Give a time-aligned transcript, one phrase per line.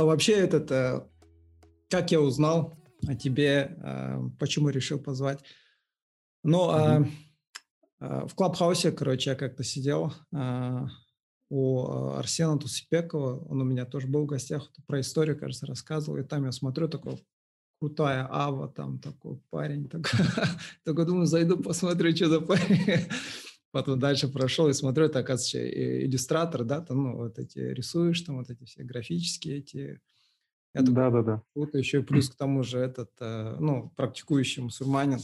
[0.00, 1.02] а вообще этот, э,
[1.88, 2.74] как я узнал
[3.06, 5.40] о тебе, э, почему решил позвать?
[6.44, 8.28] Ну, mm-hmm.
[8.28, 10.12] в Клабхаусе, короче, я как-то сидел
[11.50, 16.22] у Арсена Тусипекова, он у меня тоже был в гостях, про историю, кажется, рассказывал, и
[16.22, 17.18] там я смотрю, такой
[17.80, 20.20] крутая Ава, там такой парень, такой,
[20.84, 23.08] такой думаю, зайду, посмотрю, что за парень.
[23.70, 28.38] Потом дальше прошел и смотрю, это, оказывается, иллюстратор, да, там, ну, вот эти рисуешь, там,
[28.38, 30.00] вот эти все графические эти...
[30.74, 31.42] да, да, да.
[31.54, 35.20] Вот еще плюс к тому же этот, э, ну, практикующий мусульманин.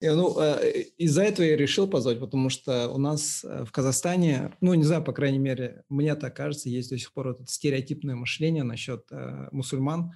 [0.00, 4.52] И, ну, э, из-за этого я решил позвать, потому что у нас э, в Казахстане,
[4.60, 7.50] ну, не знаю, по крайней мере, мне так кажется, есть до сих пор вот это
[7.50, 9.08] стереотипное мышление насчет
[9.50, 10.12] мусульман,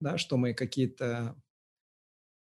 [0.00, 1.36] да, что мы какие-то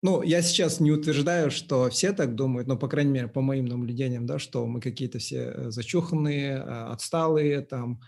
[0.02, 3.66] ну, я сейчас не утверждаю, что все так думают, но, по крайней мере, по моим
[3.66, 8.02] наблюдениям, да, что мы какие-то все э, зачуханные, а, отсталые, там,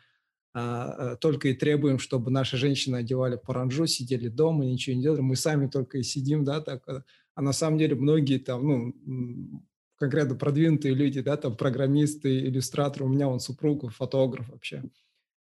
[0.56, 5.22] а, э, только и требуем, чтобы наши женщины одевали паранжу, сидели дома, ничего не делали,
[5.22, 7.04] мы сами только и сидим, да, так, э,
[7.36, 9.64] а на самом деле многие там, ну,
[9.98, 14.84] конкретно продвинутые люди, да, там, программисты, иллюстраторы, у меня он супруг, фотограф вообще.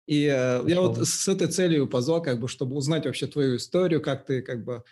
[0.07, 4.01] И э, я вот с этой целью позвал, как бы, чтобы узнать вообще твою историю,
[4.01, 4.83] как ты, как бы,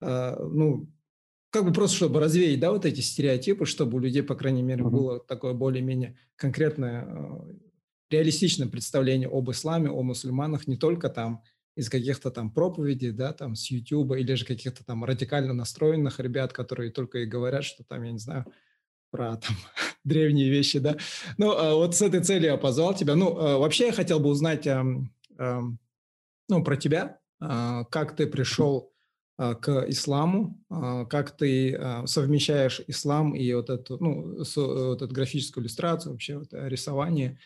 [0.00, 0.88] э, ну,
[1.50, 4.84] как бы просто чтобы развеять, да, вот эти стереотипы, чтобы у людей, по крайней мере,
[4.84, 4.90] mm-hmm.
[4.90, 7.54] было такое более-менее конкретное, э,
[8.10, 11.42] реалистичное представление об исламе, о мусульманах, не только там
[11.76, 16.52] из каких-то там проповедей, да, там с YouTube или же каких-то там радикально настроенных ребят,
[16.52, 18.46] которые только и говорят, что там, я не знаю,
[19.10, 19.56] про там
[20.04, 20.96] древние вещи, да.
[21.36, 23.16] Ну, а вот с этой целью я позвал тебя.
[23.16, 24.66] Ну, а вообще я хотел бы узнать,
[25.38, 28.89] ну, про тебя, а, как ты пришел
[29.40, 35.64] к исламу, а, как ты а, совмещаешь ислам и вот эту, ну, вот эту графическую
[35.64, 37.38] иллюстрацию, вообще вот рисование,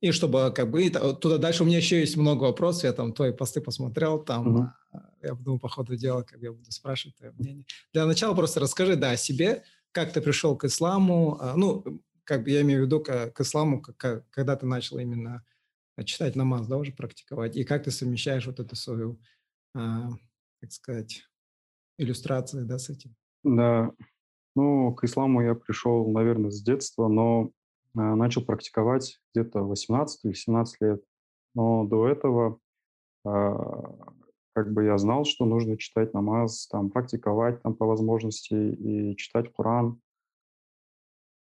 [0.00, 3.32] и чтобы как бы туда дальше у меня еще есть много вопросов, я там твои
[3.32, 5.00] посты посмотрел, там mm-hmm.
[5.24, 7.66] я думаю, по ходу дела, как я буду спрашивать твое мнение.
[7.92, 9.62] Для начала просто расскажи, да, о себе,
[9.92, 13.82] как ты пришел к исламу, ну, как бы я имею в виду к, к исламу,
[13.82, 15.44] как, когда ты начал именно
[16.06, 19.20] читать намаз, да, уже практиковать, и как ты совмещаешь вот эту свою,
[19.74, 21.24] как сказать,
[22.02, 23.14] иллюстрации, да, с этим?
[23.44, 23.92] Да,
[24.54, 27.50] ну, к исламу я пришел, наверное, с детства, но
[27.94, 31.02] э, начал практиковать где-то 18 или 17 лет.
[31.54, 32.58] Но до этого
[33.24, 33.54] э,
[34.54, 39.52] как бы я знал, что нужно читать намаз, там, практиковать там по возможности и читать
[39.52, 40.00] Коран.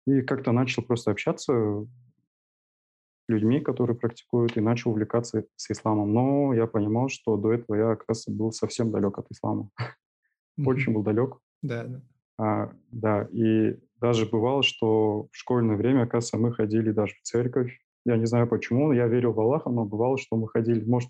[0.07, 6.13] И как-то начал просто общаться с людьми, которые практикуют, и начал увлекаться с исламом.
[6.13, 9.69] Но я понимал, что до этого я как был совсем далек от ислама.
[10.57, 11.37] очень был далек.
[11.61, 12.01] Да, да.
[12.37, 17.79] А, да, и даже бывало, что в школьное время, оказывается, мы ходили даже в церковь.
[18.05, 21.09] Я не знаю почему, я верил в Аллаха, но бывало, что мы ходили, может,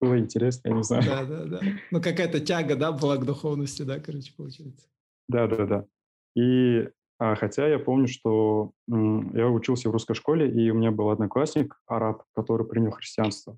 [0.00, 1.04] было интересно, я не знаю.
[1.04, 1.60] Да, да, да.
[1.90, 4.88] Ну, какая-то тяга, да, была к духовности, да, короче, получается.
[5.28, 5.86] Да, да, да.
[6.34, 10.90] И а, хотя я помню, что м, я учился в русской школе, и у меня
[10.90, 13.56] был одноклассник, араб, который принял христианство.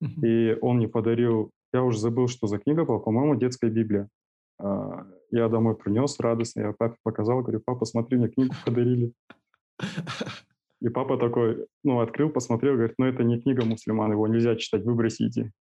[0.00, 0.24] Uh-huh.
[0.24, 4.08] И он мне подарил я уже забыл, что за книга была, по-моему, детская Библия.
[4.58, 9.12] А, я домой принес радостно, я папе показал, говорю, папа, смотри, мне книгу подарили.
[10.80, 14.84] И папа такой, ну, открыл, посмотрел, говорит, ну, это не книга мусульман, его нельзя читать,
[14.84, 15.52] выбросите.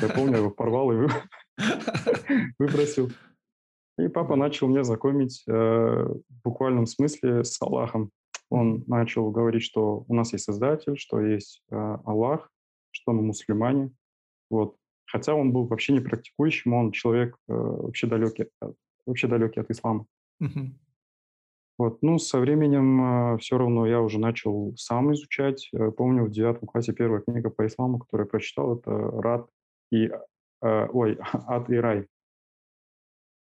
[0.00, 1.08] Я помню, его порвал и
[2.58, 3.10] выбросил.
[3.98, 8.10] И папа начал мне знакомить э, в буквальном смысле с Аллахом.
[8.50, 12.50] Он начал говорить, что у нас есть Создатель, что есть э, Аллах,
[12.92, 13.90] что мы мусульмане.
[14.48, 14.76] Вот.
[15.12, 18.46] Хотя он был вообще не практикующим, он человек э, вообще далекий,
[19.04, 20.06] вообще далекий от ислама.
[20.42, 20.70] Uh-huh.
[21.76, 25.68] Вот, ну, со временем э, все равно я уже начал сам изучать.
[25.74, 29.50] Э, помню, в девятом классе первая книга по исламу, которую я прочитал, это «Рад»
[29.90, 30.10] и...
[30.62, 32.06] Э, ой, «Ад и рай».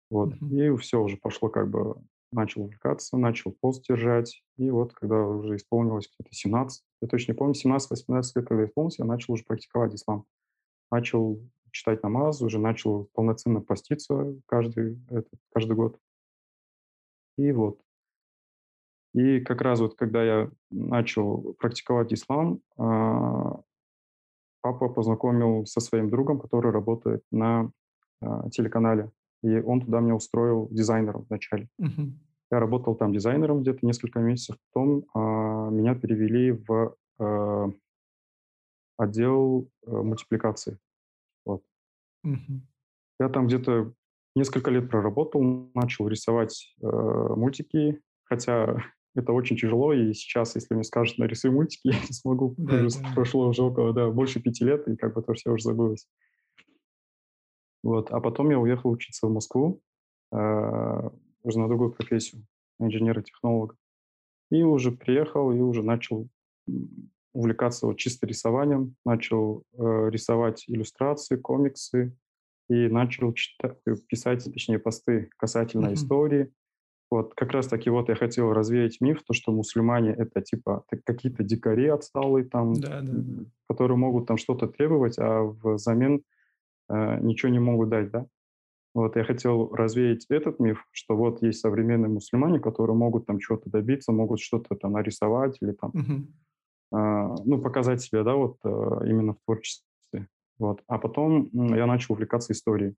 [0.10, 0.76] Вот, uh-huh.
[0.76, 1.96] и все уже пошло как бы
[2.34, 4.44] начал увлекаться, начал пост держать.
[4.58, 9.00] И вот, когда уже исполнилось где-то 17, я точно не помню, 17-18 лет, когда исполнилось,
[9.00, 10.26] я начал уже практиковать ислам
[10.92, 11.40] начал
[11.72, 16.00] читать намаз, уже начал полноценно поститься каждый, этот, каждый год.
[17.38, 17.80] И вот.
[19.14, 23.62] И как раз вот когда я начал практиковать ислам, а,
[24.62, 27.72] папа познакомил со своим другом, который работает на
[28.22, 29.12] а, телеканале.
[29.44, 31.68] И он туда меня устроил дизайнером вначале.
[31.80, 32.12] Uh-huh.
[32.52, 34.58] Я работал там дизайнером где-то несколько месяцев.
[34.72, 36.96] Потом а, меня перевели в
[38.98, 40.78] отдел а, мультипликации.
[41.46, 41.64] Вот.
[42.24, 42.62] Угу.
[43.20, 43.94] Я там где-то
[44.36, 45.42] несколько лет проработал,
[45.74, 48.78] начал рисовать э, мультики, хотя
[49.16, 52.56] это очень тяжело, и сейчас, если мне скажут, нарисуй мультики, я не смогу.
[52.58, 53.12] Да, уже да.
[53.16, 56.08] прошло уже около, да, больше пяти лет, и как бы это все уже забылось.
[57.84, 58.12] Вот.
[58.12, 59.82] А потом я уехал учиться в Москву,
[60.34, 61.10] э,
[61.44, 62.46] уже на другую профессию,
[62.80, 63.76] инженера-технолога.
[64.52, 66.28] И уже приехал, и уже начал
[67.36, 72.16] увлекаться вот чисто рисованием, начал э, рисовать иллюстрации, комиксы,
[72.70, 73.78] и начал читать,
[74.08, 75.94] писать, точнее, посты касательно mm-hmm.
[75.94, 76.52] истории.
[77.12, 81.44] Вот как раз таки вот я хотел развеять миф, то, что мусульмане это типа какие-то
[81.44, 83.46] дикари отсталые там, да, да.
[83.70, 86.22] которые могут там что-то требовать, а взамен
[86.90, 88.26] э, ничего не могут дать, да.
[88.96, 93.70] Вот я хотел развеять этот миф, что вот есть современные мусульмане, которые могут там чего-то
[93.70, 96.26] добиться, могут что-то там нарисовать или там, mm-hmm.
[96.92, 96.96] Э,
[97.46, 98.70] ну, показать себя, да, вот э,
[99.08, 100.28] именно в творчестве.
[100.58, 100.82] Вот.
[100.88, 102.96] А потом я начал увлекаться историей.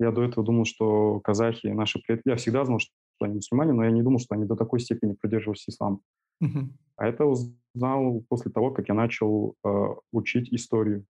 [0.00, 2.28] Я до этого думал, что казахи, наши предки...
[2.28, 2.90] Я всегда знал, что
[3.20, 6.00] они мусульмане, но я не думал, что они до такой степени придерживались ислама.
[6.42, 6.68] Uh-huh.
[6.96, 9.68] А это узнал после того, как я начал э,
[10.12, 11.04] учить историю.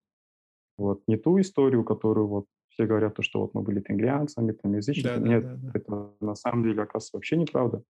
[0.77, 1.03] Вот.
[1.07, 5.23] Не ту историю, которую вот все говорят, то, что вот мы были тенгрианцами, там, язычниками.
[5.23, 7.83] Да, Нет, да, да, это на самом деле, оказывается, вообще неправда.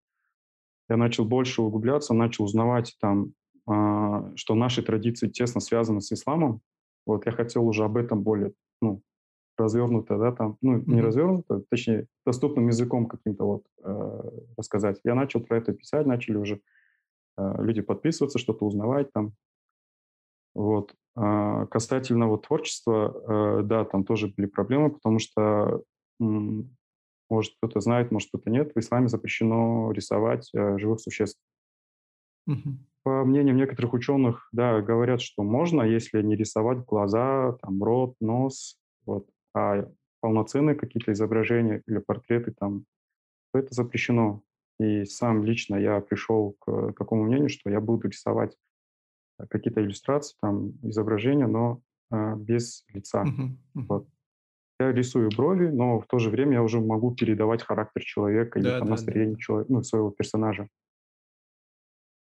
[0.88, 3.32] Я начал больше углубляться, начал узнавать там,
[3.66, 6.60] что наши традиции тесно связаны с исламом,
[7.06, 9.02] вот я хотел уже об этом более, ну,
[9.56, 10.84] развернуто, да, там, ну, mm-hmm.
[10.86, 15.00] не развернуто, точнее, доступным языком каким-то вот э, рассказать.
[15.04, 16.60] Я начал про это писать, начали уже
[17.38, 19.32] э, люди подписываться, что-то узнавать там.
[20.54, 20.94] Вот.
[21.16, 25.82] А касательно вот творчества, э, да, там тоже были проблемы, потому что,
[26.20, 26.76] м,
[27.30, 31.40] может, кто-то знает, может, кто-то нет, в исламе запрещено рисовать э, живых существ.
[32.48, 38.16] Mm-hmm по мнениям некоторых ученых, да, говорят, что можно, если не рисовать глаза, там, рот,
[38.20, 39.86] нос, вот, а
[40.20, 42.86] полноценные какие-то изображения или портреты там,
[43.52, 44.42] то это запрещено.
[44.80, 48.56] И сам лично я пришел к такому мнению, что я буду рисовать
[49.50, 53.24] какие-то иллюстрации, там, изображения, но э, без лица.
[53.24, 53.84] Uh-huh, uh-huh.
[53.88, 54.08] Вот.
[54.80, 58.68] Я рисую брови, но в то же время я уже могу передавать характер человека да,
[58.68, 59.40] или там, да, настроение да.
[59.40, 60.68] человека, ну, своего персонажа.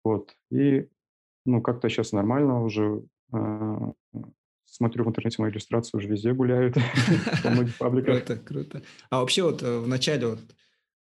[0.04, 0.36] Вот.
[0.50, 0.88] И,
[1.44, 3.02] ну, как-то сейчас нормально уже.
[3.32, 3.92] Э,
[4.74, 6.76] смотрю в интернете мои иллюстрации уже везде гуляют,
[7.44, 8.24] во многих пабликах.
[8.24, 8.82] Круто, круто.
[9.10, 10.40] А вообще вот э, в начале, вот,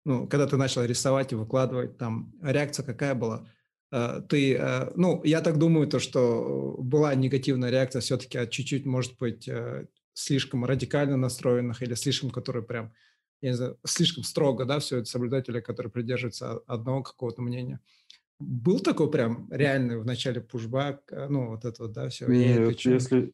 [0.04, 3.46] ну, когда ты начал рисовать и выкладывать, там реакция какая была?
[3.92, 8.86] Э, ты, э, ну, я так думаю, то, что была негативная реакция все-таки от чуть-чуть,
[8.86, 9.48] может быть,
[10.14, 12.92] слишком радикально настроенных или слишком, которые прям,
[13.42, 17.80] я не знаю, слишком строго, да, все это соблюдатели, которые придерживаются одного какого-то мнения.
[18.40, 22.26] Был такой прям реальный в начале пушбак, э, ну, вот это вот, да, все?
[22.26, 23.32] Нет, если...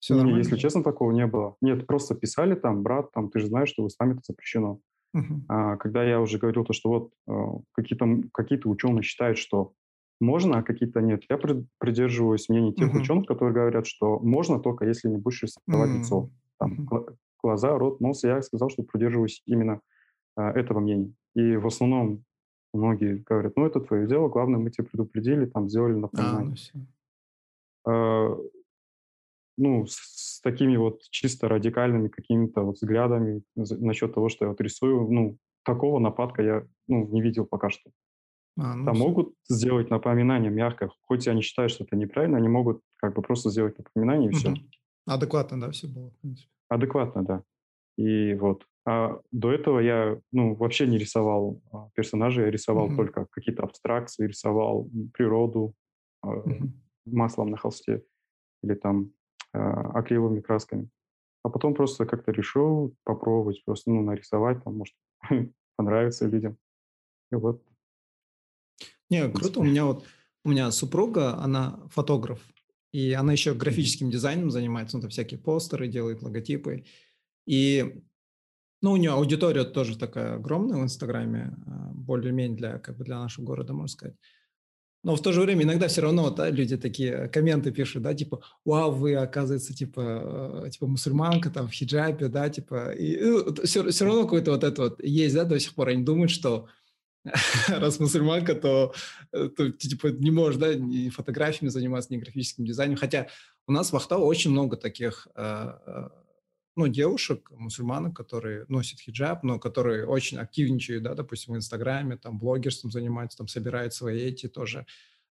[0.00, 1.56] Все не, если честно, такого не было.
[1.60, 4.80] Нет, просто писали там, брат, там, ты же знаешь, что в исламе это запрещено.
[5.14, 5.40] Uh-huh.
[5.48, 9.74] А, когда я уже говорил то, что вот э, какие-то какие ученые считают, что
[10.20, 11.24] можно, а какие-то нет.
[11.28, 11.38] Я
[11.78, 13.00] придерживаюсь мнений тех uh-huh.
[13.00, 15.98] ученых, которые говорят, что можно только если не будешь рисовать uh-huh.
[15.98, 16.30] лицо.
[16.58, 17.16] Там, uh-huh.
[17.42, 18.24] глаза, рот, нос.
[18.24, 19.80] Я сказал, что придерживаюсь именно
[20.38, 21.12] э, этого мнения.
[21.34, 22.24] И в основном
[22.72, 26.56] Многие говорят, ну, это твое дело, главное, мы тебя предупредили, там, сделали напоминание.
[27.84, 28.38] А, ну, а,
[29.58, 34.60] ну с, с такими вот чисто радикальными какими-то вот взглядами насчет того, что я вот
[34.60, 37.90] рисую, ну, такого нападка я, ну, не видел пока что.
[38.56, 39.04] А, ну, Там все.
[39.04, 43.50] могут сделать напоминание мягко, хоть они считают, что это неправильно, они могут как бы просто
[43.50, 44.54] сделать напоминание и все.
[45.06, 46.50] Адекватно, да, все было, в принципе.
[46.68, 47.42] Адекватно, да.
[47.96, 48.66] И вот.
[48.86, 52.96] А до этого я ну, вообще не рисовал а, персонажей, я рисовал mm-hmm.
[52.96, 55.74] только какие-то абстракции, рисовал природу
[56.24, 56.70] mm-hmm.
[57.06, 58.02] маслом на холсте
[58.62, 59.12] или там
[59.52, 60.88] а, акриловыми красками.
[61.42, 64.94] А потом просто как-то решил попробовать, просто ну, нарисовать, там, может,
[65.76, 66.56] понравится людям.
[67.32, 67.62] И вот.
[69.10, 69.60] Не, круто.
[69.60, 70.04] У меня вот
[70.44, 72.40] у меня супруга, она фотограф,
[72.92, 76.84] и она еще графическим дизайном занимается, ну, там всякие постеры делает, логотипы.
[77.46, 78.02] И
[78.82, 83.18] ну, у нее аудитория тоже такая огромная в Инстаграме, а, более-менее для, как бы для
[83.18, 84.16] нашего города, можно сказать.
[85.02, 88.40] Но в то же время иногда все равно да, люди такие комменты пишут, да, типа,
[88.64, 93.16] вау, вы, оказывается, типа, э, типа мусульманка там в хиджабе, да, типа, и
[93.64, 95.88] все, ну, все равно какой-то вот это вот есть, да, до сих пор.
[95.88, 96.68] Они думают, что
[97.68, 98.92] раз мусульманка, то,
[99.32, 102.96] э, то типа, не можешь, да, ни фотографиями заниматься, ни графическим дизайном.
[102.96, 103.28] Хотя
[103.66, 106.08] у нас в Ахтау очень много таких э,
[106.80, 112.38] ну, девушек, мусульманок, которые носят хиджаб, но которые очень активничают, да, допустим, в Инстаграме, там,
[112.38, 114.86] блогерством занимаются, там, собирают свои эти тоже,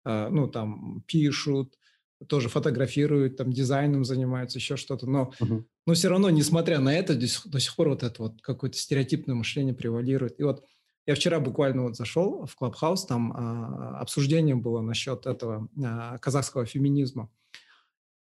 [0.04, 1.78] э, ну, там, пишут,
[2.26, 5.64] тоже фотографируют, там, дизайном занимаются, еще что-то, но, uh-huh.
[5.86, 9.34] но все равно, несмотря на это, до, до сих пор вот это вот какое-то стереотипное
[9.34, 10.38] мышление превалирует.
[10.38, 10.64] И вот
[11.06, 16.66] я вчера буквально вот зашел в Клабхаус, там э, обсуждение было насчет этого э, казахского
[16.66, 17.30] феминизма.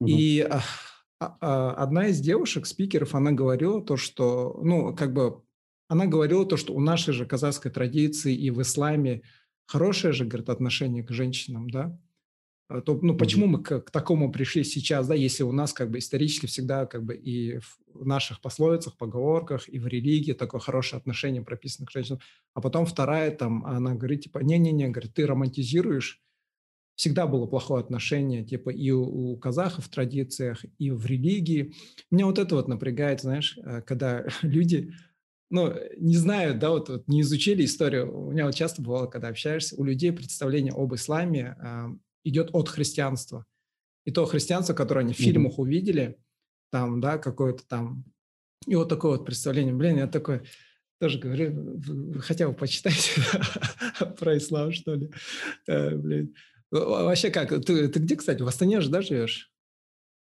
[0.02, 0.08] Uh-huh.
[0.08, 0.62] И а, а,
[1.26, 5.42] одна из девушек, спикеров, она говорила то, что, ну, как бы,
[5.88, 9.22] она говорила то, что у нашей же казахской традиции и в исламе
[9.66, 11.98] хорошее же, говорит, отношение к женщинам, да,
[12.68, 15.90] а то, ну, почему мы к, к такому пришли сейчас, да, если у нас как
[15.90, 17.58] бы исторически всегда как бы и
[17.92, 22.20] в наших пословицах, поговорках, и в религии такое хорошее отношение прописано к женщинам,
[22.54, 26.23] а потом вторая там, она говорит, типа, не-не-не, говорит, ты романтизируешь,
[26.96, 31.74] всегда было плохое отношение, типа, и у, у казахов в традициях, и в религии.
[32.10, 34.92] Меня вот это вот напрягает, знаешь, э, когда люди
[35.50, 38.26] ну, не знаю, да, вот, вот не изучили историю.
[38.26, 41.86] У меня вот часто бывало, когда общаешься, у людей представление об исламе э,
[42.24, 43.44] идет от христианства.
[44.04, 46.18] И то христианство, которое они в фильмах увидели,
[46.70, 48.04] там, да, какое-то там,
[48.66, 49.74] и вот такое вот представление.
[49.74, 50.42] Блин, я такой
[50.98, 53.12] тоже говорю, хотя бы почитайте
[54.18, 55.10] про ислам, что ли.
[55.66, 56.34] Э, блин.
[56.80, 57.50] Вообще как?
[57.50, 59.52] Ты, ты где, кстати, в Астане же, да, живешь?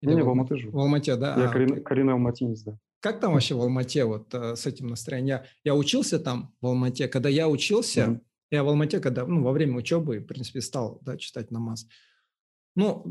[0.01, 0.77] Или не, в Алмате живу.
[0.77, 1.35] В Алмате, да.
[1.35, 2.79] Я а, коренной алматинец, да.
[2.99, 5.27] Как там вообще в Алмате вот э, с этим настроением?
[5.27, 7.07] Я, я учился там в Алмате.
[7.07, 8.21] Когда я учился, mm-hmm.
[8.51, 11.87] я в Алмате, когда, ну, во время учебы, в принципе, стал, да, читать намаз.
[12.75, 13.05] Ну,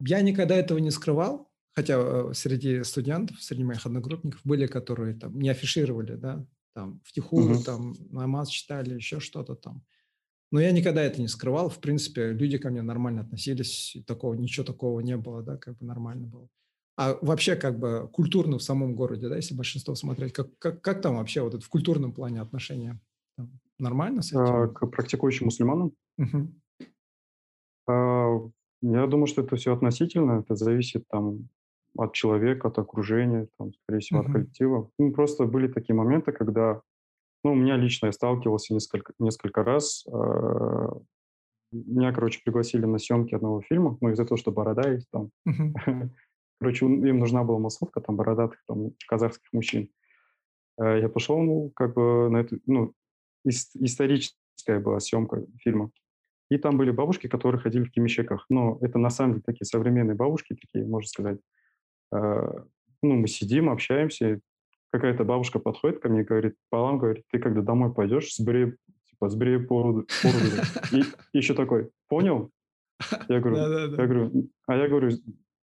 [0.00, 5.38] я никогда этого не скрывал, хотя э, среди студентов, среди моих одногруппников были, которые там
[5.38, 7.64] не афишировали, да, там, втихую, mm-hmm.
[7.64, 9.82] там, намаз читали, еще что-то там.
[10.50, 11.68] Но я никогда это не скрывал.
[11.68, 15.86] В принципе, люди ко мне нормально относились, такого, ничего такого не было, да, как бы
[15.86, 16.48] нормально было.
[16.96, 21.00] А вообще как бы культурно в самом городе, да, если большинство смотреть, как, как, как
[21.00, 22.98] там вообще вот это в культурном плане отношения?
[23.36, 24.40] Там, нормально с этим?
[24.40, 25.92] А, к практикующим мусульманам?
[26.18, 26.52] Угу.
[28.80, 31.48] Я думаю, что это все относительно, это зависит там
[31.96, 34.28] от человека, от окружения, там, скорее всего, угу.
[34.28, 34.90] от коллектива.
[34.98, 36.82] Ну, просто были такие моменты, когда,
[37.44, 40.88] ну, у меня лично я сталкивался несколько, несколько раз, э,
[41.72, 45.30] меня, короче, пригласили на съемки одного фильма, ну, из-за того, что борода есть там.
[45.46, 46.10] Uh-huh.
[46.60, 49.90] Короче, им нужна была массовка там бородатых там казахских мужчин.
[50.80, 52.94] Э, я пошел, ну, как бы на эту, ну,
[53.44, 55.90] историческая была съемка фильма.
[56.50, 58.46] И там были бабушки, которые ходили в кемищеках.
[58.48, 61.38] Но это на самом деле такие современные бабушки, такие, можно сказать.
[62.12, 62.64] Э,
[63.02, 64.40] ну, мы сидим, общаемся.
[64.90, 68.74] Какая-то бабушка подходит ко мне и говорит, Палам, говорит, ты когда домой пойдешь, сбрей,
[69.10, 70.06] типа, сбрей породу.
[70.92, 71.02] И
[71.32, 72.50] еще такой, понял?
[73.28, 73.56] Я говорю,
[73.96, 75.10] я говорю, а я говорю,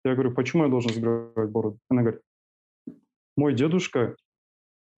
[0.04, 1.78] я говорю, почему я должен сбривать бороду?
[1.88, 2.22] Она говорит,
[3.36, 4.16] мой дедушка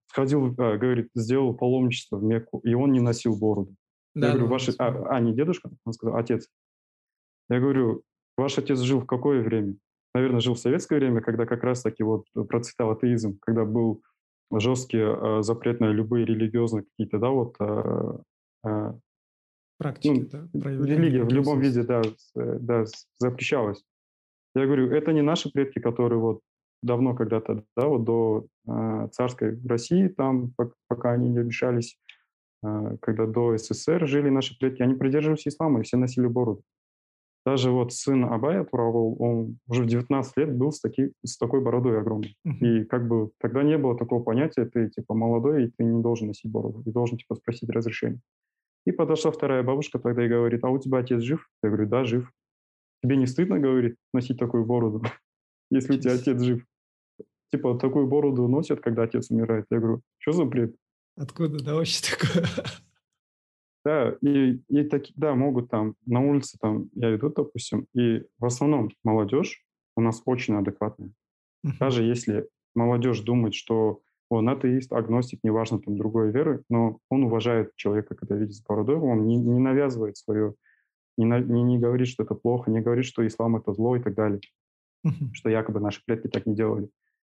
[0.07, 3.75] сходил, а, говорит, сделал паломничество в Мекку, и он не носил бороду.
[4.15, 4.69] Да, я говорю, ваш...
[4.79, 5.71] а, а, не дедушка?
[5.85, 6.49] Он сказал, отец.
[7.49, 8.03] Я говорю,
[8.37, 9.77] ваш отец жил в какое время?
[10.15, 14.03] Наверное, жил в советское время, когда как раз-таки вот процветал атеизм, когда был
[14.53, 17.57] жесткий э, запрет на любые религиозные какие-то, да, вот...
[17.61, 18.19] Э,
[18.65, 18.93] э,
[19.77, 20.71] Практики, ну, да?
[20.71, 22.01] Религия в любом виде, да,
[22.37, 22.85] да,
[23.19, 23.83] запрещалась.
[24.55, 26.41] Я говорю, это не наши предки, которые вот
[26.85, 30.55] давно когда-то, да, вот до э, царской России, там,
[30.87, 31.99] пока они не решались,
[32.63, 36.63] э, когда до СССР жили наши предки, они придерживались ислама, и все носили бороду.
[37.45, 41.61] Даже вот сын Абая Туравол, он уже в 19 лет был с, таки, с такой
[41.61, 42.37] бородой огромной.
[42.47, 42.57] Uh-huh.
[42.61, 46.29] И как бы тогда не было такого понятия, ты типа молодой, и ты не должен
[46.29, 48.21] носить бороду, ты должен типа спросить разрешение.
[48.87, 51.47] И подошла вторая бабушка тогда и говорит, а у тебя отец жив?
[51.63, 52.31] Я говорю, да, жив.
[53.03, 55.03] Тебе не стыдно, говорит, носить такую бороду,
[55.71, 56.65] если у тебя отец жив?
[57.53, 59.67] Типа такую бороду носят, когда отец умирает.
[59.71, 60.75] Я говорю, что за бред?
[61.17, 62.47] Откуда, да, вообще такое?
[63.85, 68.47] Да, и, и таки, да, могут там на улице, там, я иду, допустим, и в
[68.47, 69.63] основном молодежь
[69.95, 71.13] у нас очень адекватная.
[71.79, 74.01] Даже если молодежь думает, что
[74.31, 78.97] он атеист, агностик, неважно, там, другой веры, но он уважает человека, когда видит с бородой,
[78.97, 80.55] он не, не навязывает свое
[81.17, 84.15] не, не, не говорит, что это плохо, не говорит, что ислам это зло и так
[84.15, 84.41] далее,
[85.07, 85.33] uh-huh.
[85.33, 86.89] что якобы наши предки так не делали.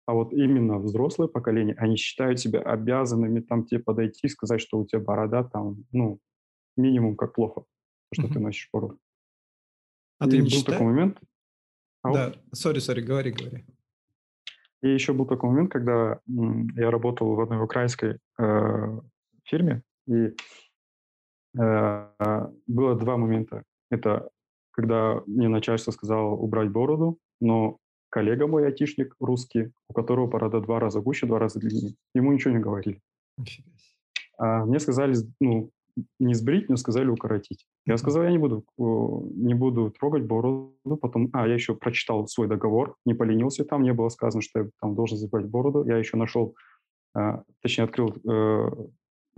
[0.06, 4.80] А вот именно взрослое поколение, они считают себя обязанными там тебе подойти и сказать, что
[4.80, 6.20] у тебя борода там, ну,
[6.78, 7.64] минимум как плохо,
[8.14, 8.34] что uh-huh.
[8.34, 9.00] ты носишь бороду.
[10.20, 10.78] А и ты не был считаешь?
[10.78, 11.20] такой момент.
[12.04, 13.66] А да, сори, сори, говори, говори.
[14.82, 19.00] И еще был такой момент, когда я работал в одной украинской э,
[19.44, 20.36] фирме, и
[21.60, 23.64] э, было два момента.
[23.92, 24.30] Это
[24.72, 27.78] когда мне начальство сказало убрать бороду, но
[28.10, 32.54] коллега мой айтишник русский, у которого борода два раза гуще, два раза длиннее, ему ничего
[32.54, 33.00] не говорили.
[34.38, 35.72] А мне сказали, ну,
[36.20, 37.66] не сбрить, но сказали укоротить.
[37.86, 40.78] Я сказал, я не буду, не буду трогать бороду.
[41.02, 44.70] Потом, а, я еще прочитал свой договор, не поленился там, не было сказано, что я
[44.82, 45.86] там должен забрать бороду.
[45.86, 46.56] Я еще нашел,
[47.14, 48.70] а, точнее, открыл э,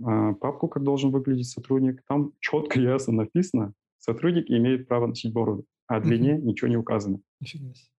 [0.02, 2.02] а, папку, как должен выглядеть сотрудник.
[2.08, 7.20] Там четко, ясно написано, сотрудник имеет право носить бороду, а длине ничего не указано.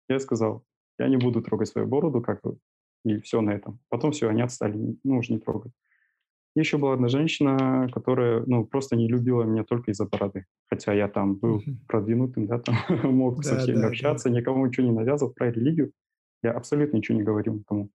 [0.08, 0.64] Я сказал,
[1.00, 2.58] я не буду трогать свою бороду, как бы,
[3.04, 3.80] и все на этом.
[3.90, 5.72] Потом все, они отстали, ну, уже не трогать.
[6.56, 10.46] Еще была одна женщина, которая, ну, просто не любила меня только из-за бороды.
[10.70, 12.76] Хотя я там был продвинутым, да, там
[13.14, 15.92] мог со всеми общаться, никому ничего не навязывал про религию.
[16.42, 17.90] Я абсолютно ничего не говорил никому.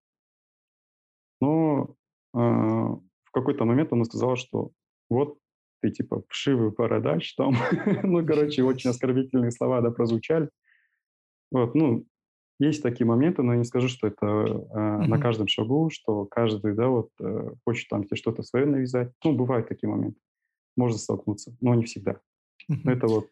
[1.40, 1.96] Но
[2.34, 4.72] э, в какой-то момент она сказала, что
[5.08, 5.38] вот
[5.80, 7.54] ты типа вшивый бородач там.
[8.02, 10.50] ну, короче, очень оскорбительные слова, да, прозвучали.
[11.50, 12.04] Вот, ну,
[12.60, 16.74] есть такие моменты, но я не скажу, что это э, на каждом шагу, что каждый,
[16.74, 19.12] да, вот э, хочет там тебе что-то свое навязать.
[19.24, 20.20] Ну, бывают такие моменты.
[20.76, 22.20] Можно столкнуться, но не всегда.
[22.68, 23.28] Но это вот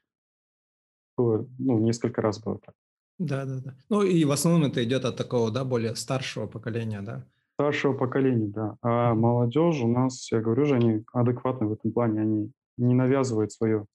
[1.17, 2.75] было, ну, несколько раз было так.
[3.19, 3.75] Да, да, да.
[3.91, 7.25] Ну и в основном это идет от такого, да, более старшего поколения, да?
[7.55, 8.77] Старшего поколения, да.
[8.81, 13.53] А молодежь у нас, я говорю же, они адекватны в этом плане, они не навязывают
[13.53, 13.87] свое.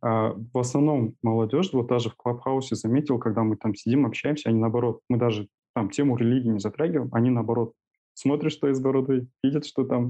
[0.00, 4.58] А в основном молодежь, вот даже в Клабхаусе заметил, когда мы там сидим, общаемся, они
[4.58, 7.72] наоборот, мы даже там тему религии не затрагиваем, они наоборот
[8.14, 10.08] смотрят, что из бороды, видят, что там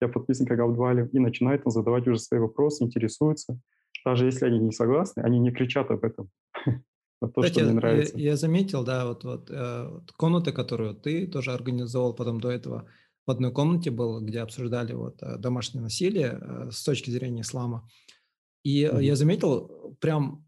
[0.00, 3.58] я подписан как Абдвали, и начинают задавать уже свои вопросы, интересуются.
[4.04, 6.30] Даже если они не согласны, они не кричат об этом.
[7.20, 8.16] Вот то, Кстати, что мне нравится.
[8.16, 12.48] Я, я заметил, да, вот, вот, э, вот комнаты, которую ты тоже организовал потом до
[12.48, 12.88] этого,
[13.26, 17.88] в одной комнате был, где обсуждали вот э, домашнее насилие э, с точки зрения ислама.
[18.62, 19.02] И mm-hmm.
[19.02, 20.46] я заметил прям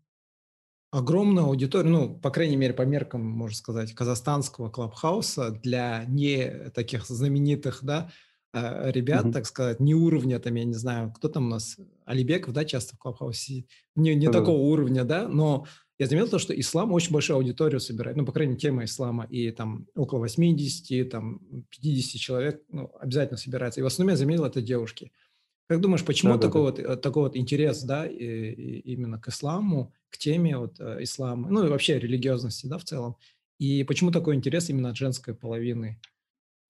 [0.90, 7.06] огромную аудиторию, ну, по крайней мере, по меркам, можно сказать, казахстанского клабхауса для не таких
[7.06, 8.10] знаменитых, да,
[8.52, 9.32] ребят, mm-hmm.
[9.32, 12.96] так сказать, не уровня, там, я не знаю, кто там у нас, Алибеков, да, часто
[12.96, 14.32] в клабхаусе, не, не mm-hmm.
[14.32, 15.66] такого уровня, да, но
[16.00, 19.26] я заметил то, что ислам очень большую аудиторию собирает, ну, по крайней мере, тема ислама,
[19.26, 23.80] и там около 80, там 50 человек ну, обязательно собирается.
[23.80, 25.12] И в основном я заметил это девушки.
[25.70, 29.28] Как думаешь, почему да, такой, да, Вот, такой вот интерес, да, и, и именно к
[29.28, 33.14] исламу, к теме вот э, ислама, ну и вообще религиозности, да, в целом?
[33.60, 36.00] И почему такой интерес именно от женской половины?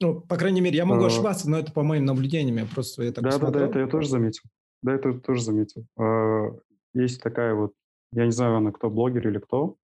[0.00, 1.06] Ну, по крайней мере, я могу а...
[1.06, 4.10] ошибаться, но это по моим наблюдениям, я просто это Да, да, да, это я тоже
[4.10, 4.42] заметил.
[4.82, 5.86] Да, это тоже заметил.
[5.98, 6.54] А,
[6.92, 7.72] есть такая вот
[8.12, 9.76] я не знаю, она кто, блогер или кто,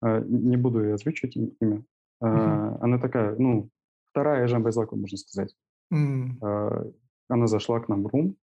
[0.00, 1.84] а, не буду ее озвучивать имя.
[2.22, 2.78] Uh-huh.
[2.80, 3.68] Она такая, ну,
[4.10, 5.54] вторая Жан Байзлаку, можно сказать.
[5.92, 6.94] Uh-huh.
[7.28, 8.36] Она зашла к нам в рум,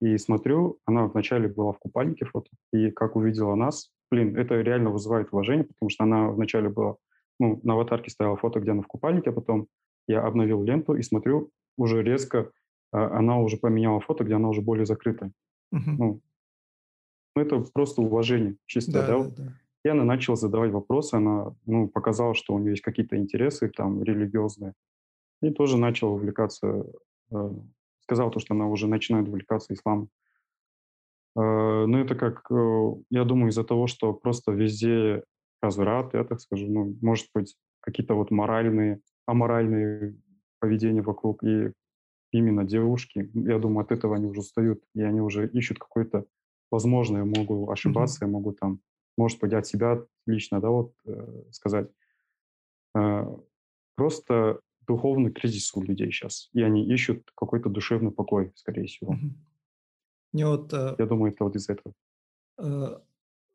[0.00, 4.90] и смотрю, она вначале была в купальнике фото, и как увидела нас, блин, это реально
[4.90, 6.96] вызывает уважение, потому что она вначале была,
[7.38, 9.66] ну, на аватарке стояла фото, где она в купальнике, а потом
[10.06, 12.50] я обновил ленту и смотрю, уже резко
[12.90, 15.32] она уже поменяла фото, где она уже более закрытая.
[15.74, 15.94] Uh-huh.
[15.98, 16.20] Ну,
[17.36, 19.30] это просто уважение чисто, да, да?
[19.36, 19.52] да,
[19.84, 24.02] И она начала задавать вопросы, она ну, показала, что у нее есть какие-то интересы там
[24.02, 24.74] религиозные.
[25.42, 26.86] И тоже начала увлекаться,
[27.30, 27.50] э,
[28.08, 30.08] сказала то, что она уже начинает увлекаться исламом.
[31.36, 35.22] Э, ну, это как, э, я думаю, из-за того, что просто везде
[35.60, 40.16] разврат, я так скажу, ну, может быть, какие-то вот моральные, аморальные
[40.58, 41.72] поведения вокруг, и
[42.32, 46.24] именно девушки, я думаю, от этого они уже устают, и они уже ищут какой-то
[46.70, 48.28] Возможно, я могу ошибаться, mm-hmm.
[48.28, 48.80] я могу там,
[49.16, 51.88] может быть, от себя лично, да, вот э, сказать.
[52.94, 53.24] Э,
[53.96, 59.16] просто духовный кризис у людей сейчас, и они ищут какой-то душевный покой, скорее всего.
[60.32, 61.94] Мне вот, э, я думаю, это вот из этого.
[62.58, 62.98] Э,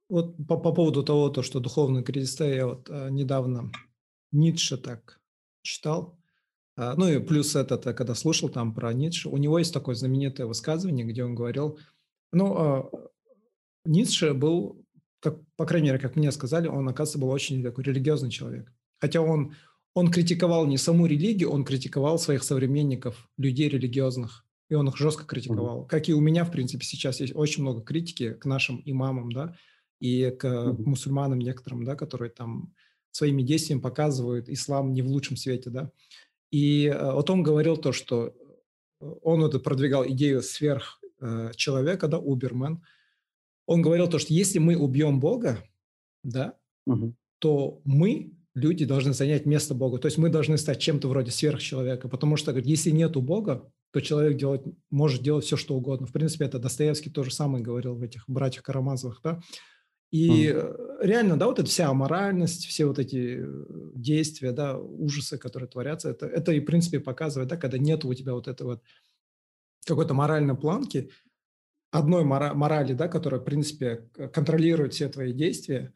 [0.09, 3.71] вот по, по поводу того, то, что духовный кризис, я вот э, недавно
[4.31, 5.19] Ницше так
[5.61, 6.17] читал,
[6.77, 10.47] э, ну и плюс этот, когда слушал там про Ницше, у него есть такое знаменитое
[10.47, 11.79] высказывание, где он говорил,
[12.31, 12.89] ну, а,
[13.85, 14.83] Ницше был,
[15.19, 18.71] как, по крайней мере, как мне сказали, он, оказывается, был очень такой религиозный человек.
[18.99, 19.53] Хотя он,
[19.93, 24.45] он критиковал не саму религию, он критиковал своих современников, людей религиозных.
[24.69, 25.83] И он их жестко критиковал.
[25.83, 25.87] Mm-hmm.
[25.87, 29.55] Как и у меня, в принципе, сейчас есть очень много критики к нашим имамам, да,
[29.99, 30.81] и к mm-hmm.
[30.83, 32.73] мусульманам некоторым, да, которые там
[33.11, 35.91] своими действиями показывают ислам не в лучшем свете, да.
[36.49, 38.33] И э, вот он говорил то, что
[38.99, 42.83] он вот продвигал идею сверх Э, человека, да, Уберман,
[43.65, 45.63] он говорил то, что если мы убьем Бога,
[46.21, 47.15] да, угу.
[47.39, 49.97] то мы, люди, должны занять место Бога.
[49.97, 54.37] То есть мы должны стать чем-то вроде сверхчеловека, потому что если нету Бога, то человек
[54.37, 56.07] делать, может делать все, что угодно.
[56.07, 59.39] В принципе, это Достоевский тоже самое говорил в этих «Братьях Карамазовых», да.
[60.11, 60.97] И mm.
[61.01, 66.11] реально, да, вот эта вся аморальность, все вот эти э, действия, да, ужасы, которые творятся,
[66.11, 68.83] это, это и, в принципе, показывает, да, когда нет у тебя вот этого вот
[69.87, 71.09] какой-то моральной планки,
[71.89, 75.93] одной мора- морали, да, которая, в принципе, контролирует все твои действия.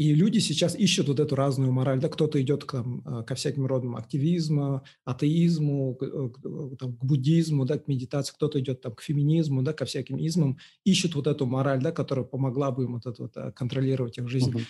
[0.00, 2.00] И люди сейчас ищут вот эту разную мораль.
[2.00, 6.96] Да, кто-то идет к, там, э, ко всяким родам активизма, атеизму, к, э, к, там,
[6.96, 11.14] к буддизму, да, к медитации, кто-то идет там, к феминизму, да, ко всяким измам, ищут
[11.16, 14.50] вот эту мораль, да, которая помогла бы им вот это вот, э, контролировать их жизнь.
[14.52, 14.62] Uh-huh.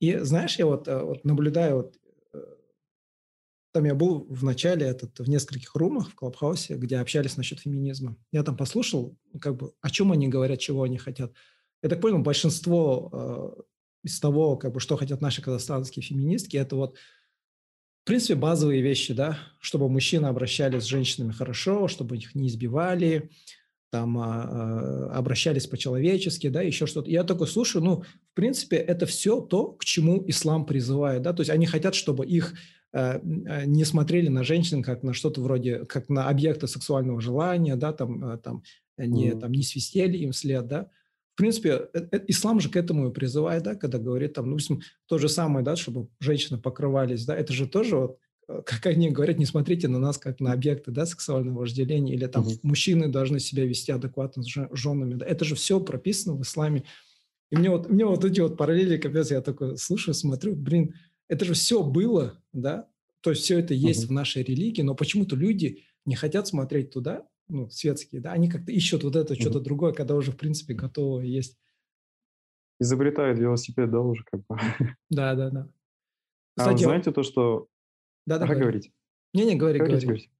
[0.00, 1.96] И знаешь, я вот, вот наблюдаю вот
[3.72, 8.16] там я был в начале этот, в нескольких румах в Клабхаусе, где общались насчет феминизма.
[8.32, 11.32] Я там послушал, как бы, о чем они говорят, чего они хотят.
[11.82, 13.62] Я так понял, большинство э,
[14.02, 16.96] из того, как бы, что хотят наши казахстанские феминистки, это вот,
[18.02, 23.30] в принципе, базовые вещи, да, чтобы мужчины обращались с женщинами хорошо, чтобы их не избивали,
[23.90, 27.10] там а, обращались по-человечески, да, еще что-то.
[27.10, 31.40] Я такой слушаю, ну, в принципе, это все то, к чему ислам призывает, да, то
[31.40, 32.54] есть они хотят, чтобы их
[32.92, 37.74] э, э, не смотрели на женщин как на что-то вроде, как на объекты сексуального желания,
[37.74, 38.62] да, там, э, там,
[38.96, 40.88] не, там, не свистели им вслед, да.
[41.40, 41.88] В принципе,
[42.28, 44.58] ислам же к этому и призывает, да, когда говорит там, ну,
[45.06, 48.18] то же самое, да, чтобы женщины покрывались, да, это же тоже вот
[48.66, 52.46] как они говорят, не смотрите на нас как на объекты да, сексуального вожделения, или там
[52.46, 52.58] угу.
[52.62, 55.14] мужчины должны себя вести адекватно с женами.
[55.14, 55.24] Да.
[55.24, 56.84] Это же все прописано в исламе.
[57.50, 60.94] И мне вот, мне вот эти вот параллели, капец, я такой слушаю, смотрю, блин,
[61.28, 62.86] это же все было, да,
[63.22, 64.10] то есть все это есть угу.
[64.10, 68.72] в нашей религии, но почему-то люди не хотят смотреть туда, ну, светские, да, они как-то
[68.72, 71.58] ищут вот это, что-то другое, когда уже, в принципе, готово есть.
[72.78, 74.56] Изобретают велосипед, да, уже как бы.
[75.10, 75.68] Да, да, да.
[76.56, 77.68] Кстати, а знаете то, что
[78.26, 78.46] да, да.
[78.46, 78.92] Говорите.
[79.34, 80.00] Не-не, говори, говори.
[80.00, 80.30] Говорите.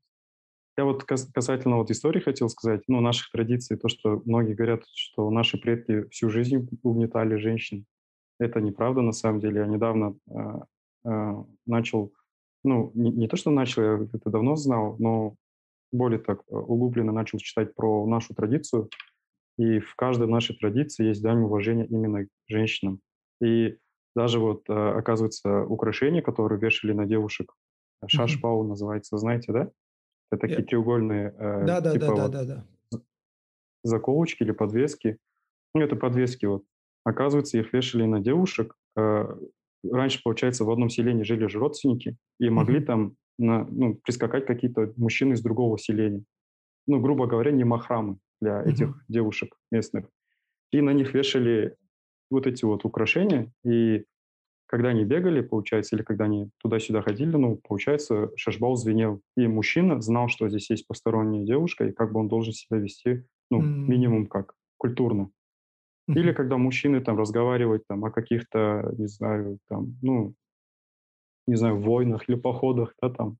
[0.77, 5.29] Я вот касательно вот истории хотел сказать, ну, наших традиций, то, что многие говорят, что
[5.31, 7.85] наши предки всю жизнь угнетали женщин.
[8.39, 9.61] Это неправда на самом деле.
[9.61, 10.61] Я недавно э,
[11.05, 12.13] э, начал,
[12.65, 15.35] ну, не, не то, что начал, я это давно знал, но
[15.93, 18.89] более так э, углубленно начал читать про нашу традицию.
[19.59, 23.01] И в каждой нашей традиции есть дань уважения именно к женщинам.
[23.43, 23.77] И
[24.15, 27.53] даже вот, э, оказывается, украшения, которые вешали на девушек
[28.07, 29.71] Шашпау называется, знаете, да?
[30.33, 33.01] Это такие треугольные э, да, да, типа да, вот да, да, да.
[33.83, 35.19] заколочки или подвески.
[35.75, 36.65] Ну, это подвески вот.
[37.05, 38.77] Оказывается, их вешали на девушек.
[38.97, 39.27] Э,
[39.85, 44.93] раньше, получается, в одном селении жили же родственники и могли там на, ну, прискакать какие-то
[44.97, 46.23] мужчины из другого селения.
[46.87, 50.07] Ну, грубо говоря, не махрамы для этих девушек местных.
[50.73, 51.77] И на них вешали
[52.31, 54.05] вот эти вот украшения, и
[54.67, 59.21] когда они бегали, получается, или когда они туда-сюда ходили, ну, получается, шашбал звенел.
[59.37, 63.25] И мужчина знал, что здесь есть посторонняя девушка, и как бы он должен себя вести,
[63.51, 63.65] ну, mm.
[63.65, 65.31] минимум как, культурно.
[66.09, 66.15] Mm-hmm.
[66.15, 70.35] Или когда мужчины там разговаривают там о каких-то, не знаю, там, ну,
[71.51, 73.37] не знаю, войнах или походах, да, там.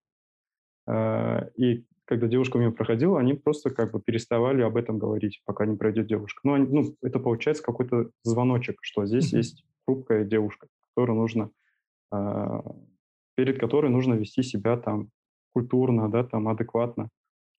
[0.87, 5.65] Э, и когда девушка мимо проходила, они просто как бы переставали об этом говорить, пока
[5.65, 6.41] не пройдет девушка.
[6.45, 9.37] Ну, они, ну это получается какой-то звоночек, что здесь mm-hmm.
[9.37, 11.51] есть хрупкая девушка которую нужно,
[12.11, 12.63] а,
[13.37, 15.11] перед которой нужно вести себя там
[15.55, 17.09] культурно, да, там адекватно,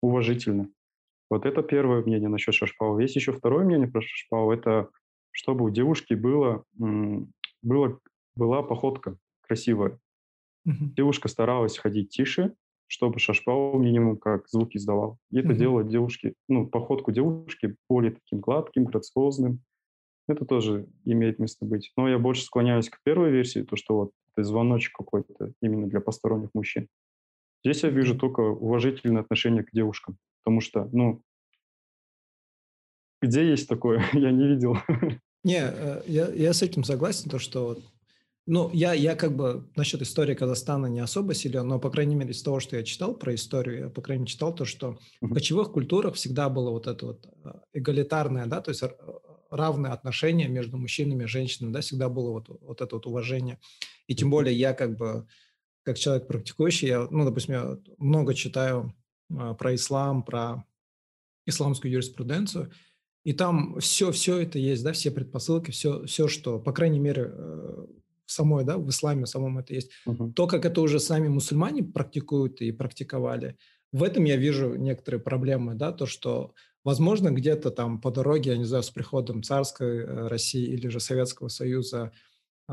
[0.02, 0.70] уважительно.
[1.30, 3.00] Вот это первое мнение насчет шашпау.
[3.00, 4.52] Есть еще второе мнение про шашпау.
[4.52, 4.90] Это
[5.32, 6.66] чтобы у девушки было,
[7.62, 8.00] было,
[8.36, 9.98] была походка красивая.
[10.68, 10.94] Mm-hmm.
[10.96, 12.54] Девушка старалась ходить тише,
[12.88, 15.18] чтобы шашпау минимум как звуки издавал.
[15.32, 15.58] И это mm-hmm.
[15.58, 19.62] делает девушки, ну, походку девушки более таким гладким, грациозным,
[20.28, 21.92] это тоже имеет место быть.
[21.98, 26.00] Но я больше склоняюсь к первой версии, то, что вот это звоночек какой-то именно для
[26.00, 26.88] посторонних мужчин.
[27.64, 31.22] Здесь я вижу только уважительное отношение к девушкам, потому что, ну,
[33.22, 34.04] где есть такое?
[34.14, 34.78] я не видел.
[35.44, 37.78] Не, э, я, я с этим согласен, то, что
[38.48, 42.32] ну, я, я как бы насчет истории Казахстана не особо силен, но, по крайней мере,
[42.32, 45.34] из того, что я читал про историю, я, по крайней мере, читал то, что в
[45.34, 48.84] кочевых культурах всегда было вот это вот э, эгалитарное, да, то есть
[49.52, 53.60] равные отношения между мужчинами и женщинами, да, всегда было вот, вот это вот уважение.
[54.08, 55.28] И тем более я как бы,
[55.84, 58.96] как человек практикующий, я, ну, допустим, я много читаю
[59.30, 60.66] э, про ислам, про
[61.46, 62.72] исламскую юриспруденцию,
[63.24, 67.32] и там все, все это есть, да, все предпосылки, все, все, что, по крайней мере,
[67.32, 67.86] э,
[68.32, 69.92] самой, да, в исламе самом это есть.
[70.08, 70.32] Uh-huh.
[70.34, 73.58] То, как это уже сами мусульмане практикуют и практиковали,
[73.92, 78.58] в этом я вижу некоторые проблемы, да, то, что Возможно, где-то там по дороге, я
[78.58, 82.12] не знаю, с приходом царской э, России или же Советского Союза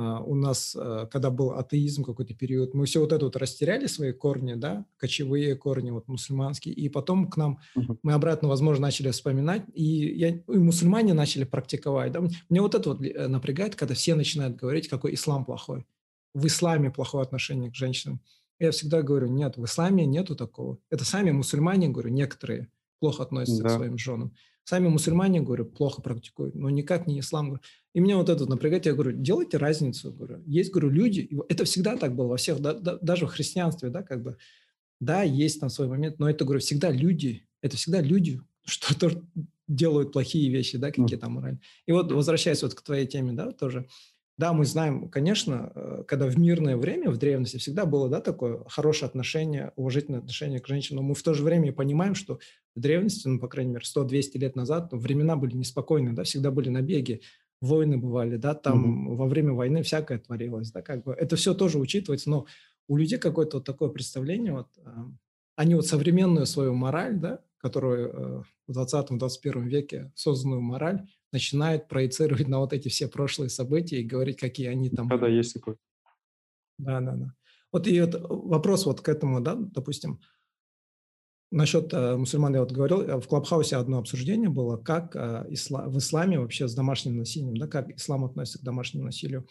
[0.00, 4.12] у нас, э, когда был атеизм какой-то период, мы все вот это вот растеряли свои
[4.12, 7.98] корни, да, кочевые корни вот мусульманские, и потом к нам uh-huh.
[8.02, 12.12] мы обратно, возможно, начали вспоминать, и, я, и мусульмане начали практиковать.
[12.12, 12.22] Да.
[12.48, 15.86] Мне вот это вот э, напрягает, когда все начинают говорить, какой ислам плохой.
[16.34, 18.20] В исламе плохое отношение к женщинам.
[18.58, 20.78] Я всегда говорю, нет, в исламе нету такого.
[20.90, 23.68] Это сами мусульмане, говорю, некоторые– плохо относятся да.
[23.68, 24.34] к своим женам.
[24.68, 27.58] Сами мусульмане, говорю, плохо практикуют, но никак не ислам.
[27.94, 30.12] И меня вот это напрягает, я говорю, делайте разницу.
[30.12, 30.42] Говорю.
[30.44, 34.02] Есть, говорю, люди, это всегда так было во всех, да, да, даже в христианстве, да,
[34.02, 34.36] как бы,
[35.00, 39.22] да, есть там свой момент, но это, говорю, всегда люди, это всегда люди, что-то
[39.68, 41.62] делают плохие вещи, да, какие-то моральные.
[41.86, 43.88] И вот возвращаясь вот к твоей теме, да, тоже,
[44.36, 48.64] да, мы знаем, конечно, э, когда в мирное время, в древности всегда было, да, такое
[48.68, 52.38] хорошее отношение, уважительное отношение к женщинам, но мы в то же время понимаем, что
[52.78, 56.50] в древности, ну, по крайней мере, 100-200 лет назад, ну, времена были неспокойные, да, всегда
[56.50, 57.20] были набеги,
[57.60, 59.16] войны бывали, да, там mm-hmm.
[59.16, 62.46] во время войны всякое творилось, да, как бы это все тоже учитывается, но
[62.86, 65.10] у людей какое-то вот такое представление, вот, а,
[65.56, 72.46] они вот современную свою мораль, да, которую э, в 20-21 веке созданную мораль, начинают проецировать
[72.46, 75.08] на вот эти все прошлые события и говорить, какие они там...
[75.08, 75.74] Да, да, есть такой.
[76.78, 77.34] Да, да, да.
[77.72, 80.20] Вот и вот вопрос вот к этому, да, допустим,
[81.50, 85.88] насчет э, мусульман я вот говорил, э, в Клабхаусе одно обсуждение было, как э, исла,
[85.88, 89.46] в исламе вообще с домашним насилием, да, как ислам относится к домашнему насилию.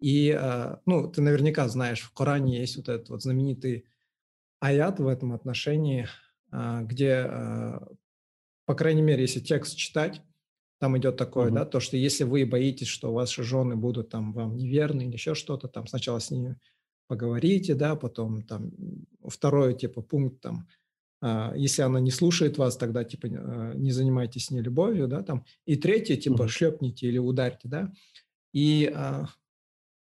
[0.00, 3.84] И, э, ну, ты наверняка знаешь, в Коране есть вот этот вот знаменитый
[4.60, 6.08] аят в этом отношении,
[6.52, 7.80] э, где, э,
[8.66, 10.22] по крайней мере, если текст читать,
[10.80, 11.54] там идет такое, угу.
[11.54, 15.34] да, то, что если вы боитесь, что ваши жены будут там вам неверны или еще
[15.34, 16.58] что-то, там сначала с ними
[17.06, 18.72] поговорите, да, потом там
[19.28, 20.66] второй типа пункт там,
[21.54, 25.44] если она не слушает вас, тогда типа а, не занимайтесь с ней любовью, да, там,
[25.66, 27.92] и третье типа шлепните или ударьте, да,
[28.52, 29.28] и а,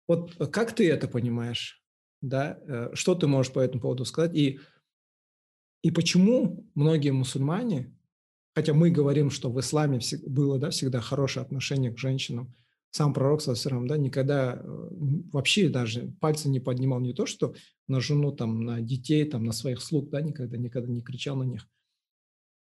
[0.07, 1.83] вот как ты это понимаешь,
[2.21, 4.35] да, э, что ты можешь по этому поводу сказать?
[4.35, 4.61] И
[5.83, 7.93] и почему многие мусульмане
[8.59, 12.57] Хотя мы говорим, что в исламе было да, всегда хорошее отношение к женщинам.
[12.91, 14.89] Сам пророк, Сасирам, да, никогда э,
[15.33, 17.55] вообще даже пальцы не поднимал не то, что
[17.87, 21.45] на жену, там, на детей, там, на своих слуг, да, никогда, никогда не кричал на
[21.45, 21.69] них.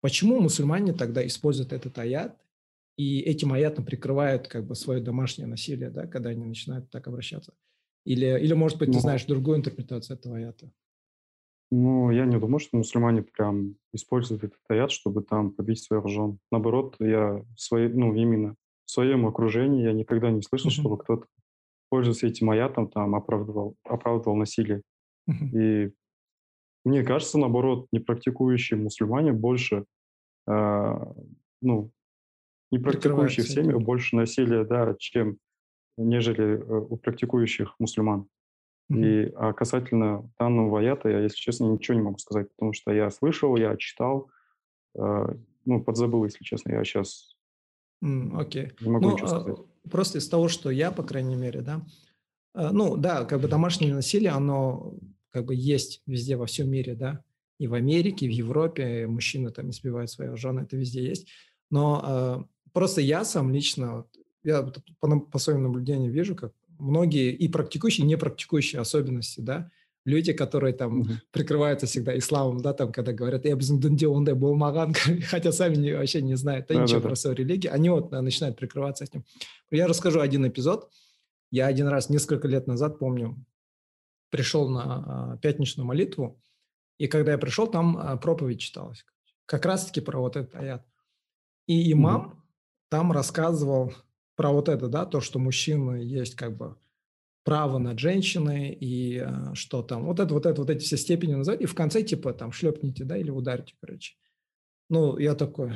[0.01, 2.37] Почему мусульмане тогда используют этот аят
[2.97, 7.53] и этим аятом прикрывают как бы свое домашнее насилие, да, когда они начинают так обращаться?
[8.05, 10.71] Или, или может быть, ты ну, знаешь другую интерпретацию этого аята?
[11.71, 16.37] Ну, я не думаю, что мусульмане прям используют этот аят, чтобы там побить своих жен.
[16.51, 20.73] Наоборот, я свои, ну, именно в своем окружении я никогда не слышал, uh-huh.
[20.73, 21.27] чтобы кто-то,
[21.89, 24.81] пользуясь этим аятом, там оправдывал, оправдывал насилие.
[25.29, 25.57] Uh-huh.
[25.57, 25.93] И
[26.85, 29.85] мне кажется, наоборот, непрактикующие мусульмане больше,
[30.47, 31.13] э,
[31.61, 31.91] ну,
[32.71, 35.37] не практикующие в семьях больше насилия, да, чем
[35.97, 38.27] нежели э, у практикующих мусульман.
[38.89, 43.09] И а касательно данного аята, я, если честно, ничего не могу сказать, потому что я
[43.09, 44.29] слышал, я читал,
[44.95, 45.27] э,
[45.65, 47.32] ну, подзабыл, если честно, я сейчас
[48.03, 48.71] mm, okay.
[48.81, 49.57] не могу ну, ничего сказать.
[49.89, 51.85] Просто из того, что я, по крайней мере, да,
[52.55, 54.93] э, ну, да, как бы домашнее насилие, оно
[55.31, 57.23] как бы есть везде во всем мире, да,
[57.59, 61.27] и в Америке, и в Европе мужчины там избивают своих жен, это везде есть.
[61.69, 64.05] Но э, просто я сам лично,
[64.43, 64.63] я
[64.99, 69.71] по, по своим наблюдениям вижу, как многие и практикующие, и не практикующие особенности, да,
[70.05, 71.17] люди, которые там mm-hmm.
[71.31, 74.93] прикрываются всегда исламом, да, там, когда говорят, я дінде ондай болмаған,
[75.29, 78.57] хотя сами не, вообще не знают да, ничего да, про свою религию, они вот начинают
[78.57, 79.23] прикрываться этим.
[79.71, 80.89] Я расскажу один эпизод.
[81.51, 83.37] Я один раз, несколько лет назад, помню,
[84.31, 86.41] пришел на а, пятничную молитву,
[86.97, 89.05] и когда я пришел, там а, проповедь читалась.
[89.45, 90.83] Как раз-таки про вот этот аят.
[91.67, 92.37] И имам mm-hmm.
[92.89, 93.93] там рассказывал
[94.35, 96.75] про вот это, да, то, что мужчины есть как бы
[97.43, 101.33] право над женщиной и э, что там, вот это, вот это, вот эти все степени
[101.33, 104.15] назад, и в конце типа там шлепните, да, или ударите, короче.
[104.89, 105.73] Ну, я такой,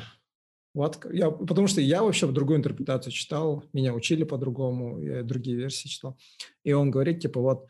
[0.73, 5.87] вот, я, потому что я вообще другую интерпретацию читал, меня учили по-другому, я другие версии
[5.87, 6.17] читал,
[6.63, 7.67] и он говорит, типа, вот,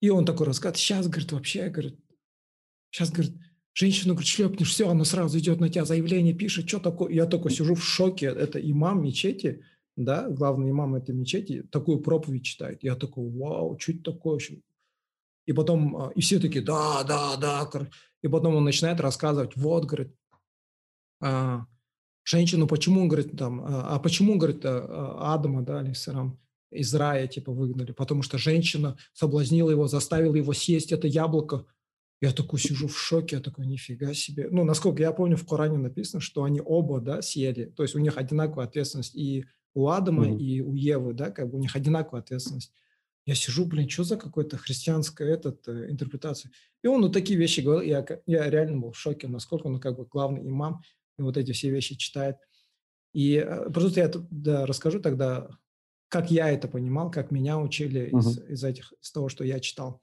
[0.00, 1.98] и он такой рассказывает, сейчас, говорит, вообще, говорит,
[2.90, 3.34] сейчас, говорит,
[3.74, 7.50] женщину, говорит, шлепнешь, все, она сразу идет на тебя, заявление пишет, что такое, я только
[7.50, 9.62] сижу в шоке, это имам мечети,
[9.96, 12.82] да, главный имам этой мечети, такую проповедь читает.
[12.82, 14.38] Я такой, вау, это такое?
[15.46, 17.68] И потом, а, и все такие, да, да, да.
[18.22, 20.14] И потом он начинает рассказывать, вот, говорит,
[21.20, 21.66] а,
[22.24, 26.38] женщину, почему, говорит, там, а, а почему, говорит, а, Адама, да, алейсалам,
[26.70, 27.92] из рая, типа, выгнали?
[27.92, 31.66] Потому что женщина соблазнила его, заставила его съесть это яблоко.
[32.22, 34.48] Я такой сижу в шоке, я такой, нифига себе.
[34.50, 37.64] Ну, насколько я помню, в Коране написано, что они оба, да, съели.
[37.64, 39.16] То есть у них одинаковая ответственность.
[39.16, 40.38] И у Адама mm-hmm.
[40.38, 42.72] и у Евы, да, как бы у них одинаковая ответственность.
[43.26, 46.50] Я сижу, блин, что за какой-то христианская этот, э, интерпретация?
[46.82, 49.96] И он вот такие вещи говорил, я, я реально был в шоке, насколько он как
[49.96, 50.82] бы главный имам,
[51.18, 52.36] и вот эти все вещи читает.
[53.12, 55.48] И э, просто я да, расскажу тогда,
[56.08, 58.18] как я это понимал, как меня учили mm-hmm.
[58.18, 60.00] из, из этих, из того, что я читал.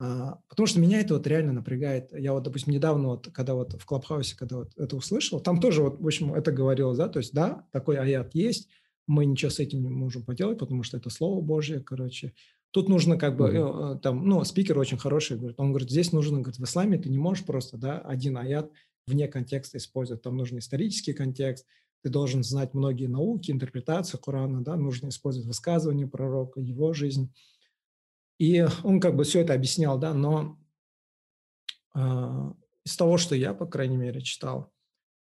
[0.00, 2.12] А, потому что меня это вот реально напрягает.
[2.12, 5.82] Я вот, допустим, недавно, вот, когда вот в Клабхаусе, когда вот это услышал, там тоже
[5.82, 8.68] вот, в общем, это говорилось, да, то есть, да, такой аят есть,
[9.06, 12.34] мы ничего с этим не можем поделать, потому что это Слово Божье, короче.
[12.70, 14.00] Тут нужно как бы, mm-hmm.
[14.00, 17.18] там, ну, спикер очень хороший, говорит, он говорит, здесь нужно, говорит, в исламе ты не
[17.18, 18.70] можешь просто, да, один аят
[19.06, 21.66] вне контекста использовать, там нужен исторический контекст,
[22.02, 27.32] ты должен знать многие науки, интерпретацию Корана, да, нужно использовать высказывания пророка, его жизнь.
[28.38, 30.58] И он как бы все это объяснял, да, но
[31.94, 32.52] э,
[32.84, 34.72] из того, что я, по крайней мере, читал,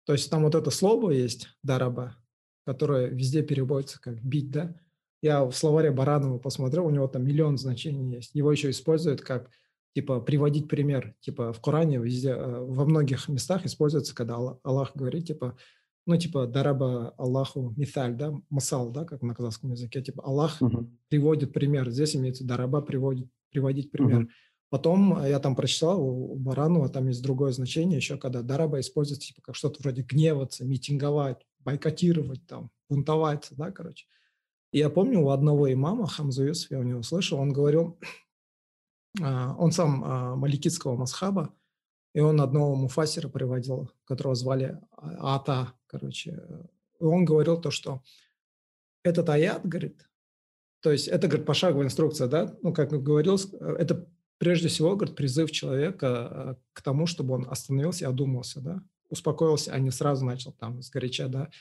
[0.05, 2.15] то есть там вот это слово есть, дараба,
[2.65, 4.75] которое везде переводится как бить, да.
[5.21, 8.35] Я в словаре Баранова посмотрел, у него там миллион значений есть.
[8.35, 9.49] Его еще используют как
[9.95, 15.25] типа приводить пример, типа в Коране везде, э, во многих местах используется, когда Аллах говорит,
[15.25, 15.57] типа,
[16.07, 20.89] ну, типа, дараба Аллаху миталь, да, масал, да, как на казахском языке, типа, Аллах uh-huh.
[21.09, 21.89] приводит пример.
[21.89, 24.23] Здесь имеется дараба приводит, приводить пример.
[24.23, 24.29] Uh-huh.
[24.69, 29.41] Потом я там прочитал у Баранова, там есть другое значение еще, когда дараба используется, типа,
[29.41, 34.07] как что-то вроде гневаться, митинговать, бойкотировать, там, бунтовать, да, короче.
[34.71, 37.99] И я помню у одного имама, Хамзу Юсуф, я у него слышал, он говорил,
[39.21, 41.53] а, он сам а, маликитского масхаба,
[42.17, 46.41] и он одного муфасира приводил, которого звали а, Ата, короче.
[46.99, 48.01] И он говорил то, что
[49.03, 50.09] этот аят, говорит,
[50.81, 55.51] то есть это, говорит, пошаговая инструкция, да, ну, как говорил, это прежде всего, говорит, призыв
[55.51, 60.81] человека к тому, чтобы он остановился и одумался, да, успокоился, а не сразу начал там
[60.81, 61.51] сгоряча, да.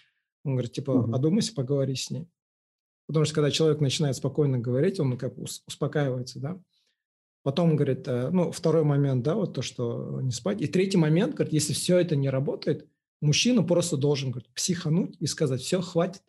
[0.43, 1.15] Он говорит, типа, угу.
[1.15, 2.31] одумайся, поговори с ней.
[3.09, 6.59] Потому что когда человек начинает спокойно говорить, он как успокаивается, да.
[7.47, 10.61] Потом, говорит, э, ну, второй момент, да, вот то, что не спать.
[10.61, 12.89] И третий момент, говорит, если все это не работает,
[13.21, 16.25] мужчина просто должен, говорит, психануть и сказать, все, хватит,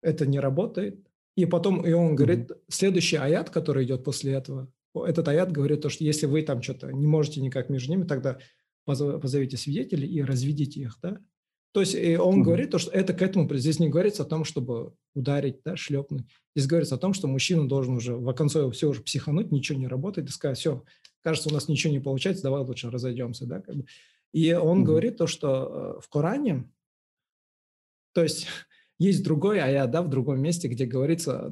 [0.00, 1.06] это не работает.
[1.36, 2.60] И потом, и он говорит, mm-hmm.
[2.68, 6.90] следующий аят, который идет после этого, этот аят говорит то, что если вы там что-то
[6.90, 8.38] не можете никак между ними, тогда
[8.86, 11.18] позовите свидетелей и разведите их, да.
[11.72, 12.44] То есть и он mm-hmm.
[12.44, 16.26] говорит то, что это к этому, здесь не говорится о том, чтобы ударить, да, шлепнуть.
[16.54, 19.86] Здесь говорится о том, что мужчина должен уже в конце все уже психануть, ничего не
[19.86, 20.84] работает, и сказать, все,
[21.22, 23.46] кажется, у нас ничего не получается, давай лучше разойдемся.
[23.46, 23.86] Да, как бы.
[24.32, 24.84] И он mm-hmm.
[24.84, 26.70] говорит то, что э, в Коране,
[28.12, 28.46] то есть
[28.98, 31.50] есть другой аят, да, в другом месте, где говорится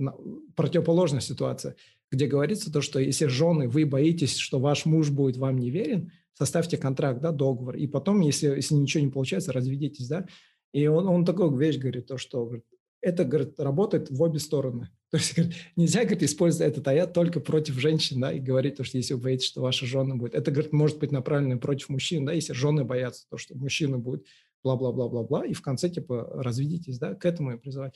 [0.55, 1.77] противоположная ситуация,
[2.11, 6.79] где говорится то, что если жены, вы боитесь, что ваш муж будет вам неверен, составьте
[6.79, 10.27] контракт, да, договор, и потом, если, если ничего не получается, разведитесь, да.
[10.73, 12.65] И он, он такую вещь говорит, то, что говорит,
[13.03, 14.89] это, говорит, работает в обе стороны.
[15.11, 18.85] То есть говорит, нельзя, говорит, использовать этот аят только против женщин, да, и говорить, то,
[18.85, 20.35] что если вы боитесь, что ваша жена будет.
[20.35, 24.25] Это, говорит, может быть направлено против мужчин, да, если жены боятся, то, что мужчина будет
[24.65, 27.95] бла-бла-бла-бла-бла, и в конце, типа, разведитесь, да, к этому и призывать.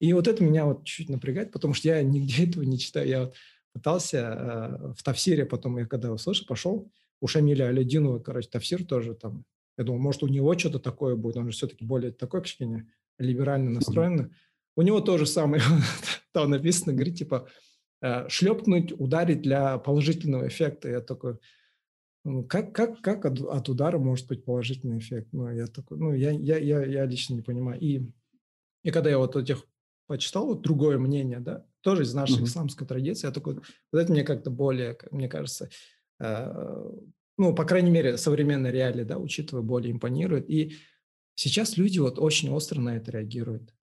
[0.00, 3.08] И вот это меня вот чуть-чуть напрягает, потому что я нигде этого не читаю.
[3.08, 3.34] Я вот
[3.72, 9.14] пытался э, в Тавсире, потом я когда услышал, пошел, у Шамиля Алядинова, короче, Тавсир тоже
[9.14, 9.44] там.
[9.76, 12.86] Я думал, может, у него что-то такое будет, он же все-таки более такой общение
[13.18, 14.30] либерально настроенный.
[14.76, 15.62] У него тоже самое,
[16.32, 17.48] там написано, говорит, типа,
[18.02, 20.88] э, шлепнуть, ударить для положительного эффекта.
[20.88, 21.38] Я такой,
[22.24, 25.28] ну, как, как, как от, от удара может быть положительный эффект?
[25.32, 27.80] Ну, я такой, ну, я, я, я, я лично не понимаю.
[27.80, 28.10] И,
[28.82, 29.64] и когда я вот этих
[30.06, 32.44] почитал, вот другое мнение, да, тоже из нашей uh-huh.
[32.44, 33.56] исламской традиции, я такой,
[33.92, 35.68] вот это мне как-то более, мне кажется,
[36.18, 40.48] ну, по крайней мере, современные реалии, да, учитывая, более импонирует.
[40.48, 40.76] И
[41.34, 43.74] сейчас люди вот очень остро на это реагируют.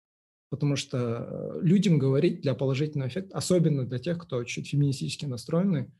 [0.49, 5.91] Потому что э, людям говорить для положительного эффекта, особенно для тех, кто чуть феминистически настроены,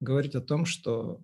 [0.00, 1.20] говорить о том, что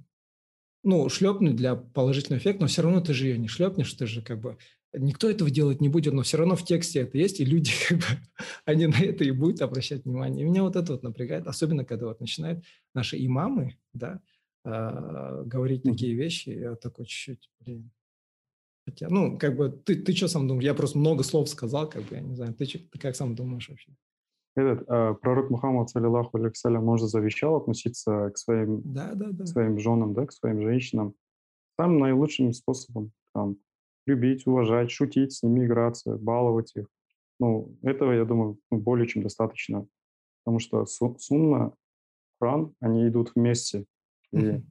[0.85, 4.23] ну, шлепнуть для положительного эффекта, но все равно ты же ее не шлепнешь, ты же
[4.23, 4.57] как бы...
[4.93, 7.99] Никто этого делать не будет, но все равно в тексте это есть, и люди как
[7.99, 8.05] бы,
[8.65, 10.45] они на это и будут обращать внимание.
[10.45, 14.21] И меня вот это вот напрягает, особенно когда вот начинают наши имамы, да,
[14.67, 17.91] э, говорить такие вещи, я такой чуть-чуть, блин,
[18.87, 20.65] Хотя, ну, как бы, ты, ты что сам думаешь?
[20.65, 23.69] Я просто много слов сказал, как бы, я не знаю, ты, ты как сам думаешь
[23.69, 23.93] вообще?
[24.55, 29.45] Этот э, пророк Мухаммад, саллиллаху алейкум, он же завещал относиться к своим, да, да, да.
[29.45, 31.15] К своим женам, да, к своим женщинам
[31.79, 33.13] самым наилучшим способом.
[33.35, 33.57] Там,
[34.07, 36.87] любить, уважать, шутить с ними, играться, баловать их.
[37.39, 39.87] Ну, этого, я думаю, ну, более чем достаточно.
[40.45, 41.75] Потому что сунна,
[42.41, 43.85] Коран, они идут вместе.
[44.33, 44.63] И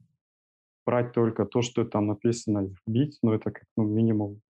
[0.86, 4.40] брать только то, что там написано, бить, ну, это как ну, минимум.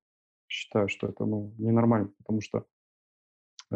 [0.49, 2.67] Считаю, что это ну, ненормально, потому что
[3.73, 3.75] э,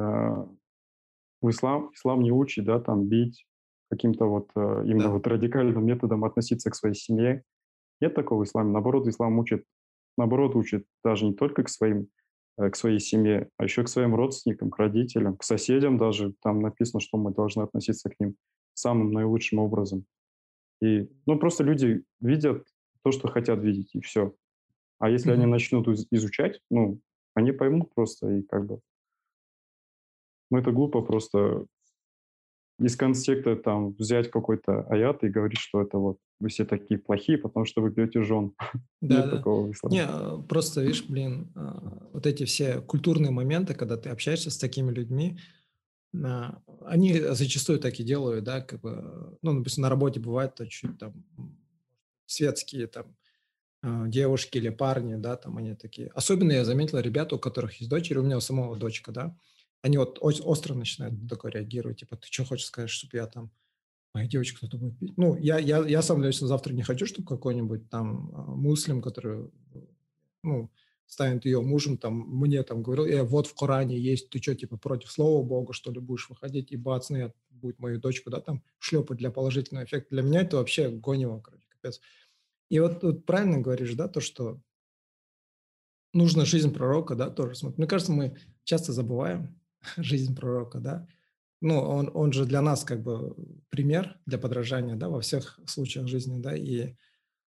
[1.41, 3.45] в ислам, ислам не учит, да, там бить,
[3.91, 5.11] каким-то вот э, именно да.
[5.11, 7.43] вот радикальным методом относиться к своей семье.
[8.01, 8.71] Нет такого в исламе.
[8.71, 9.65] Наоборот, ислам учит,
[10.17, 12.09] наоборот, учит даже не только к своим,
[12.57, 16.35] э, к своей семье, а еще к своим родственникам, к родителям, к соседям даже.
[16.41, 18.37] Там написано, что мы должны относиться к ним
[18.75, 20.05] самым наилучшим образом.
[20.81, 22.67] И, ну, просто люди видят
[23.03, 24.35] то, что хотят видеть, и все.
[24.99, 25.35] А если mm-hmm.
[25.35, 27.01] они начнут изучать, ну,
[27.35, 28.81] они поймут просто, и как бы...
[30.51, 31.67] Ну, это глупо просто
[32.81, 37.37] из контекста там взять какой-то аят и говорить, что это вот вы все такие плохие,
[37.37, 38.55] потому что вы пьете жен.
[39.03, 39.37] Да, Нет да.
[39.37, 44.09] такого в Не, а, просто, видишь, блин, а, вот эти все культурные моменты, когда ты
[44.09, 45.39] общаешься с такими людьми,
[46.13, 50.99] они зачастую так и делают, да, как бы, ну, допустим, на работе бывает то чуть
[50.99, 51.25] там
[52.27, 53.17] светские там
[54.11, 56.09] девушки или парни, да, там они такие.
[56.09, 59.37] Особенно я заметил ребята, у которых есть дочери, у меня у самого дочка, да,
[59.83, 63.51] они вот остро начинают такое реагировать, типа, ты что хочешь сказать, чтобы я там
[64.15, 65.17] моя девочка кто-то будет пить.
[65.17, 69.51] Ну, я, я, я сам лично завтра не хочу, чтобы какой-нибудь там а, муслим, который,
[70.43, 70.71] ну,
[71.11, 74.77] станет ее мужем, там, мне там говорил, э, вот в Коране есть, ты что, типа,
[74.77, 78.63] против слова Бога, что ли, будешь выходить, и бац, ну, будет мою дочку, да, там,
[78.79, 80.15] шлепать для положительного эффекта.
[80.15, 82.01] Для меня это вообще гонево, короче, капец.
[82.69, 84.61] И вот тут правильно говоришь, да, то, что
[86.13, 87.79] нужно жизнь пророка, да, тоже смотреть.
[87.79, 89.61] Мне кажется, мы часто забываем
[89.97, 91.09] жизнь пророка, да,
[91.61, 93.35] ну, он, он же для нас как бы
[93.69, 96.95] пример для подражания, да, во всех случаях жизни, да, и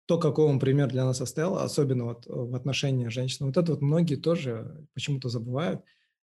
[0.07, 3.83] то, какой он пример для нас оставил, особенно вот в отношении женщин, вот это вот
[3.83, 5.83] многие тоже почему-то забывают,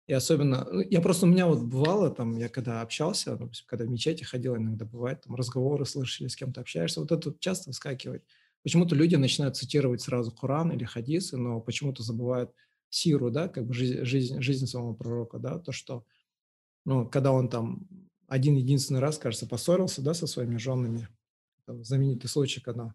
[0.08, 3.84] и особенно, ну, я просто, у меня вот бывало, там, я когда общался, допустим, когда
[3.84, 7.70] в мечети ходил, иногда бывает, там, разговоры слышали, с кем-то общаешься, вот это вот часто
[7.70, 8.24] выскакивает.
[8.62, 12.52] Почему-то люди начинают цитировать сразу Коран или хадисы, но почему-то забывают
[12.90, 16.04] сиру, да, как бы жизнь, жизнь, жизнь самого пророка, да, то, что
[16.84, 17.86] ну, когда он там
[18.26, 21.08] один единственный раз, кажется, поссорился, да, со своими женами,
[21.66, 22.94] знаменитый случай, когда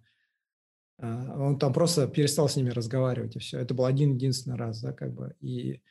[1.00, 3.60] он там просто перестал с ними разговаривать, и все.
[3.60, 5.36] Это был один единственный раз, да, как бы.
[5.42, 5.82] И,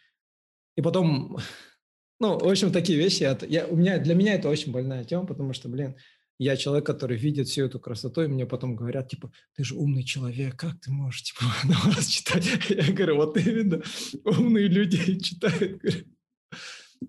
[0.76, 1.38] и потом,
[2.20, 5.26] ну, в общем, такие вещи, это, я, у меня, для меня это очень больная тема,
[5.26, 5.96] потому что, блин,
[6.38, 10.02] я человек, который видит всю эту красоту, и мне потом говорят, типа, ты же умный
[10.02, 12.44] человек, как ты можешь, типа, на раз читать?
[12.68, 13.82] Я говорю, вот именно,
[14.24, 15.80] умные люди читают.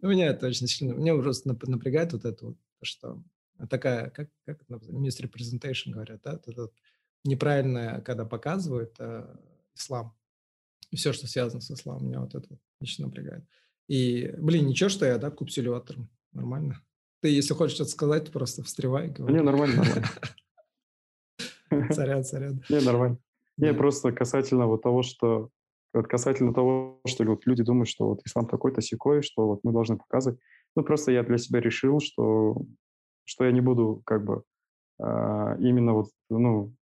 [0.02, 3.24] Ну, меня это очень сильно, меня просто напрягает вот это вот, что
[3.70, 6.70] такая, как, как называется, misrepresentation говорят, да, это
[7.24, 9.26] вот неправильное, когда показывают э,
[9.76, 10.16] ислам,
[10.96, 13.44] все, что связано с исламом, меня вот это очень напрягает.
[13.88, 16.82] И, блин, ничего, что я, да, купсилюатором, нормально.
[17.22, 19.10] Ты, если хочешь что-то сказать, просто встревай.
[19.10, 19.36] Говори.
[19.36, 20.08] Не, нормально, нормально.
[21.94, 22.70] Царят, царят.
[22.70, 23.18] Не, нормально.
[23.58, 25.50] Не, просто касательно вот того, что
[25.94, 29.72] вот касательно того, что вот люди думают, что вот ислам такой-то секой, что вот мы
[29.72, 30.40] должны показывать.
[30.76, 32.62] Ну, просто я для себя решил, что,
[33.26, 34.44] что я не буду как бы
[35.00, 36.76] а, именно вот, ну,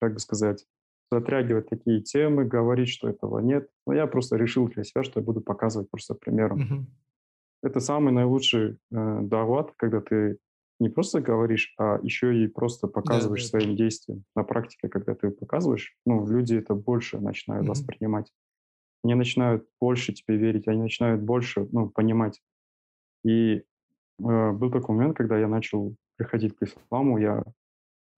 [0.00, 0.66] как бы сказать,
[1.10, 3.68] затрагивать такие темы, говорить, что этого нет.
[3.86, 6.60] Но я просто решил для себя, что я буду показывать просто примером.
[6.60, 6.84] Mm-hmm.
[7.62, 10.38] Это самый наилучший э, дават, когда ты
[10.78, 14.24] не просто говоришь, а еще и просто показываешь да, да, своим действием.
[14.34, 17.70] На практике, когда ты показываешь, ну, люди это больше начинают mm-hmm.
[17.70, 18.32] воспринимать.
[19.02, 22.40] Они начинают больше тебе верить, они начинают больше, ну, понимать.
[23.24, 23.62] И э,
[24.52, 27.44] был такой момент, когда я начал приходить к исламу, я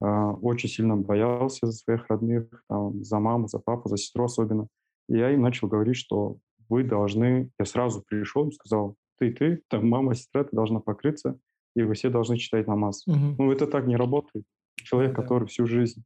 [0.02, 4.66] очень сильно боялся за своих родных, там, за маму, за папу, за сестру особенно.
[5.08, 6.38] И я им начал говорить, что
[6.68, 7.50] вы должны...
[7.58, 11.38] Я сразу пришел и сказал, ты, ты, там, мама, сестра, ты должна покрыться,
[11.76, 13.06] и вы все должны читать намаз.
[13.06, 13.36] Угу.
[13.38, 14.44] Ну, это так не работает.
[14.76, 15.22] Человек, да.
[15.22, 16.02] который всю жизнь,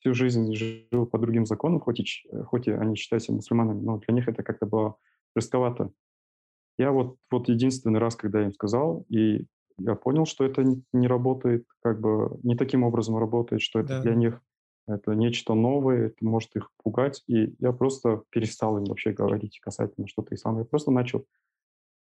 [0.00, 2.06] всю жизнь жил по другим законам, хоть и,
[2.46, 4.96] хоть и они считаются мусульманами, но для них это как-то было
[5.36, 5.90] жестковато.
[6.78, 9.46] Я вот, вот единственный раз, когда я им сказал, и
[9.78, 14.02] я понял, что это не работает, как бы не таким образом работает, что это да.
[14.02, 14.40] для них
[14.86, 20.06] это нечто новое, это может их пугать, и я просто перестал им вообще говорить касательно
[20.06, 20.60] что-то ислама.
[20.60, 21.26] Я просто начал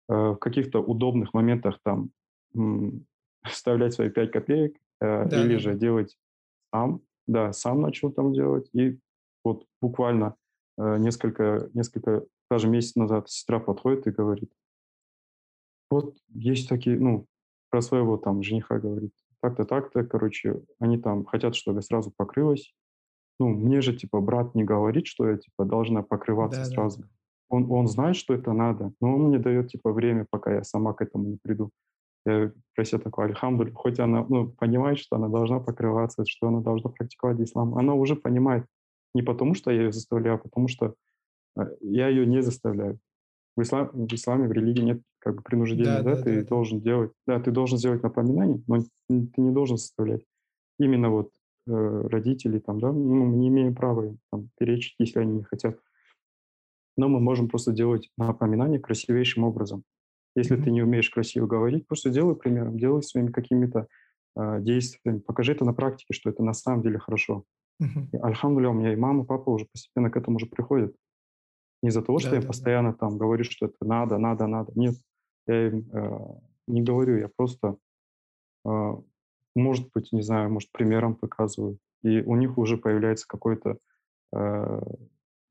[0.08, 2.10] э, в каких-то удобных моментах там
[3.44, 6.18] вставлять свои 5 копеек э, да, или же делать
[6.72, 7.00] сам.
[7.26, 8.68] Да, сам начал там делать.
[8.72, 8.98] И
[9.44, 10.34] вот буквально
[10.76, 14.52] э, несколько, несколько, даже месяц назад сестра подходит и говорит,
[15.90, 17.26] вот есть такие, ну,
[17.74, 19.10] про своего там жениха говорит,
[19.42, 22.72] так-то, так-то, короче, они там хотят, чтобы я сразу покрылась.
[23.40, 27.00] Ну, мне же, типа, брат не говорит, что я, типа, должна покрываться да, сразу.
[27.00, 27.08] Да.
[27.48, 30.92] Он, он знает, что это надо, но он мне дает, типа, время, пока я сама
[30.92, 31.70] к этому не приду.
[32.24, 36.60] Я про себя такой, альхамдуль, хоть она ну, понимает, что она должна покрываться, что она
[36.60, 38.66] должна практиковать ислам, она уже понимает
[39.16, 40.94] не потому, что я ее заставляю, а потому что
[41.58, 43.00] э, я ее не заставляю.
[43.56, 46.48] В, ислам, в исламе, в религии нет как бы принуждения, да, да, да ты да,
[46.48, 50.24] должен делать, да, ты должен сделать напоминание, но ты не должен заставлять.
[50.78, 51.30] Именно вот
[51.66, 55.78] э, родители там, да, ну, мы не имеем права там, перечить, если они не хотят.
[56.96, 59.84] Но мы можем просто делать напоминание красивейшим образом.
[60.36, 63.86] Если ты не умеешь красиво говорить, просто делай примером, делай своими какими-то
[64.36, 67.44] э, действиями, покажи это на практике, что это на самом деле хорошо.
[67.80, 68.20] Uh-huh.
[68.20, 70.94] Альхамдуля, у меня и мама, и папа уже постепенно к этому уже приходят.
[71.84, 72.98] Не из-за того, что да, я да, постоянно да.
[72.98, 74.72] там говорю, что это надо, надо, надо.
[74.74, 74.94] Нет,
[75.46, 76.18] я им э,
[76.66, 77.76] не говорю, я просто
[78.64, 78.98] а,
[79.54, 83.78] может быть, не знаю, может, примером показываю, и у них уже появляется какое-то
[84.34, 84.80] э,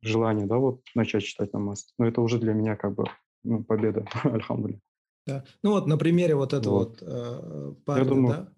[0.02, 1.94] желание, да, вот начать читать намаз.
[1.98, 3.06] Но это уже для меня как бы
[3.44, 4.82] ну, победа, альхамдулилля.
[5.26, 5.46] Да.
[5.62, 8.54] Ну вот на примере вот этого вот, вот э, парня, я думаю, да,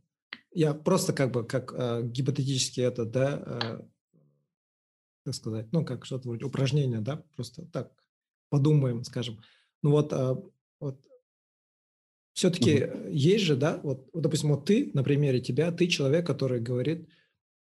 [0.52, 3.82] я просто как бы как э, гипотетически это, да, э,
[5.26, 7.92] как сказать, ну как что-то вроде упражнения, да, просто так
[8.50, 9.42] подумаем, скажем.
[9.82, 10.36] Ну вот, э,
[10.80, 11.02] вот
[12.34, 13.10] все-таки угу.
[13.10, 17.10] есть же, да, вот, вот, допустим, вот ты на примере тебя, ты человек, который говорит,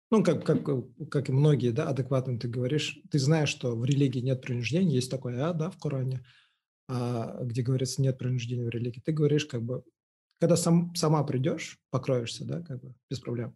[0.10, 0.64] ну, как, как,
[1.10, 5.12] как и многие, да, адекватно ты говоришь, ты знаешь, что в религии нет принуждения, есть
[5.12, 6.26] такое а, да, в Коране,
[6.88, 9.02] а, где говорится нет принуждения в религии.
[9.04, 9.84] Ты говоришь, как бы,
[10.40, 13.56] когда сам, сама придешь, покроешься, да, как бы, без проблем.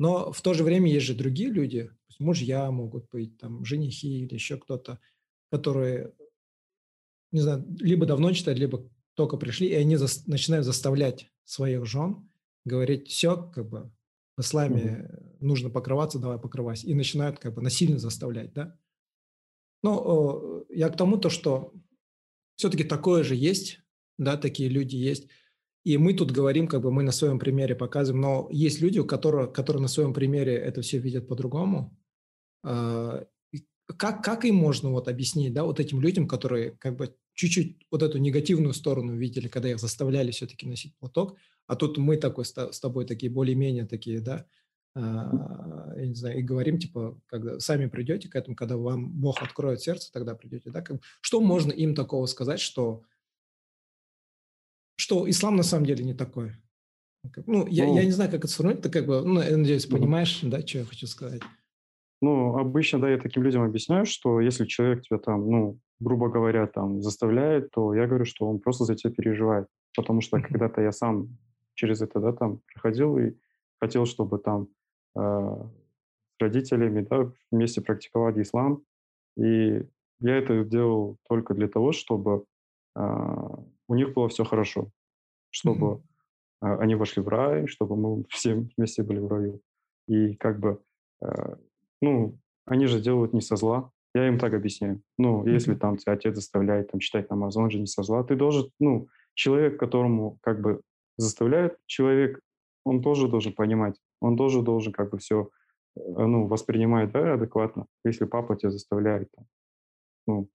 [0.00, 4.32] Но в то же время есть же другие люди, мужья могут быть, там, женихи или
[4.32, 4.98] еще кто-то,
[5.50, 6.14] которые,
[7.32, 12.26] не знаю, либо давно читают, либо только пришли, и они за, начинают заставлять своих жен
[12.64, 13.92] говорить, все, как бы,
[14.38, 15.36] в исламе mm-hmm.
[15.40, 16.86] нужно покрываться, давай покрывайся.
[16.86, 18.78] И начинают как бы насильно заставлять, да.
[19.82, 21.74] Ну, я к тому, то, что
[22.56, 23.80] все-таки такое же есть,
[24.16, 25.28] да, такие люди есть.
[25.84, 29.06] И мы тут говорим, как бы мы на своем примере показываем, но есть люди, у
[29.06, 31.96] которых, которые на своем примере это все видят по-другому.
[32.62, 33.24] А,
[33.96, 38.02] как, как им можно вот объяснить, да, вот этим людям, которые как бы чуть-чуть вот
[38.02, 42.80] эту негативную сторону видели, когда их заставляли все-таки носить платок, а тут мы такой с
[42.80, 44.46] тобой такие более-менее такие, да,
[44.94, 49.42] а, я не знаю, и говорим, типа, когда сами придете к этому, когда вам Бог
[49.42, 53.04] откроет сердце, тогда придете, да, как, что можно им такого сказать, что,
[55.10, 56.52] что ислам на самом деле не такой?
[57.46, 59.86] Ну, я, ну, я не знаю, как это сформулировать, ты как бы, ну, я надеюсь,
[59.86, 61.42] понимаешь, да, что я хочу сказать.
[62.22, 66.66] Ну, обычно, да, я таким людям объясняю, что если человек тебя там, ну, грубо говоря,
[66.68, 69.66] там заставляет, то я говорю, что он просто за тебя переживает.
[69.96, 71.36] Потому что когда-то я сам
[71.74, 73.32] через это, да, там проходил и
[73.80, 74.68] хотел, чтобы там
[75.16, 78.84] э, с родителями, да, вместе практиковали ислам.
[79.36, 79.82] И
[80.20, 82.44] я это делал только для того, чтобы
[82.96, 83.00] э,
[83.90, 84.92] у них было все хорошо,
[85.50, 86.02] чтобы
[86.62, 86.78] mm-hmm.
[86.78, 89.60] они вошли в рай, чтобы мы все вместе были в раю.
[90.08, 90.82] И как бы
[91.22, 91.56] э,
[92.00, 93.90] ну, они же делают не со зла.
[94.14, 95.02] Я им так объясняю.
[95.18, 95.50] Ну, mm-hmm.
[95.52, 98.24] если там тебя отец заставляет там, читать намаз, он же не со зла.
[98.24, 100.80] Ты должен, ну, человек, которому как бы
[101.16, 102.40] заставляют, человек,
[102.84, 105.50] он тоже должен понимать, он тоже должен как бы все,
[105.96, 107.86] э, ну, воспринимать, да, адекватно.
[108.04, 109.46] Если папа тебя заставляет, там,
[110.26, 110.48] ну,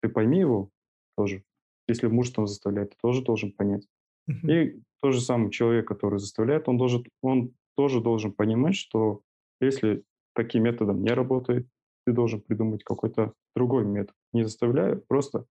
[0.00, 0.70] ты пойми его
[1.16, 1.44] тоже.
[1.88, 3.86] Если муж там заставляет, ты тоже должен понять.
[4.28, 9.22] И тот же самый человек, который заставляет, он должен, он тоже должен понимать, что
[9.60, 10.04] если
[10.34, 11.66] таким методом не работает,
[12.04, 14.14] ты должен придумать какой-то другой метод.
[14.32, 15.46] Не заставляя, просто,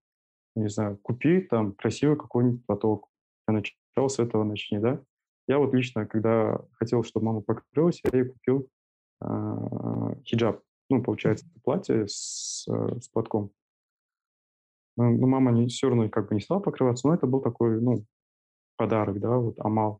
[0.56, 3.08] не знаю, купи там красивый какой-нибудь платок.
[3.48, 5.02] Для начала с этого начни, да?
[5.48, 8.68] Я вот лично, когда хотел, чтобы мама покрылась, я ей купил
[9.22, 10.62] э, хиджаб.
[10.90, 13.52] Ну, получается, платье с, э, с платком.
[14.98, 18.06] Ну, мама не, все равно как бы не стала покрываться, но это был такой, ну,
[18.78, 20.00] подарок, да, вот амал.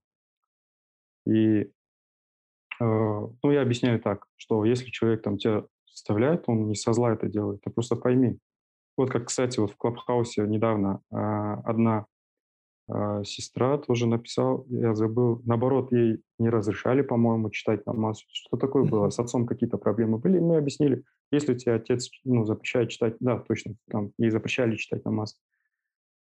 [1.26, 1.72] И
[2.82, 7.14] Э, ну, я объясняю так, что если человек там тебя заставляет, он не со зла
[7.14, 8.40] это делает, ты просто пойми.
[8.98, 12.06] Вот как, кстати, вот в Клабхаусе недавно а, одна
[12.90, 18.24] а, сестра тоже написала, я забыл, наоборот, ей не разрешали, по-моему, читать намаз.
[18.32, 19.10] Что такое было?
[19.10, 23.76] С отцом какие-то проблемы были, мы объяснили, если тебе отец ну, запрещает читать, да, точно,
[23.90, 25.40] там, ей запрещали читать намаз.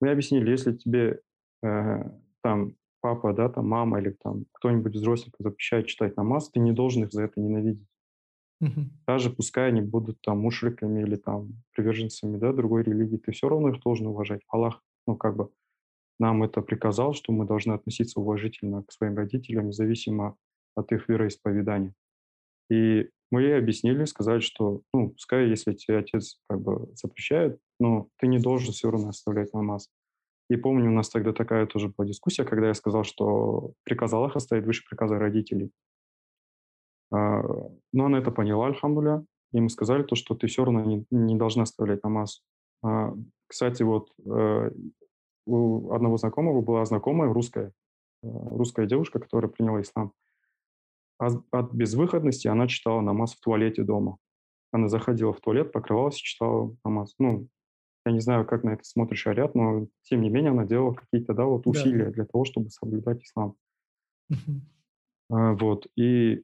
[0.01, 1.21] Мы объяснили, если тебе
[1.63, 2.03] э,
[2.41, 7.03] там папа, да, там мама или там кто-нибудь взрослый запрещает читать намаз, ты не должен
[7.03, 7.87] их за это ненавидеть.
[8.61, 8.89] Угу.
[9.07, 13.69] Даже пускай они будут там мушриками или там приверженцами, да, другой религии, ты все равно
[13.69, 14.41] их должен уважать.
[14.49, 15.49] Аллах, ну, как бы
[16.19, 20.35] нам это приказал, что мы должны относиться уважительно к своим родителям, независимо
[20.75, 21.93] от их вероисповедания.
[22.69, 28.09] И мы ей объяснили, сказали, что, ну, пускай, если тебе отец как бы запрещает, но
[28.17, 29.89] ты не должен все равно оставлять намаз.
[30.49, 34.39] И помню, у нас тогда такая тоже была дискуссия, когда я сказал, что приказ Аллаха
[34.39, 35.71] стоит выше приказа родителей.
[37.11, 37.41] А,
[37.93, 41.35] но она это поняла, альхамдуля, и мы сказали то, что ты все равно не, не
[41.35, 42.43] должна оставлять намаз.
[42.83, 43.13] А,
[43.47, 44.71] кстати, вот э,
[45.45, 47.73] у одного знакомого была знакомая русская,
[48.23, 50.13] э, русская девушка, которая приняла ислам.
[51.17, 54.17] От безвыходности она читала намаз в туалете дома.
[54.71, 57.15] Она заходила в туалет, покрывалась и читала намаз.
[57.19, 57.47] Ну,
[58.05, 61.33] я не знаю, как на это смотришь шариат, но тем не менее она делала какие-то
[61.33, 62.11] да, вот усилия да.
[62.11, 63.55] для того, чтобы соблюдать ислам.
[64.31, 64.61] Uh-huh.
[65.29, 65.87] А, вот.
[65.95, 66.43] И,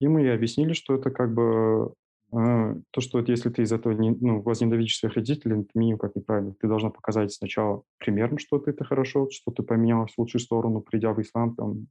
[0.00, 1.94] и мы ей объяснили, что это как бы
[2.32, 5.98] а, то, что вот если ты из этого не, ну, возненавидишь своих родителей, это минимум
[5.98, 6.54] как неправильно.
[6.60, 10.80] Ты должна показать сначала примерно, что ты это хорошо, что ты поменялась в лучшую сторону,
[10.80, 11.86] придя в ислам, там,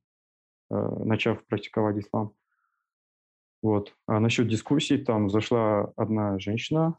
[0.69, 2.33] начав практиковать ислам.
[3.61, 3.95] Вот.
[4.07, 6.97] А насчет дискуссий, там зашла одна женщина,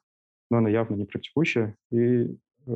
[0.51, 2.37] но она явно не практикующая, и,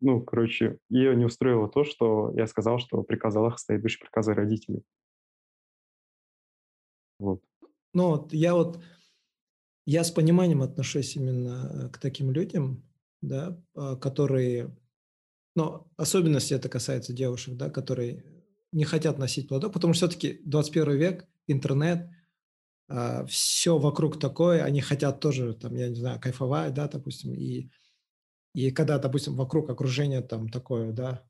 [0.00, 4.34] ну, короче, ее не устроило то, что я сказал, что приказ Аллаха стоит выше приказа
[4.34, 4.82] родителей.
[7.18, 7.42] Вот.
[7.92, 8.82] Ну, вот я вот,
[9.84, 12.82] я с пониманием отношусь именно к таким людям,
[13.20, 14.74] да, а, которые,
[15.54, 18.24] ну, особенности это касается девушек, да, которые
[18.72, 22.08] не хотят носить платок, потому что все-таки 21 век, интернет,
[23.28, 27.70] все вокруг такое, они хотят тоже, там, я не знаю, кайфовать, да, допустим, и,
[28.54, 31.22] и когда, допустим, вокруг окружения там такое, да,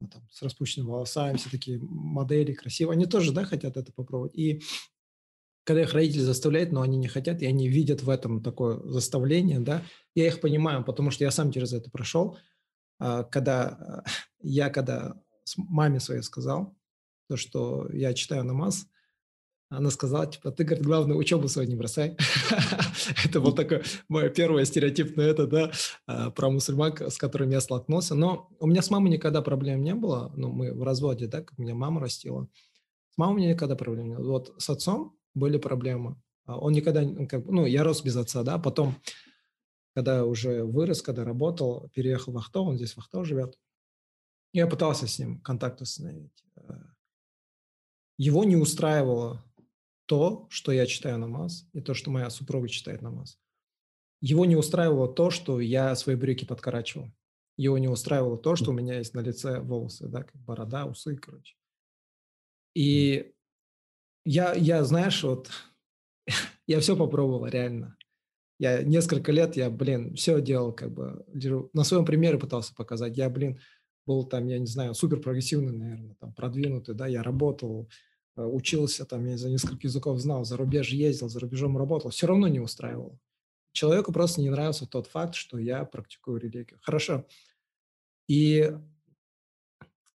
[0.00, 4.36] ну, там, с распущенными волосами, все такие модели красивые, они тоже, да, хотят это попробовать.
[4.36, 4.62] И
[5.64, 9.60] когда их родители заставляют, но они не хотят, и они видят в этом такое заставление,
[9.60, 12.38] да, я их понимаю, потому что я сам через это прошел,
[12.98, 14.04] а, когда
[14.40, 15.20] я, когда
[15.56, 16.76] маме своей сказал,
[17.28, 18.86] то, что я читаю намаз,
[19.70, 22.16] она сказала, типа, ты, говорит, главное, учебу свою не бросай.
[23.24, 25.70] это был такой мой первый стереотип на это, да,
[26.06, 28.14] а, про мусульман, с которыми я столкнулся.
[28.14, 30.32] Но у меня с мамой никогда проблем не было.
[30.36, 32.48] Ну, мы в разводе, да, как меня мама растила.
[33.10, 34.32] С мамой у меня никогда проблем не было.
[34.32, 36.16] Вот с отцом были проблемы.
[36.46, 38.96] А он никогда, как, ну, я рос без отца, да, потом,
[39.94, 43.58] когда уже вырос, когда работал, переехал в Ахто, он здесь в Ахто живет,
[44.54, 46.42] я пытался с ним контакт установить.
[46.56, 46.72] Э,
[48.16, 49.44] его не устраивало
[50.08, 53.38] то, что я читаю намаз, и то, что моя супруга читает намаз.
[54.22, 57.12] Его не устраивало то, что я свои брюки подкорачивал.
[57.58, 61.16] Его не устраивало то, что у меня есть на лице волосы, да, как борода, усы,
[61.16, 61.56] короче.
[62.74, 63.32] И
[64.24, 65.50] я, я, знаешь, вот
[66.66, 67.96] я все попробовал, реально.
[68.58, 71.24] Я несколько лет, я, блин, все делал, как бы,
[71.74, 73.16] на своем примере пытался показать.
[73.16, 73.60] Я, блин,
[74.06, 77.90] был там, я не знаю, супер прогрессивный, наверное, там, продвинутый, да, я работал,
[78.46, 82.48] учился, там, я за несколько языков знал, за рубеж ездил, за рубежом работал, все равно
[82.48, 83.18] не устраивал.
[83.72, 86.78] Человеку просто не нравился тот факт, что я практикую религию.
[86.82, 87.26] Хорошо.
[88.28, 88.72] И,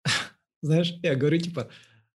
[0.62, 1.70] знаешь, я говорю, типа,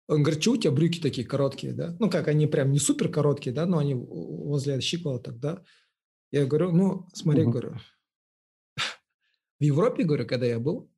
[0.09, 1.97] он говорит, что у тебя брюки такие короткие, да?
[2.01, 5.63] Ну, как, они прям не супер короткие, да, но они возле щиколоток, да?
[6.33, 7.53] Я говорю, ну, смотри, угу.
[7.53, 7.77] говорю,
[9.61, 10.91] в Европе, говорю, когда я был,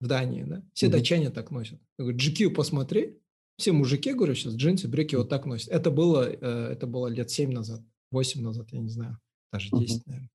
[0.00, 0.96] в Дании, да, все угу.
[0.96, 1.80] датчане так носят.
[1.98, 3.20] Я говорю, GQ посмотри,
[3.58, 5.68] все мужики, говорю, сейчас джинсы, брюки вот так носят.
[5.68, 7.82] Это было, э, это было лет 7 назад,
[8.12, 9.18] 8 назад, я не знаю,
[9.52, 10.02] даже 10, угу.
[10.06, 10.30] наверное.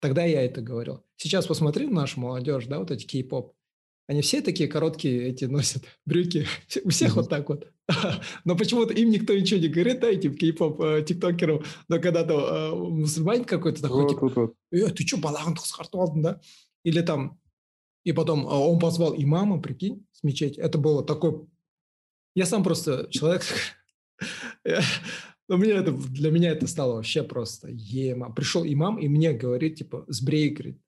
[0.00, 1.02] Тогда я это говорил.
[1.16, 3.54] Сейчас посмотри нашу молодежь, да, вот эти кей-поп.
[4.06, 6.46] Они все такие короткие эти носят брюки.
[6.84, 7.14] У всех mm-hmm.
[7.14, 7.72] вот так вот.
[8.44, 11.62] Но почему-то им никто ничего не говорит, да, этим кей-поп э, тиктокерам.
[11.88, 14.94] Но когда-то э, мусульманин какой-то такой, вот, типа, вот, вот.
[14.94, 16.40] Ты что, балаган қысқартып да?
[16.82, 17.40] Или там,
[18.04, 20.60] и потом а он позвал имама, прикинь, с мечети.
[20.60, 21.46] Это было такой...
[22.34, 23.42] Я сам просто человек...
[25.46, 28.32] Но мне это, для меня это стало вообще просто ема.
[28.32, 30.80] Пришел имам и мне говорит, типа, сбрей, говорит.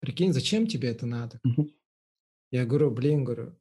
[0.00, 1.38] Прикинь, зачем тебе это надо?
[2.50, 3.58] Я говорю, блин, говорю,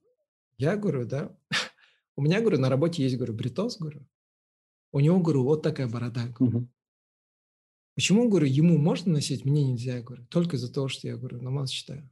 [0.57, 1.37] я говорю, да,
[2.15, 4.07] у меня, говорю, на работе есть, говорю, бритос, говорю,
[4.91, 6.27] у него, говорю, вот такая борода.
[6.27, 6.67] Говорю.
[7.95, 11.69] Почему, говорю, ему можно носить, мне нельзя, говорю, только из-за того, что я, говорю, намаз
[11.69, 12.09] читаю.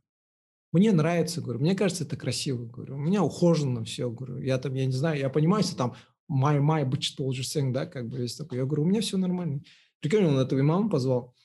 [0.72, 4.74] Мне нравится, говорю, мне кажется, это красиво, говорю, у меня ухожено все, говорю, я там,
[4.76, 5.96] я не знаю, я понимаю, что там
[6.28, 8.60] май май быть тоже да, как бы есть такое.
[8.60, 9.62] Я говорю, у меня все нормально.
[10.00, 11.36] Прикольно, он этого имама позвал.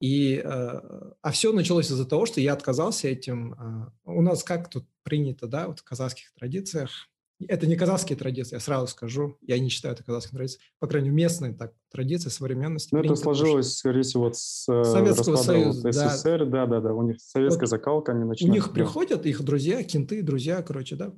[0.00, 0.80] И, э,
[1.22, 3.54] а все началось из-за того, что я отказался этим.
[3.54, 7.08] А, у нас как тут принято, да, вот в казахских традициях.
[7.46, 9.38] Это не казахские традиции, я сразу скажу.
[9.42, 10.64] Я не считаю это казахскими традициями.
[10.80, 12.92] По крайней мере, местные так, традиции современности.
[12.92, 15.92] Ну, это сложилось, скорее всего, с э, Советского Союза.
[15.92, 16.66] СССР, да.
[16.66, 16.94] да, да, да.
[16.94, 18.50] У них советская вот закалка, они начинают.
[18.50, 21.14] У них приходят их друзья, кенты, друзья, короче, да.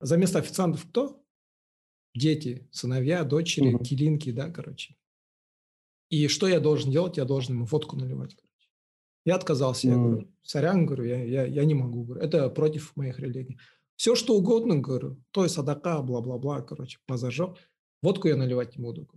[0.00, 1.24] За место официантов кто?
[2.14, 3.82] Дети, сыновья, дочери, угу.
[3.82, 4.96] килинки, да, короче.
[6.10, 7.16] И что я должен делать?
[7.16, 8.34] Я должен ему водку наливать.
[8.34, 8.68] Короче.
[9.24, 9.88] Я отказался.
[9.88, 12.04] Я говорю, сорян, говорю, я, я, я не могу.
[12.04, 13.58] Говорю, это против моих религий.
[13.96, 17.56] Все, что угодно, говорю, то есть садака, бла-бла-бла, короче, позажег.
[18.02, 19.08] Водку я наливать не буду.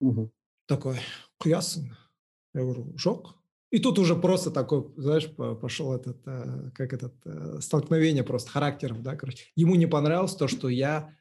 [0.00, 0.32] Угу.
[0.66, 0.98] Такой,
[1.44, 1.98] ясно.
[2.54, 3.34] Я говорю, жег.
[3.70, 5.28] И тут уже просто такой, знаешь,
[5.60, 9.46] пошел этот, э, как этот, э, столкновение просто характеров, да, короче.
[9.56, 11.12] Ему не понравилось то, что я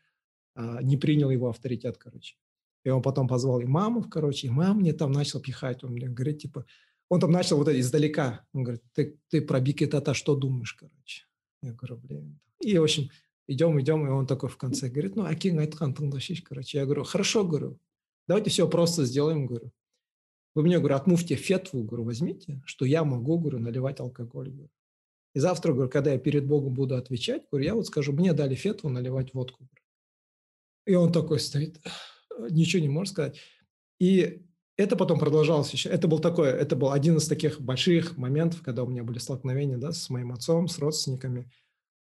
[0.56, 2.36] а, не принял его авторитет, короче.
[2.84, 5.84] И он потом позвал имамов, короче, имам мне там начал пихать.
[5.84, 6.66] Он мне говорит, типа,
[7.10, 8.46] он там начал вот это издалека.
[8.54, 11.24] Он говорит, ты, ты про Бикетата что думаешь, короче?
[11.64, 12.40] Я говорю, блин.
[12.60, 13.10] И, в общем,
[13.48, 16.78] идем, идем, и он такой в конце говорит, ну, Акин Айтхан Тандашиш, короче.
[16.78, 17.80] Я говорю, хорошо, говорю,
[18.28, 19.72] давайте все просто сделаем, говорю.
[20.56, 24.70] Вы мне, говорю, от муфтия фетву, говорю, возьмите, что я могу, говорю, наливать алкоголь, говорю.
[25.34, 28.54] И завтра, говорю, когда я перед Богом буду отвечать, говорю, я вот скажу, мне дали
[28.54, 29.64] фетву наливать водку.
[29.64, 29.84] Говорю.
[30.86, 31.80] И он такой стоит,
[32.50, 33.40] ничего не может сказать.
[34.00, 34.46] И
[34.76, 35.90] это потом продолжалось еще.
[35.90, 39.78] Это был такой, это был один из таких больших моментов, когда у меня были столкновения
[39.78, 41.52] да, с моим отцом, с родственниками.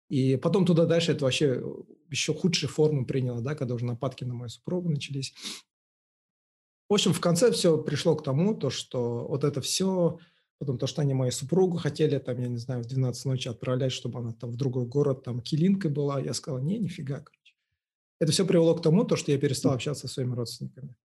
[0.09, 1.61] И потом туда дальше это вообще
[2.09, 5.33] еще худшие формы приняло, да, когда уже нападки на мою супругу начались.
[6.89, 10.19] В общем, в конце все пришло к тому, то, что вот это все,
[10.57, 13.91] потом то, что они мою супругу хотели, там, я не знаю, в 12 ночи отправлять,
[13.91, 16.21] чтобы она там в другой город, там, килинкой была.
[16.21, 17.55] Я сказал, не, нифига, короче.
[18.19, 20.95] Это все привело к тому, то, что я перестал общаться со своими родственниками.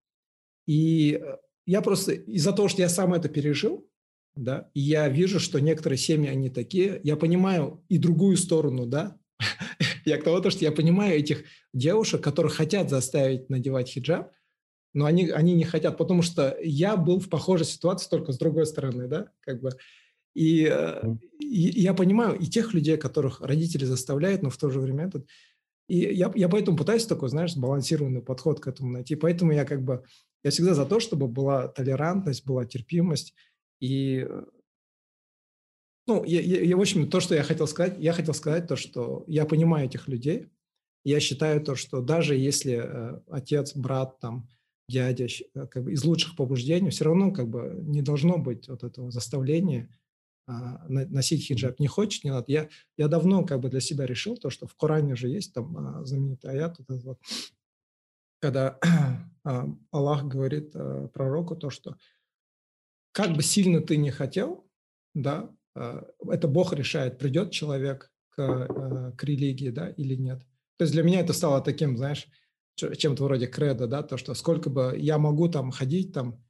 [0.67, 1.37] И э,
[1.67, 3.89] я просто из-за того, что я сам это пережил,
[4.35, 9.19] да, и я вижу, что некоторые семьи, они такие, я понимаю и другую сторону, да,
[10.05, 14.33] я к тому, что я понимаю этих девушек, которые хотят заставить надевать хиджаб,
[14.95, 18.67] но они, они не хотят, потому что я был в похожей ситуации только с другой
[18.67, 19.71] стороны, да, как бы.
[20.35, 24.81] И, э, и я понимаю и тех людей, которых родители заставляют, но в то же
[24.81, 25.27] время этот.
[25.89, 29.15] И я, я поэтому пытаюсь такой, знаешь, сбалансированный подход к этому найти.
[29.15, 30.05] Поэтому я как бы,
[30.43, 33.35] я всегда за то, чтобы была толерантность, была терпимость.
[33.81, 34.45] И, э,
[36.07, 38.77] ну, я, я, я, в общем, то, что я хотел сказать, я хотел сказать то,
[38.77, 40.49] что я понимаю этих людей.
[41.05, 44.49] Я считаю то, что даже если э, отец, брат, там,
[44.89, 48.85] дядя э, как бы из лучших побуждений, все равно как бы не должно быть вот
[48.85, 49.89] этого заставления
[50.47, 51.79] а, носить хиджаб.
[51.79, 52.45] Не хочет, не надо.
[52.49, 55.77] Я, я давно как бы для себя решил то, что в Коране же есть там
[55.77, 57.19] а, знаменитый аят, вот вот,
[58.43, 58.79] когда
[59.93, 61.97] Аллах говорит а, пророку то, что
[63.13, 64.67] как бы сильно ты не хотел,
[65.15, 70.41] да, а, это Бог решает, придет человек к, а, к религии, да, или нет.
[70.77, 72.27] То есть для меня это стало таким, знаешь,
[72.75, 76.43] чем-то вроде кредо, да, то, что сколько бы я могу там ходить, там,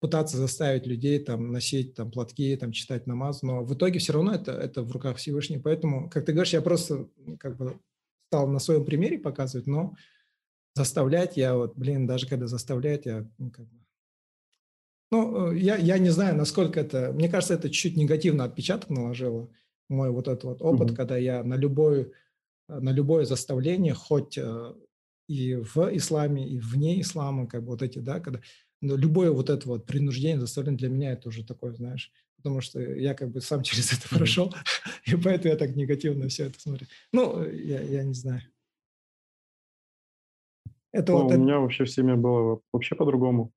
[0.00, 4.34] пытаться заставить людей там носить там платки, там читать намаз, но в итоге все равно
[4.34, 5.62] это, это в руках Всевышнего.
[5.62, 7.80] Поэтому, как ты говоришь, я просто как бы
[8.28, 9.94] стал на своем примере показывать, но
[10.76, 13.76] заставлять я вот, блин, даже когда заставлять, я ну, как бы
[15.10, 17.12] ну, э, я, я не знаю, насколько это...
[17.12, 19.48] Мне кажется, это чуть негативно отпечаток наложило.
[19.88, 20.96] Мой вот этот вот опыт, mm-hmm.
[20.96, 22.12] когда я на, любой,
[22.68, 24.74] на любое заставление, хоть э,
[25.28, 28.40] и в исламе, и вне ислама, как бы вот эти, да, когда
[28.82, 32.80] ну, любое вот это вот принуждение, заставление для меня это уже такое, знаешь, потому что
[32.80, 34.52] я как бы сам через это прошел,
[35.06, 36.86] и поэтому я так негативно все это смотрю.
[37.12, 38.42] Ну, я, я не знаю.
[40.96, 41.38] Это ну, вот у это...
[41.38, 43.52] меня вообще в семье было вообще по-другому.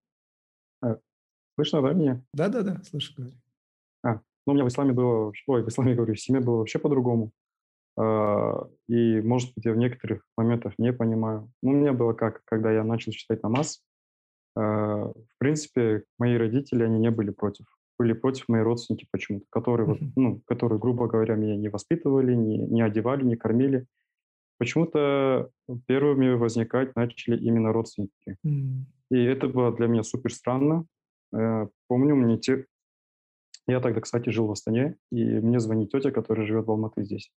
[0.82, 0.98] А,
[1.56, 2.22] слышно, да, меня?
[2.34, 3.34] Да-да-да, слышу, говори.
[4.04, 4.16] А,
[4.46, 7.32] ну, у меня в исламе было, ой, в исламе, говорю, в семье было вообще по-другому.
[7.98, 11.50] А, и, может быть, я в некоторых моментах не понимаю.
[11.64, 13.82] Ну, у меня было как, когда я начал читать намаз,
[14.58, 17.66] а, в принципе, мои родители, они не были против.
[17.98, 22.58] Были против мои родственники почему-то, которые, вот, ну, которые, грубо говоря, меня не воспитывали, не,
[22.58, 23.86] не одевали, не кормили.
[24.60, 25.50] Почему-то
[25.88, 28.38] первыми возникать начали именно родственники.
[28.44, 30.86] И это было для меня супер странно.
[31.34, 32.66] Э, помню, мне те...
[33.66, 37.32] Я тогда, кстати, жил в Астане, и мне звонит тетя, которая живет в Алматы здесь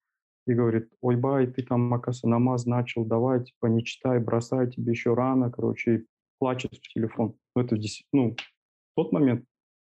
[0.46, 4.92] и говорит, ой, бай, ты там, оказывается, намаз начал, давай, типа, не читай, бросай, тебе
[4.92, 6.06] еще рано, короче, и
[6.38, 7.34] плачет в телефон.
[7.54, 7.76] Ну, это,
[8.12, 9.44] ну, в тот момент,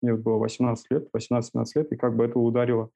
[0.02, 2.90] мне было 18 лет, 18-17 лет, и как бы это ударило,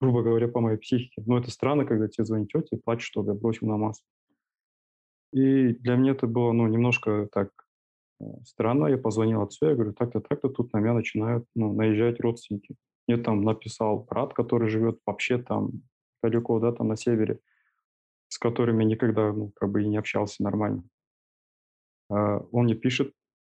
[0.00, 1.22] грубо говоря, по моей психике.
[1.26, 4.02] Но это странно, когда тебе звонит тетя и плачет, что я бросил намаз.
[5.32, 7.50] И для меня это было, ну, немножко так
[8.20, 8.86] э, странно.
[8.86, 12.76] Я позвонил отцу, я говорю, так-то, так-то, тут на меня начинают, ну, наезжать родственники.
[13.06, 15.82] Мне там написал брат, который живет вообще там
[16.22, 17.40] далеко, да, там на севере,
[18.28, 20.84] с которыми никогда, ну, как бы и не общался нормально.
[22.10, 23.12] А он мне пишет,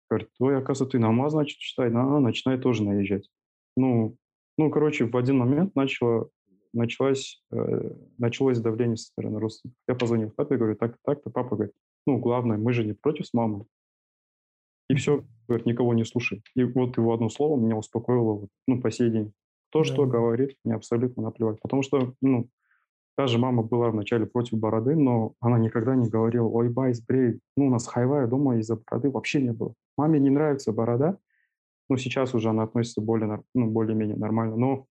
[0.10, 3.30] говорит, ой, оказывается, ты намаз, значит, читай, на, начинай тоже наезжать.
[3.76, 4.18] Ну,
[4.58, 6.30] ну, короче, в один момент начало,
[6.74, 9.80] началось, э, началось давление со стороны родственников.
[9.88, 13.34] Я позвонил папе, говорю, так, так-то, папа говорит, ну, главное, мы же не против с
[13.34, 13.66] мамой.
[14.90, 16.42] И все, говорит, никого не слушай.
[16.56, 19.34] И вот его одно слово меня успокоило, ну, по сей день.
[19.70, 19.86] То, да.
[19.86, 21.60] что говорит, мне абсолютно наплевать.
[21.62, 22.50] Потому что, ну,
[23.18, 27.40] даже мама была вначале против бороды, но она никогда не говорила, ой, бай, сбрей.
[27.58, 29.74] Ну, у нас хайвая дома из-за бороды вообще не было.
[29.98, 31.18] Маме не нравится борода,
[31.90, 34.88] ну, сейчас уже она относится более, ну, более-менее нормально, но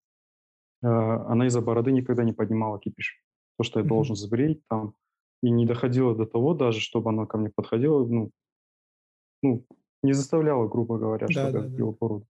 [0.82, 3.22] э, она из-за бороды никогда не поднимала кипиш.
[3.58, 3.88] То, что я mm-hmm.
[3.88, 4.94] должен сбрить там,
[5.42, 8.30] и не доходило до того даже, чтобы она ко мне подходила, ну,
[9.42, 9.64] ну
[10.02, 11.84] не заставляла, грубо говоря, да, чтобы да, я да.
[11.98, 12.26] бороду.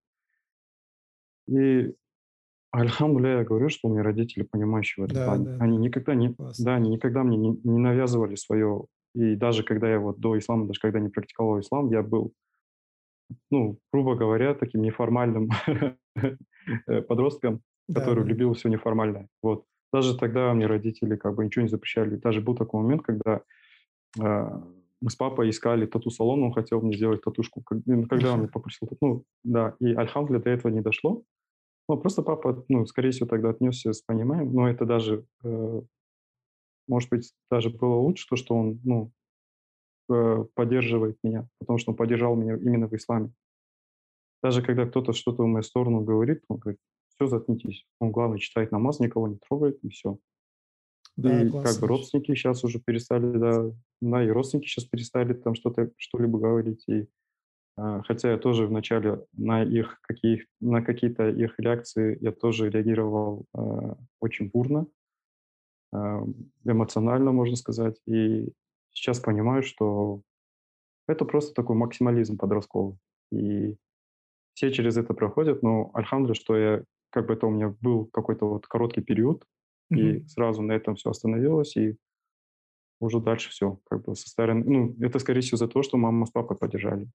[1.49, 1.95] И
[2.73, 5.45] Альхамдуля, я говорю, что у меня родители понимающие в этом да, плане.
[5.45, 8.85] Да, они никогда не, да, они никогда мне не, не навязывали свое.
[9.15, 12.33] И даже когда я вот до ислама, даже когда не практиковал ислам, я был,
[13.51, 15.51] ну, грубо говоря, таким неформальным
[17.09, 17.63] подростком,
[17.93, 18.31] который да.
[18.31, 19.29] любил все неформальное.
[19.43, 19.65] Вот.
[19.93, 22.17] Даже тогда мне родители как бы ничего не запрещали.
[22.17, 23.43] Даже был такой момент, когда
[24.21, 24.61] э,
[25.01, 27.63] мы с папой искали тату-салон, он хотел мне сделать татушку.
[27.63, 31.23] Когда он меня попросил, ну, да, и альхамдуля до этого не дошло.
[31.89, 35.83] Ну, просто папа, ну, скорее всего, тогда отнесся с пониманием, но это даже, э,
[36.89, 39.16] может быть, даже было лучше, то, что он, ну, э,
[40.07, 43.33] поддерживает меня, потому что он поддержал меня именно в исламе.
[44.43, 47.87] Даже когда кто-то что-то в мою сторону говорит, он говорит, все, заткнитесь.
[47.99, 50.19] Он, главное, читает намаз, никого не трогает, и все.
[51.17, 51.71] Да, и классно.
[51.71, 56.39] как бы родственники сейчас уже перестали, да, да, и родственники сейчас перестали там что-то, что-либо
[56.39, 56.85] говорить.
[56.89, 57.09] И,
[57.77, 63.47] а, хотя я тоже вначале на их каких, на какие-то их реакции я тоже реагировал
[63.55, 64.87] а, очень бурно,
[65.93, 66.23] а,
[66.65, 67.99] эмоционально, можно сказать.
[68.07, 68.53] И
[68.97, 70.23] сейчас понимаю, что
[71.07, 72.97] это просто такой максимализм подростковый.
[73.31, 73.77] И
[74.55, 78.49] все через это проходят, но альхамдулилlah, что я, как бы это у меня был какой-то
[78.49, 79.45] вот короткий период,
[79.93, 79.99] mm-hmm.
[79.99, 81.97] и сразу на этом все остановилось, и
[82.99, 86.25] уже дальше все, как бы со стороны, ну, это скорее всего за то, что мама
[86.25, 87.09] с папой поддержали.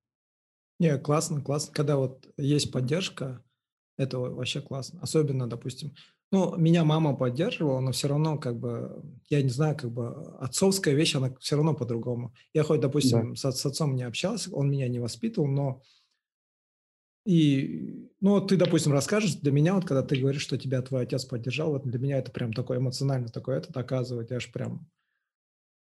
[0.80, 3.44] Не, классно, классно, когда вот есть поддержка,
[3.98, 5.00] это вообще классно.
[5.02, 5.92] Особенно, допустим,
[6.32, 10.08] ну, меня мама поддерживала, но все равно, как бы, я не знаю, как бы,
[10.40, 12.34] отцовская вещь, она все равно по-другому.
[12.54, 13.36] Я хоть, допустим, да.
[13.36, 15.82] с, с отцом не общался, он меня не воспитывал, но
[17.26, 21.26] и, ну, ты, допустим, расскажешь, для меня, вот когда ты говоришь, что тебя твой отец
[21.26, 24.90] поддержал, вот для меня это прям такое эмоционально такое это доказывает, я аж прям,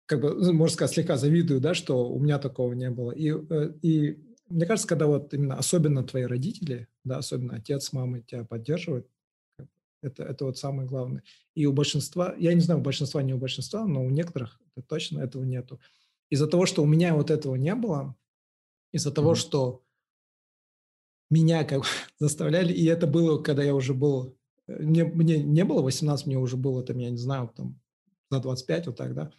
[0.08, 3.12] как бы, можно сказать, слегка завидую, да, что у меня такого не было.
[3.12, 8.22] И, э, и мне кажется, когда вот именно особенно твои родители, да, особенно отец, мама
[8.22, 9.08] тебя поддерживают,
[10.08, 11.24] это, это вот самое главное.
[11.56, 15.20] И у большинства, я не знаю, у большинства, не у большинства, но у некоторых точно
[15.20, 15.80] этого нету.
[16.30, 18.16] Из-за того, что у меня вот этого не было,
[18.92, 19.14] из-за mm-hmm.
[19.14, 19.84] того, что
[21.30, 21.84] меня как
[22.20, 24.36] заставляли, и это было, когда я уже был,
[24.68, 27.80] э, мне, мне не было 18, мне уже было, там, я не знаю, там,
[28.30, 29.32] за 25, вот так, да,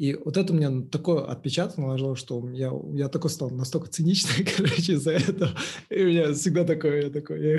[0.00, 4.94] и вот это мне такой отпечаток наложило, что я, я такой стал настолько циничный, короче,
[4.94, 5.50] из-за этого.
[5.90, 7.58] И у меня всегда такое, я такой, я.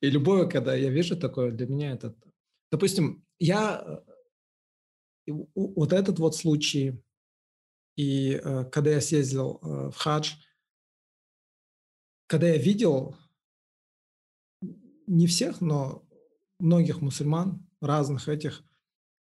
[0.00, 2.14] И любое, когда я вижу такое, для меня это...
[2.70, 3.82] Допустим, я...
[5.26, 7.02] Э, вот этот вот случай,
[7.96, 10.34] и э, когда я съездил в хадж,
[12.28, 13.16] когда я видел
[15.08, 16.08] не всех, но
[16.60, 18.62] многих мусульман, разных этих,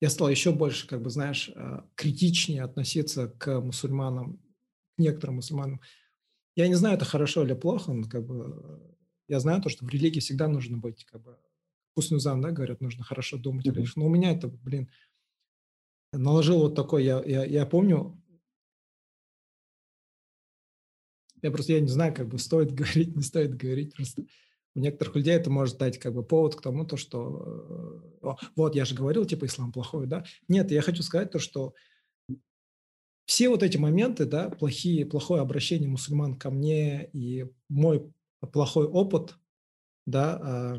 [0.01, 4.39] я стал еще больше, как бы, знаешь, э, критичнее относиться к мусульманам,
[4.97, 5.81] к некоторым мусульманам.
[6.55, 8.97] Я не знаю, это хорошо или плохо, но как бы
[9.29, 11.39] я знаю то, что в религии всегда нужно быть, как бы,
[11.95, 13.93] Хуснузан, да, говорят, нужно хорошо думать mm-hmm.
[13.97, 14.89] Но у меня это, блин,
[16.13, 18.19] наложил вот такой, я, я, я помню,
[21.43, 23.95] Я просто, я не знаю, как бы стоит говорить, не стоит говорить.
[23.95, 24.25] Просто
[24.75, 28.75] у некоторых людей это может дать как бы повод к тому, то, что э, вот
[28.75, 30.25] я же говорил, типа ислам плохой, да.
[30.47, 31.75] Нет, я хочу сказать то, что
[33.27, 38.13] все вот эти моменты, да, плохие, плохое обращение мусульман ко мне и мой
[38.53, 39.37] плохой опыт,
[40.07, 40.79] да, а,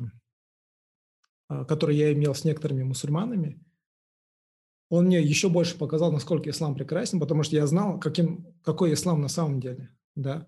[1.48, 3.62] а, который я имел с некоторыми мусульманами,
[4.90, 9.22] он мне еще больше показал, насколько ислам прекрасен, потому что я знал, каким, какой ислам
[9.22, 10.48] на самом деле да.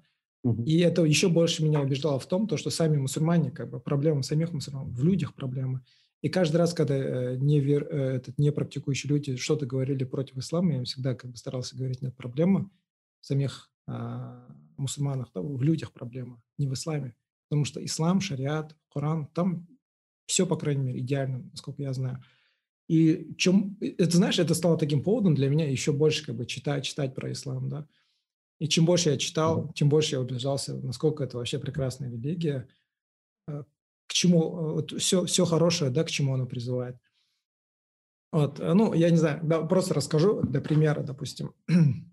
[0.66, 4.24] И это еще больше меня убеждало в том, то, что сами мусульмане, как бы проблема
[4.24, 5.82] самих мусульман, в людях проблемы.
[6.22, 10.38] И каждый раз, когда э, не, вер, э, этот, не практикующие люди что-то говорили против
[10.38, 12.70] ислама, я всегда как бы старался говорить, нет, проблема
[13.22, 17.16] в самих а, мусульманах, да, в людях проблема, не в исламе.
[17.50, 19.68] Потому что ислам, шариат, Коран, там
[20.26, 22.24] все, по крайней мере, идеально, насколько я знаю.
[22.88, 26.86] И чем, это, знаешь, это стало таким поводом для меня еще больше как бы читать,
[26.86, 27.88] читать про ислам, да.
[28.62, 32.70] И чем больше я читал, тем больше я убеждался, насколько это вообще прекрасная религия,
[33.48, 33.64] э,
[34.06, 36.96] к чему, э, вот все, все хорошее, да, к чему оно призывает.
[38.32, 41.54] Вот, э, ну, я не знаю, да, просто расскажу для примера, допустим.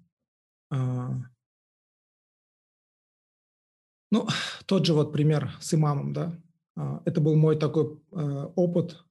[0.71, 1.11] А,
[4.11, 4.29] ну,
[4.67, 6.39] тот же вот пример с имамом, да.
[6.77, 9.03] А, это был мой такой опыт,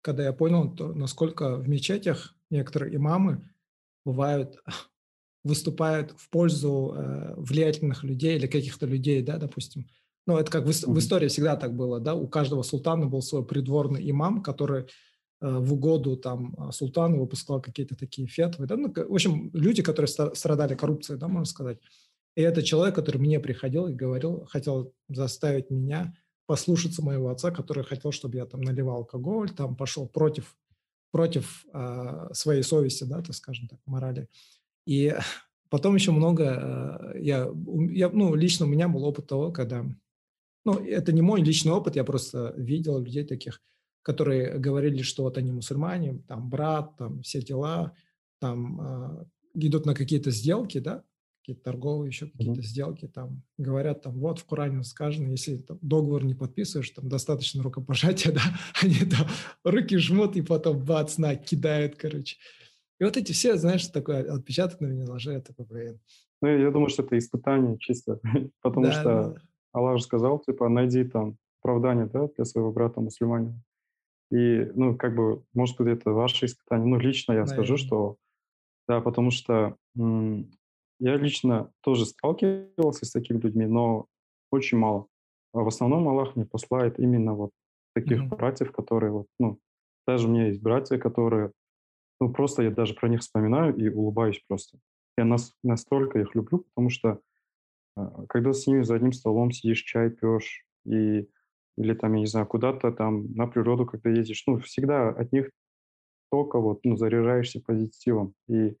[0.00, 3.48] когда я понял, то, насколько в мечетях некоторые имамы
[4.04, 4.60] бывают
[5.44, 9.86] выступают в пользу э, влиятельных людей или каких-то людей, да, допустим.
[10.26, 13.44] Ну, это как в, в истории всегда так было, да, у каждого султана был свой
[13.44, 14.86] придворный имам, который э,
[15.40, 20.08] в угоду там а, султану выпускал какие-то такие фетвы, да, ну, в общем, люди, которые
[20.08, 21.78] страдали коррупцией, да, можно сказать.
[22.36, 26.14] И это человек, который мне приходил и говорил, хотел заставить меня
[26.46, 30.56] послушаться моего отца, который хотел, чтобы я там наливал алкоголь, там пошел против
[31.14, 34.28] против э, своей совести, да, так скажем так, морали.
[34.86, 35.14] И
[35.70, 37.48] потом еще много, э, я,
[37.90, 39.84] я, ну, лично у меня был опыт того, когда,
[40.64, 43.60] ну, это не мой личный опыт, я просто видел людей таких,
[44.02, 47.94] которые говорили, что вот они мусульмане, там, брат, там, все дела,
[48.38, 49.24] там, э,
[49.54, 51.04] идут на какие-то сделки, да,
[51.44, 52.64] какие-то торговые, еще какие-то mm-hmm.
[52.64, 57.62] сделки, там говорят, там вот в Коране сказано, если там, договор не подписываешь, там достаточно
[57.62, 58.42] рукопожатия, да,
[58.80, 59.26] они там
[59.62, 62.38] руки жмут и потом бац, на, кидают, короче.
[63.00, 66.00] И вот эти все, знаешь, такой отпечаток на меня наложили, это блин.
[66.40, 68.20] Ну, я думаю, что это испытание чисто,
[68.62, 69.34] потому да, что да.
[69.72, 73.60] Аллах же сказал, типа, найди там оправдание, да, для своего брата мусульманина.
[74.30, 76.86] И, ну, как бы, может быть, это ваше испытание.
[76.86, 77.54] Ну, лично я Наверное.
[77.54, 78.16] скажу, что,
[78.88, 84.06] да, потому что я лично тоже сталкивался с такими людьми, но
[84.50, 85.06] очень мало.
[85.52, 87.50] А в основном Аллах мне посылает именно вот
[87.94, 88.36] таких mm-hmm.
[88.36, 89.58] братьев, которые вот, ну,
[90.06, 91.52] даже у меня есть братья, которые,
[92.20, 94.78] ну, просто я даже про них вспоминаю и улыбаюсь просто.
[95.16, 97.20] Я нас, настолько их люблю, потому что
[97.96, 101.28] а, когда с ними за одним столом сидишь, чай пьешь, и,
[101.76, 105.50] или там, я не знаю, куда-то там на природу, когда ездишь, ну, всегда от них
[106.30, 108.34] только вот, ну, заряжаешься позитивом.
[108.48, 108.76] И,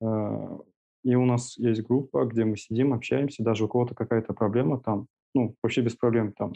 [0.00, 0.58] э,
[1.04, 5.06] и у нас есть группа, где мы сидим, общаемся, даже у кого-то какая-то проблема там,
[5.34, 6.54] ну, вообще без проблем там,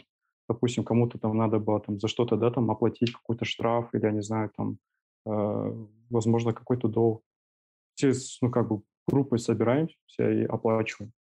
[0.49, 4.11] допустим, кому-то там надо было там за что-то, да, там оплатить какой-то штраф или, я
[4.11, 4.77] не знаю, там,
[5.25, 7.23] возможно, какой-то долг.
[7.95, 11.11] Все, ну, как бы группой собираемся и оплачиваем.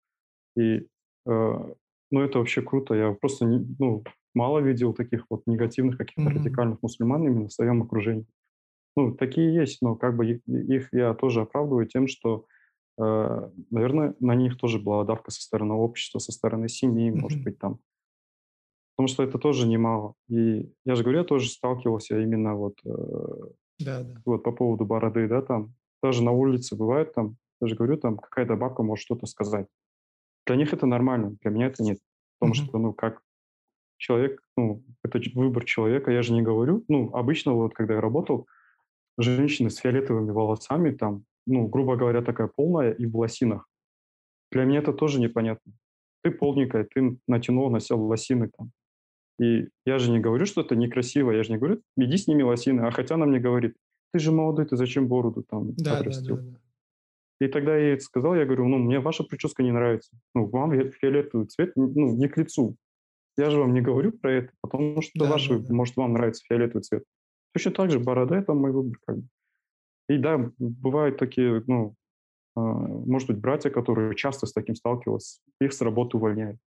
[0.57, 0.87] И,
[1.27, 1.75] э,
[2.11, 2.95] ну, это вообще круто.
[2.95, 6.35] Я просто, не, ну, мало видел таких вот негативных каких-то mm-hmm.
[6.35, 8.27] радикальных мусульман именно в своем окружении.
[8.97, 12.47] Ну, такие есть, но как бы их, их я тоже оправдываю тем, что,
[12.99, 17.21] э, наверное, на них тоже была давка со стороны общества, со стороны семьи, mm-hmm.
[17.21, 17.79] может быть, там.
[18.97, 20.15] Потому что это тоже немало.
[20.29, 22.91] И я же говорю, я тоже сталкивался именно вот, э,
[23.81, 24.21] да, да.
[24.25, 25.75] вот по поводу бороды, да, там.
[26.03, 29.67] Даже на улице бывает там, даже говорю, там какая-то бабка может что-то сказать.
[30.47, 31.99] Для них это нормально, для меня это нет.
[32.39, 32.65] Потому mm-hmm.
[32.65, 33.23] что, ну, как
[33.99, 36.85] человек, ну, это выбор человека, я же не говорю.
[36.89, 38.47] Ну, обычно вот, когда я работал,
[39.19, 43.69] женщины с фиолетовыми волосами, там, ну, грубо говоря, такая полная и в лосинах.
[44.51, 45.73] Для меня это тоже непонятно.
[46.23, 48.73] Ты полненькая, ты натянул, носил лосины там.
[49.41, 52.43] И я же не говорю, что это некрасиво, я же не говорю, иди с ними
[52.43, 53.75] лосины, а хотя она мне говорит,
[54.13, 56.37] ты же молодой, ты зачем бороду там да, отрастил?
[56.37, 56.61] Да, да, да.
[57.41, 60.11] И тогда я ей сказал, я говорю, ну, мне ваша прическа не нравится.
[60.35, 62.77] Ну, вам фиолетовый цвет, ну, не к лицу.
[63.39, 65.75] Я же вам не говорю про это, потому что да, ваши, да, да.
[65.75, 67.05] может, вам нравится фиолетовый цвет.
[67.55, 68.99] Точно так же борода– это мой выбор.
[69.07, 69.25] Как бы.
[70.11, 71.95] И да, бывают такие, ну,
[72.57, 76.59] э, может быть, братья, которые часто с таким сталкивались, их с работы увольняют.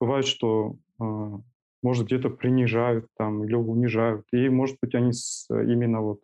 [0.00, 1.38] Бывает, что, э,
[1.82, 4.26] может, где-то принижают там или унижают.
[4.32, 6.20] И, может быть, они с, именно вот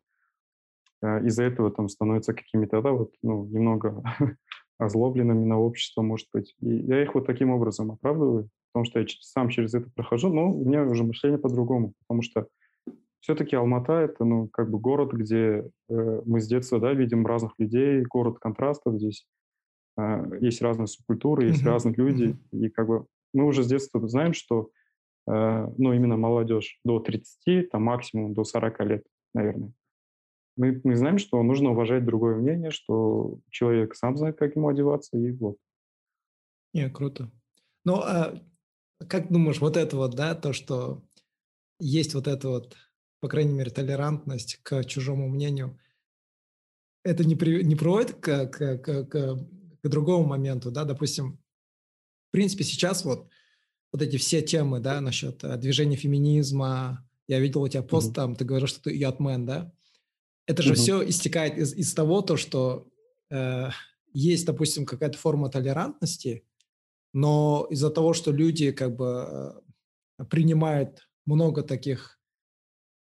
[1.03, 4.03] Э, из-за этого там становятся какими-то, да, вот, ну, немного
[4.79, 6.55] озлобленными на общество, может быть.
[6.61, 10.51] И я их вот таким образом оправдываю, потому что я сам через это прохожу, но
[10.51, 12.47] у меня уже мышление по-другому, потому что
[13.21, 17.53] все-таки Алмата— это, ну, как бы город, где э, мы с детства, да, видим разных
[17.59, 19.27] людей, город контрастов здесь.
[19.99, 21.69] Э, есть разные субкультуры, есть mm-hmm.
[21.69, 22.59] разные люди, mm-hmm.
[22.59, 24.71] и как бы мы уже с детства знаем, что,
[25.27, 29.05] ну, именно молодежь до 30, там максимум до 40 лет,
[29.35, 29.73] наверное,
[30.57, 35.17] мы, мы знаем, что нужно уважать другое мнение, что человек сам знает, как ему одеваться,
[35.19, 35.57] и вот.
[36.73, 37.31] Не, круто.
[37.85, 38.41] Ну, а
[39.09, 41.03] как думаешь, вот это вот, да, то, что
[41.79, 42.77] есть вот это вот,
[43.21, 45.79] по крайней мере, толерантность к чужому мнению,
[47.05, 49.37] это не, при, не приводит к, к, к, к,
[49.83, 51.39] к другому моменту, да, допустим,
[52.29, 53.29] в принципе, сейчас вот,
[53.97, 58.15] вот эти все темы, да, насчет э, движения феминизма, я видел у тебя пост mm-hmm.
[58.15, 59.73] там, ты говорил, что ты ятмен, да,
[60.47, 60.77] это же угу.
[60.79, 62.87] все истекает из, из того, то, что
[63.31, 63.71] э,
[64.13, 66.45] есть, допустим, какая-то форма толерантности,
[67.15, 69.63] но из-за того, что люди как бы
[70.19, 72.21] э, принимают много таких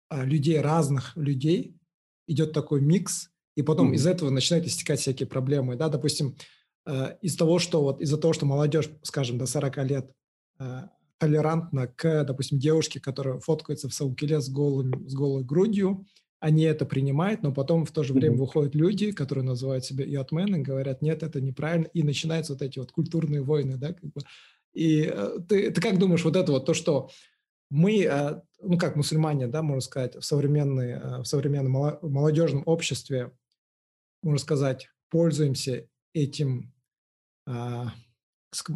[0.09, 1.77] э, людей, разных людей,
[2.27, 6.35] идет такой микс, и потом mm из этого начинают истекать всякие проблемы, да, допустим,
[6.87, 10.11] э, из того, что вот из-за того, что молодежь, скажем, до 40 лет
[10.61, 10.87] э,
[11.17, 16.05] толерантна к, допустим, девушке, которая фоткается в Саукеле с, голым, с голой грудью,
[16.39, 18.39] они это принимают, но потом в то же время mm-hmm.
[18.39, 20.15] выходят люди, которые называют себя и
[20.63, 24.21] говорят, нет, это неправильно, и начинаются вот эти вот культурные войны, да, как бы.
[24.73, 27.11] И э, ты, ты как думаешь, вот это вот то, что
[27.69, 33.31] мы, э, ну как мусульмане, да, можно сказать, в, современной, в современном молодежном обществе,
[34.23, 36.73] можно сказать, пользуемся этим,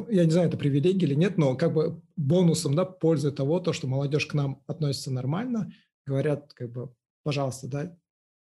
[0.09, 3.73] я не знаю, это привилегия или нет, но как бы бонусом, да, пользы того, то,
[3.73, 5.71] что молодежь к нам относится нормально,
[6.05, 7.97] говорят, как бы, пожалуйста, да,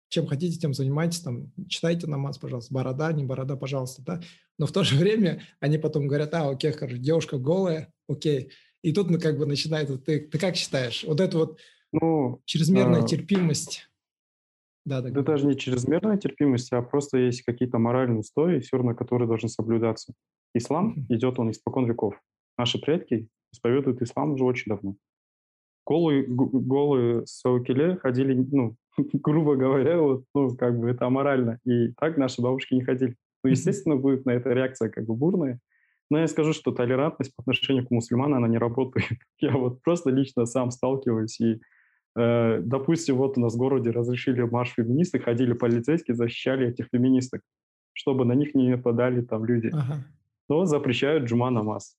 [0.08, 4.20] чем хотите, тем занимайтесь, там, читайте намаз, пожалуйста, борода, не борода, пожалуйста, да,
[4.58, 8.50] но в то же время они потом говорят, а, окей, хорошо, девушка голая, окей,
[8.82, 11.58] и тут, ну, как бы начинает, ты, ты как считаешь, вот это вот
[11.92, 13.06] ну, чрезмерная а...
[13.06, 13.88] терпимость,
[14.84, 18.94] да, да, да даже не чрезмерная терпимость, а просто есть какие-то моральные устои, все равно
[18.94, 20.12] которые должны соблюдаться.
[20.54, 22.14] Ислам идет он испокон веков.
[22.58, 24.96] Наши предки исповедуют ислам уже очень давно.
[25.86, 28.76] Голые, голые саукеле ходили, ну,
[29.12, 31.58] грубо говоря, вот, ну, как бы это аморально.
[31.64, 33.16] И так наши бабушки не ходили.
[33.42, 35.60] Ну, естественно, будет на это реакция как бы бурная.
[36.10, 39.08] Но я скажу, что толерантность по отношению к мусульманам, она не работает.
[39.40, 41.60] Я вот просто лично сам сталкиваюсь и
[42.14, 47.40] допустим, вот у нас в городе разрешили марш феминисты, ходили полицейские, защищали этих феминисток,
[47.92, 49.70] чтобы на них не нападали там люди.
[49.72, 50.04] Ага.
[50.48, 51.96] Но запрещают джума намаз.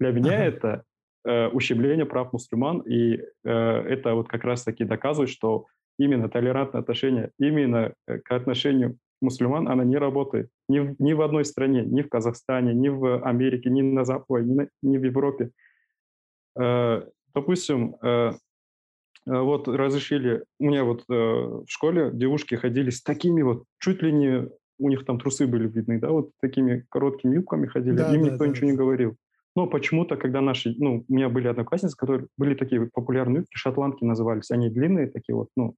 [0.00, 0.44] Для меня ага.
[0.44, 0.84] это
[1.24, 5.66] э, ущемление прав мусульман, и э, это вот как раз-таки доказывает, что
[5.98, 10.48] именно толерантное отношение, именно э, к отношению мусульман, она не работает.
[10.68, 14.46] Ни в, ни в одной стране, ни в Казахстане, ни в Америке, ни на Западе,
[14.46, 15.50] ни, на, ни в Европе.
[16.58, 17.02] Э,
[17.34, 18.32] допустим, э, Э,
[19.26, 24.12] вот разрешили, у меня вот э, в школе девушки ходили с такими вот, чуть ли
[24.12, 24.48] не,
[24.78, 28.30] у них там трусы были видны, да, вот такими короткими юбками ходили, да, им да,
[28.30, 28.72] никто да, ничего да.
[28.72, 29.16] не говорил.
[29.54, 34.02] Но почему-то, когда наши, ну, у меня были одноклассницы, которые были такие популярные юбки, шотландки
[34.02, 35.76] назывались, они длинные такие вот, ну,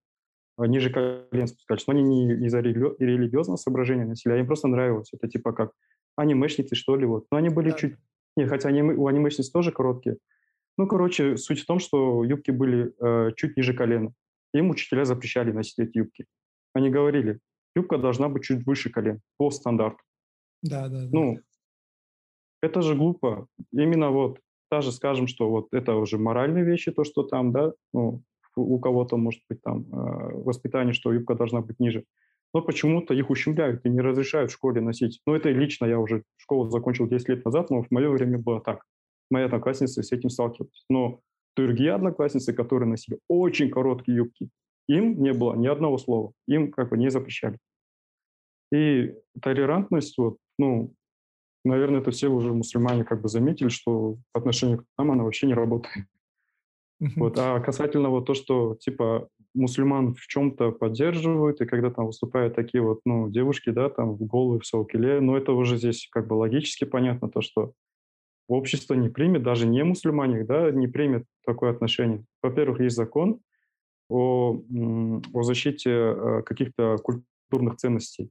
[0.59, 4.69] э, ниже колен спускались, но они не из-за религи- религиозного соображения носили, а им просто
[4.69, 5.11] нравилось.
[5.13, 5.73] Это типа как
[6.17, 7.27] анимешницы, что ли, вот.
[7.31, 7.77] Но они были да.
[7.77, 7.97] чуть...
[8.37, 10.17] Нет, хотя они, у анимешниц тоже короткие,
[10.77, 14.13] ну, короче, суть в том, что юбки были э, чуть ниже колена.
[14.53, 16.27] Им учителя запрещали носить эти юбки.
[16.73, 17.39] Они говорили,
[17.77, 20.03] юбка должна быть чуть выше колен, по стандарту.
[20.63, 21.09] Да, да, да.
[21.13, 21.39] Ну,
[22.63, 23.47] это же глупо.
[23.73, 28.23] Именно вот, даже скажем, что вот это уже моральные вещи, то, что там, да, ну,
[28.57, 32.05] у кого-то может быть там э, воспитание, что юбка должна быть ниже.
[32.53, 35.21] Но почему-то их ущемляют и не разрешают в школе носить.
[35.27, 38.61] Ну, это лично я уже школу закончил 10 лет назад, но в мое время было
[38.61, 38.85] так
[39.31, 40.85] мои одноклассницы с этим сталкивались.
[40.89, 41.21] Но
[41.57, 44.49] другие одноклассницы, которые носили очень короткие юбки,
[44.89, 47.59] им не было ни одного слова, им как бы не запрещали.
[48.73, 50.95] И толерантность, вот, ну,
[51.65, 55.47] наверное, это все уже мусульмане как бы заметили, что по отношению к нам она вообще
[55.47, 56.07] не работает.
[57.17, 57.39] Вот.
[57.39, 62.83] А касательно вот то, что типа мусульман в чем-то поддерживают, и когда там выступают такие
[62.83, 66.35] вот, ну, девушки, да, там в голые, в саукеле, ну, это уже здесь как бы
[66.35, 67.73] логически понятно, то, что
[68.49, 72.25] общество не примет, даже не мусульмане, да, не примет такое отношение.
[72.43, 73.41] Во-первых, есть закон
[74.09, 74.61] о,
[75.33, 78.31] о защите э, каких-то культурных ценностей.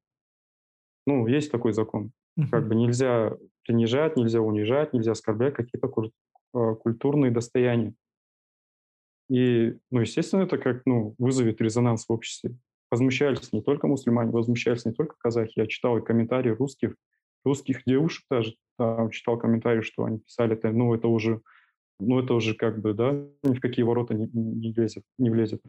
[1.06, 2.12] Ну, есть такой закон.
[2.40, 2.48] Uh-huh.
[2.50, 3.36] Как бы нельзя
[3.66, 7.94] принижать, нельзя унижать, нельзя оскорблять какие-то э, культурные достояния.
[9.30, 12.56] И, ну, естественно, это как, ну, вызовет резонанс в обществе.
[12.92, 15.54] Возмущались не только мусульмане, возмущались не только казахи.
[15.56, 16.96] Я читал и комментарии русских,
[17.46, 21.42] русских девушек даже, там, читал комментарии, что они писали, ну, это уже,
[22.00, 23.12] ну, это уже как бы, да,
[23.44, 25.62] ни в какие ворота не, не влезет, не влезет,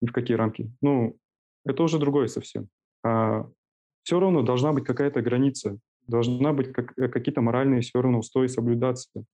[0.00, 0.70] ни в какие рамки.
[0.82, 1.16] Ну,
[1.64, 2.68] это уже другое совсем.
[3.04, 3.46] А
[4.02, 8.46] все равно должна быть какая-то граница, должна быть как, э, какие-то моральные все равно устои
[8.46, 9.24] соблюдаться.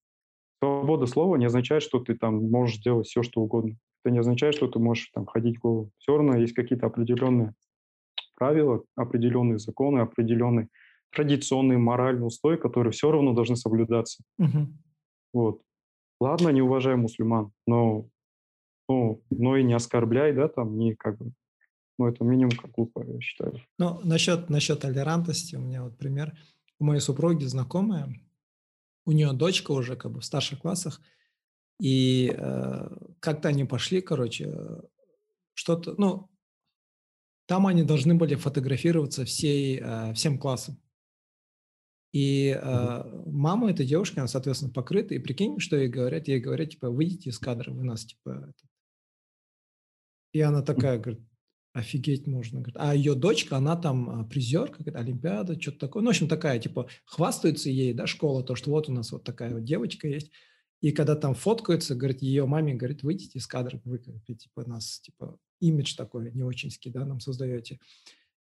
[0.63, 3.77] Свобода слова не означает, что ты там можешь делать все, что угодно.
[4.03, 5.91] Это не означает, что ты можешь там ходить голову.
[5.99, 7.55] Все равно есть какие-то определенные
[8.35, 10.69] правила, определенные законы, определенные
[11.15, 14.23] традиционный моральный устой, которые все равно должны соблюдаться.
[14.39, 14.69] Угу.
[15.33, 15.63] Вот.
[16.21, 18.09] Ладно, не уважай мусульман, но,
[18.89, 21.33] ну, но и не оскорбляй, да, там, не как бы,
[21.99, 23.61] ну, это минимум как глупо, я считаю.
[23.79, 26.37] Ну, насчет, насчет толерантности, у меня вот пример.
[26.79, 28.13] У моей супруги знакомая,
[29.07, 31.01] у нее дочка уже как бы в старших классах,
[31.81, 32.89] и э,
[33.21, 34.53] как-то они пошли, короче,
[35.55, 36.31] что-то, ну,
[37.47, 40.79] там они должны были фотографироваться всей, э, всем классом.
[42.15, 45.17] И э, мама этой девушки, она, соответственно, покрыта.
[45.17, 46.29] И прикинь, что ей говорят.
[46.29, 48.55] Ей говорят, типа, выйдите из кадра, вы нас, типа...
[50.33, 51.21] И она такая, говорит,
[51.73, 52.61] офигеть можно.
[52.61, 56.05] Говорит, а ее дочка, она там а, призер, какая-то Олимпиада, что-то такое.
[56.05, 59.25] Ну, в общем, такая, типа, хвастается ей, да, школа, то, что вот у нас вот
[59.25, 60.31] такая вот девочка есть.
[60.81, 65.37] И когда там фоткаются, говорит, ее маме, говорит, выйдите из кадра, вы, типа, нас, типа,
[65.59, 67.81] имидж такой не очень да, нам создаете.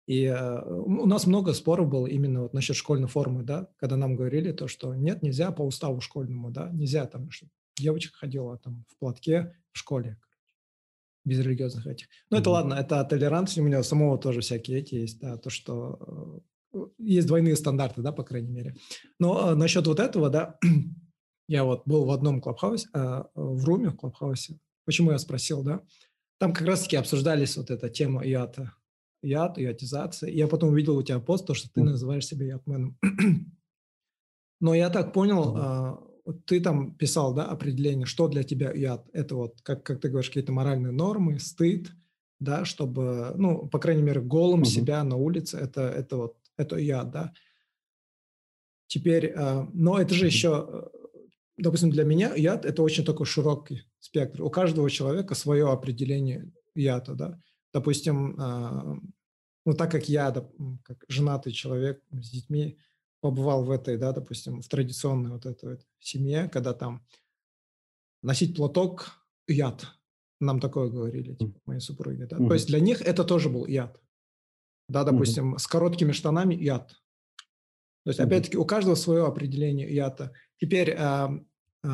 [0.06, 4.16] И э, у нас много споров было именно вот насчет школьной формы, да, когда нам
[4.16, 8.84] говорили то, что нет, нельзя по уставу школьному, да, нельзя там, чтобы девочка ходила там
[8.88, 10.18] в платке в школе,
[11.24, 12.08] без религиозных этих.
[12.28, 12.40] Ну, mm-hmm.
[12.40, 16.42] это ладно, это толерантность, у меня самого тоже всякие эти есть, да, то, что
[16.74, 18.76] э, есть двойные стандарты, да, по крайней мере.
[19.18, 20.58] Но э, насчет вот этого, да,
[21.48, 25.80] я вот был в одном клабхаусе, э, в руме в клабхаусе, почему я спросил, да,
[26.38, 28.74] там как раз-таки обсуждались вот эта тема ИАТа,
[29.24, 30.30] яд, иотизация.
[30.30, 32.98] Я потом увидел у тебя пост, то, что ты называешь себя ядменом.
[34.60, 36.02] Но я так понял, а,
[36.46, 39.08] ты там писал, да, определение, что для тебя яд.
[39.12, 41.90] Это вот, как, как ты говоришь, какие-то моральные нормы, стыд,
[42.40, 44.68] да, чтобы, ну, по крайней мере, голым угу.
[44.68, 47.32] себя на улице, это, это вот, это яд, да.
[48.86, 50.90] Теперь, э, но это же еще,
[51.56, 54.42] допустим, для меня яд– это очень такой широкий спектр.
[54.42, 57.40] У каждого человека свое определение яда, да.
[57.74, 58.36] Допустим,
[59.66, 60.32] ну, так как я,
[60.84, 62.78] как женатый человек с детьми,
[63.20, 67.04] побывал в этой, да, допустим, в традиционной вот этой вот семье, когда там
[68.22, 69.86] носить платок– яд.
[70.40, 72.36] Нам такое говорили, типа, мои супруги, да.
[72.36, 72.48] Mm-hmm.
[72.48, 74.00] То есть для них это тоже был яд.
[74.88, 75.58] Да, допустим, mm-hmm.
[75.58, 76.90] с короткими штанами– яд.
[78.04, 78.24] То есть, mm-hmm.
[78.24, 80.32] опять-таки, у каждого свое определение яда.
[80.58, 81.28] Теперь, э,
[81.84, 81.88] э,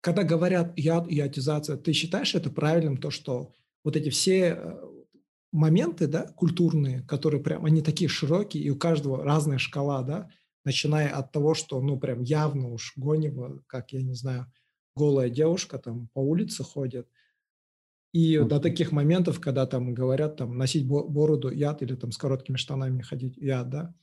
[0.00, 3.52] когда говорят яд, ядизация, ты считаешь это правильным, то, что
[3.84, 4.80] вот эти все э,
[5.52, 10.30] моменты, да, культурные, которые прям, они такие широкие, и у каждого разная шкала, да,
[10.64, 14.46] начиная от того, что, ну, прям явно уж гонево, как, я не знаю,
[14.94, 17.08] голая девушка там по улице ходит,
[18.12, 22.56] и до таких моментов, когда там говорят, там, носить бороду яд или там с короткими
[22.56, 23.94] штанами ходить яд, да,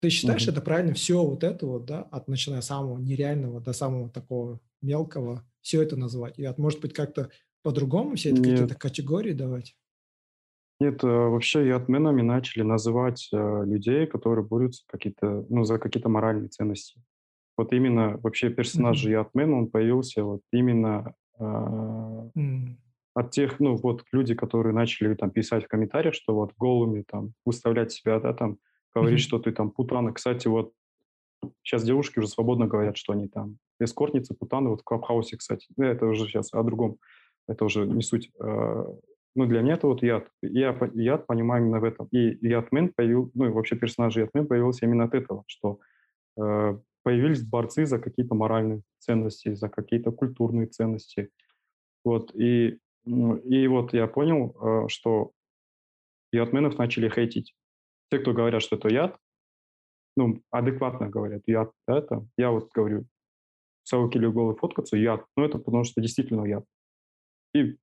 [0.00, 0.52] ты считаешь uh-huh.
[0.52, 0.94] это правильно?
[0.94, 5.96] Все вот это вот, да, от начиная самого нереального до самого такого мелкого, все это
[5.96, 6.58] называть яд?
[6.58, 7.30] Может быть, как-то
[7.64, 9.74] по-другому все это какие-то категории давать?
[10.80, 16.48] Нет, э, вообще ятменами начали называть э, людей, которые борются какие-то, ну, за какие-то моральные
[16.48, 17.00] ценности.
[17.56, 19.10] Вот именно вообще персонаж mm-hmm.
[19.10, 22.76] Ятмен, он появился вот именно э, mm.
[23.14, 27.32] от тех, ну, вот люди, которые начали там писать в комментариях, что вот голыми там
[27.46, 28.58] выставлять себя, да, там,
[28.94, 29.22] говорить, mm-hmm.
[29.22, 30.12] что ты там путана.
[30.12, 30.72] Кстати, вот
[31.62, 35.66] сейчас девушки уже свободно говорят, что они там эскортницы, путаны, вот в Клабхаусе, кстати.
[35.76, 36.98] Ну, это уже сейчас о другом,
[37.48, 38.30] это уже не суть.
[38.40, 38.84] Э,
[39.36, 40.28] ну, для меня это вот яд.
[40.42, 42.06] Я яд понимаю именно в этом.
[42.12, 45.80] И ядмен появился, ну, и вообще персонаж ядмен появился именно от этого, что
[46.36, 51.30] э, появились борцы за какие-то моральные ценности, за какие-то культурные ценности.
[52.04, 55.32] Вот, и, ну, и вот я понял, э, что
[56.32, 57.54] ядменов начали хейтить.
[58.10, 59.16] Те, кто говорят, что это яд,
[60.16, 63.06] ну, адекватно говорят, яд, это, я вот говорю,
[63.82, 66.64] совок или голый фоткаться, яд, ну, это потому что действительно яд.
[67.54, 67.76] И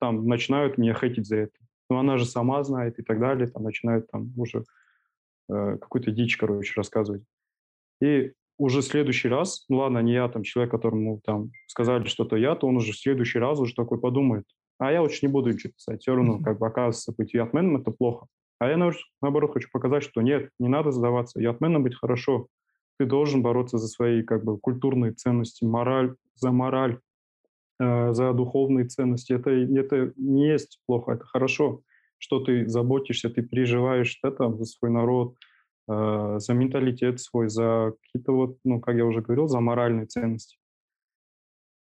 [0.00, 1.56] там начинают меня хейтить за это.
[1.90, 4.64] Ну, она же сама знает и так далее, там начинают там уже
[5.48, 7.22] э, какую-то дичь, короче, рассказывать.
[8.02, 12.36] И уже в следующий раз, ну ладно, не я, там, человек, которому там сказали что-то
[12.36, 14.44] я, то он уже в следующий раз уже такой подумает,
[14.78, 17.90] а я лучше не буду ничего писать, все равно, как бы, оказывается, быть ятменом– это
[17.90, 18.26] плохо.
[18.58, 22.48] А я, наоборот, хочу показать, что нет, не надо сдаваться, ятменом быть хорошо,
[22.98, 27.00] ты должен бороться за свои, как бы, культурные ценности, мораль, за мораль,
[27.80, 29.32] за духовные ценности.
[29.32, 31.82] Это, это не есть плохо, это хорошо,
[32.24, 35.34] что ты заботишься, ты переживаешь там, за свой народ,
[35.88, 40.56] э, за менталитет свой, за какие-то вот, ну, как я уже говорил, за моральные ценности.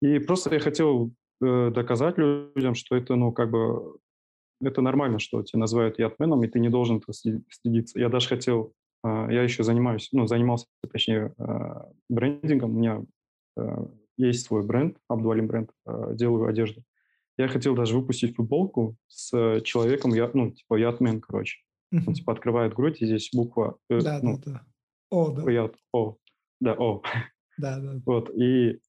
[0.01, 1.11] И просто я хотел
[1.41, 3.97] э, доказать людям, что это, ну, как бы,
[4.61, 7.99] это нормально, что тебя называют ятменом, и ты не должен это стыдиться.
[7.99, 8.73] Я даже хотел,
[9.03, 13.03] э, я еще занимаюсь, ну, занимался, точнее, э, брендингом, у меня
[13.57, 13.85] э,
[14.17, 16.83] есть свой бренд, Абдуалим бренд, э, делаю одежду.
[17.37, 21.59] Я хотел даже выпустить футболку с человеком, я, ну, типа Ятмен, короче.
[21.91, 23.77] Он, типа, открывает грудь, и здесь буква...
[23.89, 24.65] Э, да, ну, да, да.
[25.11, 25.51] О, да.
[25.51, 26.17] Ят, о.
[26.59, 27.01] Да, о.
[27.55, 28.01] Да, да.
[28.07, 28.79] Вот, и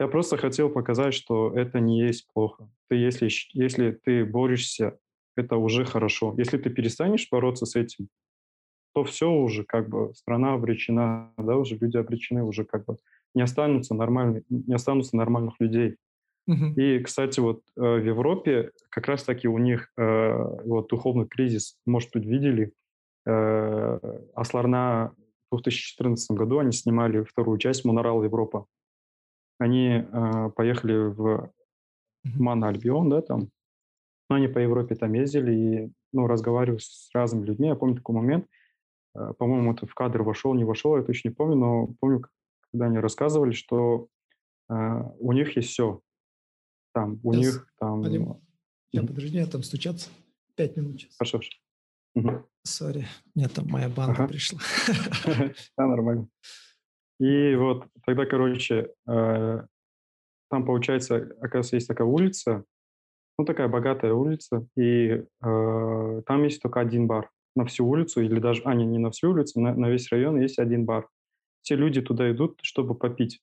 [0.00, 2.68] я просто хотел показать, что это не есть плохо.
[2.88, 4.98] Ты, если, если ты борешься,
[5.36, 6.34] это уже хорошо.
[6.36, 8.08] Если ты перестанешь бороться с этим,
[8.94, 12.96] то все уже, как бы, страна обречена, да, уже люди обречены, уже как бы
[13.34, 15.96] не останутся, нормальных, не останутся нормальных людей.
[16.48, 16.74] Uh-huh.
[16.74, 22.10] И, кстати, вот э, в Европе как раз-таки у них э, вот духовный кризис, может
[22.12, 22.72] быть, видели,
[23.26, 23.98] э,
[24.34, 25.14] Асларна
[25.50, 28.66] в 2014 году они снимали вторую часть «Монорал Европа».
[29.60, 30.04] Они
[30.56, 31.52] поехали в
[32.24, 33.50] Мана Альбион, да, там,
[34.28, 37.68] но они по Европе там ездили и, ну, разговаривали с разными людьми.
[37.68, 38.48] Я помню такой момент,
[39.12, 42.33] по-моему, это в кадр вошел, не вошел, я точно не помню, но помню, когда
[42.80, 44.08] они рассказывали, что
[44.68, 44.74] э,
[45.18, 46.00] у них есть все.
[46.92, 48.02] Там, у сейчас, них там...
[48.02, 48.40] Полим...
[48.92, 50.10] Я, подожди, я там стучаться.
[50.54, 51.16] Пять минут сейчас.
[51.18, 51.40] Хорошо.
[52.14, 52.46] Угу.
[52.62, 54.28] Сори, мне там моя банка ага.
[54.28, 54.60] пришла.
[55.76, 56.28] Да, нормально.
[57.20, 59.66] И вот тогда, короче, э,
[60.50, 62.64] там, получается, оказывается, есть такая улица,
[63.38, 68.38] ну, такая богатая улица, и э, там есть только один бар на всю улицу, или
[68.40, 71.08] даже, а, не, не на всю улицу, на, на весь район есть один бар
[71.64, 73.40] все люди туда идут, чтобы попить.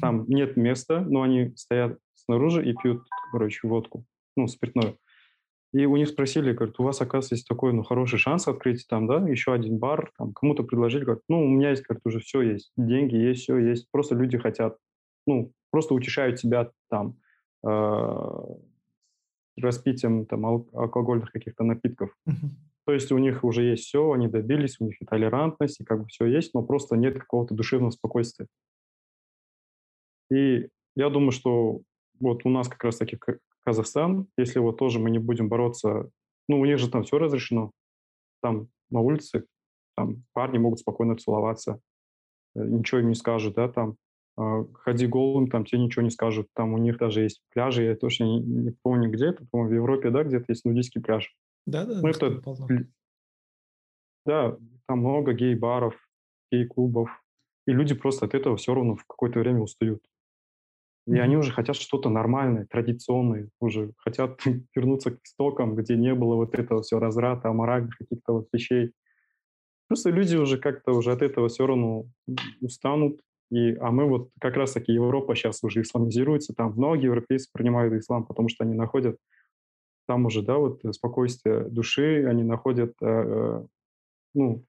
[0.00, 3.02] Там нет места, но они стоят снаружи и пьют,
[3.32, 4.04] короче, водку,
[4.36, 4.96] ну, спиртное.
[5.72, 9.06] И у них спросили, говорят, у вас, оказывается, есть такой, ну, хороший шанс открыть там,
[9.06, 12.42] да, еще один бар, там, кому-то предложили, говорят, ну, у меня есть, говорят, уже все
[12.42, 14.76] есть, деньги есть, все есть, просто люди хотят,
[15.26, 17.18] ну, просто утешают себя там,
[17.66, 18.28] э,
[19.56, 22.14] распитием там алкогольных каких-то напитков.
[22.28, 22.50] Uh-huh.
[22.86, 26.02] То есть у них уже есть все, они добились, у них и толерантность, и как
[26.02, 28.46] бы все есть, но просто нет какого-то душевного спокойствия.
[30.30, 31.80] И я думаю, что
[32.20, 33.18] вот у нас как раз-таки
[33.64, 36.10] Казахстан, если вот тоже мы не будем бороться,
[36.48, 37.72] ну, у них же там все разрешено,
[38.40, 39.46] там на улице,
[39.96, 41.80] там парни могут спокойно целоваться,
[42.54, 43.96] э, ничего им не скажут, да, там,
[44.36, 48.24] ходи голым, там тебе ничего не скажут, там у них даже есть пляжи, я точно
[48.24, 51.34] не, не помню где это, по-моему, в Европе, да, где-то есть нудистский пляж.
[51.66, 52.00] Да, да.
[52.00, 52.42] Ну, это,
[54.26, 54.56] да,
[54.86, 55.94] там много гей-баров,
[56.52, 57.10] гей-клубов,
[57.66, 60.02] и люди просто от этого все равно в какое-то время устают.
[61.06, 61.20] И mm-hmm.
[61.20, 64.40] они уже хотят что-то нормальное, традиционное, уже хотят
[64.74, 68.92] вернуться к истокам, где не было вот этого все разврата, аморальных каких-то вот вещей.
[69.88, 72.06] Просто люди уже как-то уже от этого все равно
[72.60, 73.20] устанут.
[73.50, 78.24] И, а мы вот как раз-таки Европа сейчас уже исламизируется, там многие европейцы принимают ислам,
[78.26, 79.18] потому что они находят
[80.06, 83.66] там уже, да, вот спокойствие души, они находят, э, э
[84.34, 84.64] ну,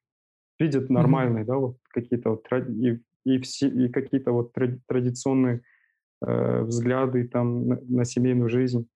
[0.60, 1.48] видят нормальные, mm-hmm.
[1.48, 4.54] да, вот какие-то вот и, и, все, и какие-то вот
[4.88, 5.62] традиционные
[6.26, 8.88] э, взгляды там на, на семейную жизнь.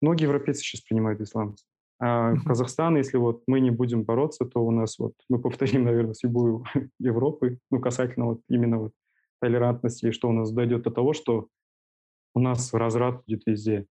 [0.00, 1.56] Многие европейцы сейчас принимают ислам.
[2.00, 2.34] А.
[2.46, 6.64] Казахстан, если вот мы не будем бороться, то у нас вот, мы повторим, наверное, судьбу
[6.98, 8.92] Европы, ну, касательно вот именно вот
[9.40, 11.48] толерантности, что у нас дойдет до того, что
[12.34, 13.86] у нас разрад будет везде.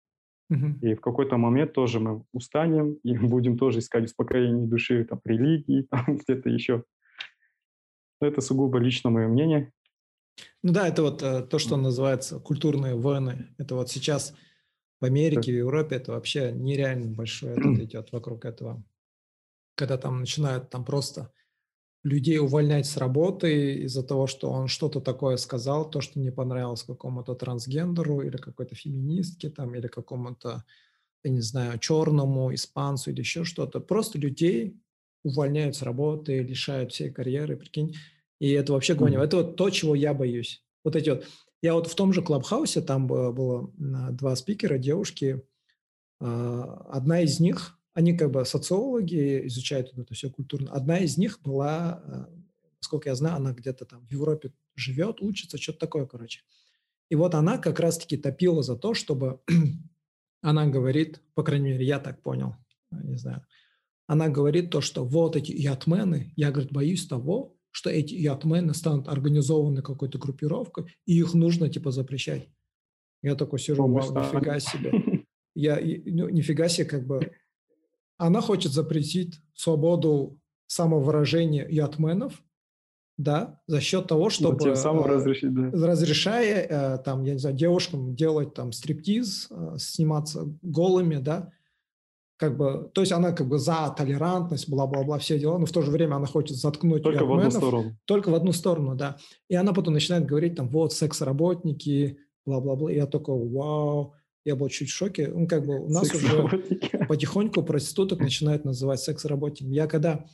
[0.82, 5.86] И в какой-то момент тоже мы устанем и будем тоже искать успокоение души там, религии,
[5.90, 6.84] там, где-то еще.
[8.20, 9.72] Это сугубо лично мое мнение.
[10.62, 13.54] Ну да, это вот э, то, что называется культурные войны.
[13.58, 14.34] Это вот сейчас
[15.04, 18.82] в Америке, в Европе это вообще нереально большое этот идет вокруг этого.
[19.74, 21.30] Когда там начинают там просто
[22.04, 26.84] людей увольнять с работы из-за того, что он что-то такое сказал, то, что не понравилось
[26.84, 30.64] какому-то трансгендеру или какой-то феминистке там, или какому-то,
[31.22, 33.80] я не знаю, черному, испанцу или еще что-то.
[33.80, 34.80] Просто людей
[35.22, 37.94] увольняют с работы, лишают всей карьеры, прикинь.
[38.40, 39.20] И это вообще гонево.
[39.22, 39.26] Mm-hmm.
[39.26, 40.64] Это вот то, чего я боюсь.
[40.82, 41.26] Вот эти вот.
[41.64, 45.40] Я вот в том же Клабхаусе, там было, два спикера, девушки.
[46.20, 50.70] А, одна из них, они как бы социологи, изучают вот это все культурно.
[50.72, 52.28] Одна из них была, а,
[52.76, 56.42] насколько я знаю, она где-то там в Европе живет, учится, что-то такое, короче.
[57.08, 59.40] И вот она как раз-таки топила за то, чтобы
[60.42, 62.56] она говорит, по крайней мере, я так понял,
[62.90, 63.42] не знаю,
[64.06, 69.08] она говорит то, что вот эти ятмены, я, говорит, боюсь того, что эти ятмены станут
[69.08, 72.48] организованной какой-то группировкой, и их нужно типа запрещать.
[73.20, 75.24] Я такой сижу, вау, нифига себе.
[75.56, 77.32] Я, ну, нифига себе, как бы...
[78.16, 80.38] Она хочет запретить свободу
[80.68, 82.44] самовыражения ятменов,
[83.16, 84.60] да, за счет того, чтобы...
[84.60, 85.70] тем самым разрешить, да.
[85.72, 91.50] Разрешая, э, там, я не знаю, девушкам делать там стриптиз, э, сниматься голыми, да,
[92.36, 95.82] как бы, то есть она как бы за толерантность, бла-бла-бла, все дела, но в то
[95.82, 97.96] же время она хочет заткнуть Только в одну сторону.
[98.04, 99.16] Только в одну сторону, да.
[99.48, 102.92] И она потом начинает говорить там, вот, секс-работники, бла-бла-бла.
[102.92, 105.28] И я такой, вау, я был чуть в шоке.
[105.28, 106.48] Ну, как бы у нас уже
[107.08, 109.74] потихоньку проституток начинают называть секс-работниками.
[109.74, 110.24] Я когда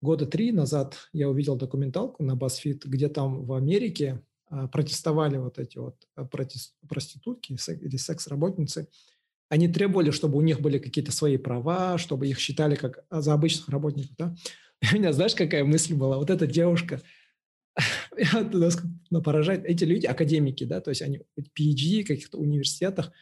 [0.00, 5.58] года три назад я увидел документалку на BuzzFeed, где там в Америке а, протестовали вот
[5.58, 8.88] эти вот а, проститутки или секс-работницы,
[9.48, 13.32] они требовали, чтобы у них были какие-то свои права, чтобы их считали как а, за
[13.32, 14.14] обычных работников.
[14.16, 14.36] Да?
[14.82, 16.18] И у меня, знаешь, какая мысль была?
[16.18, 17.00] Вот эта девушка,
[18.32, 19.64] она поражает.
[19.64, 21.22] Эти люди академики, да, то есть они
[21.58, 23.12] PhD в каких-то университетах.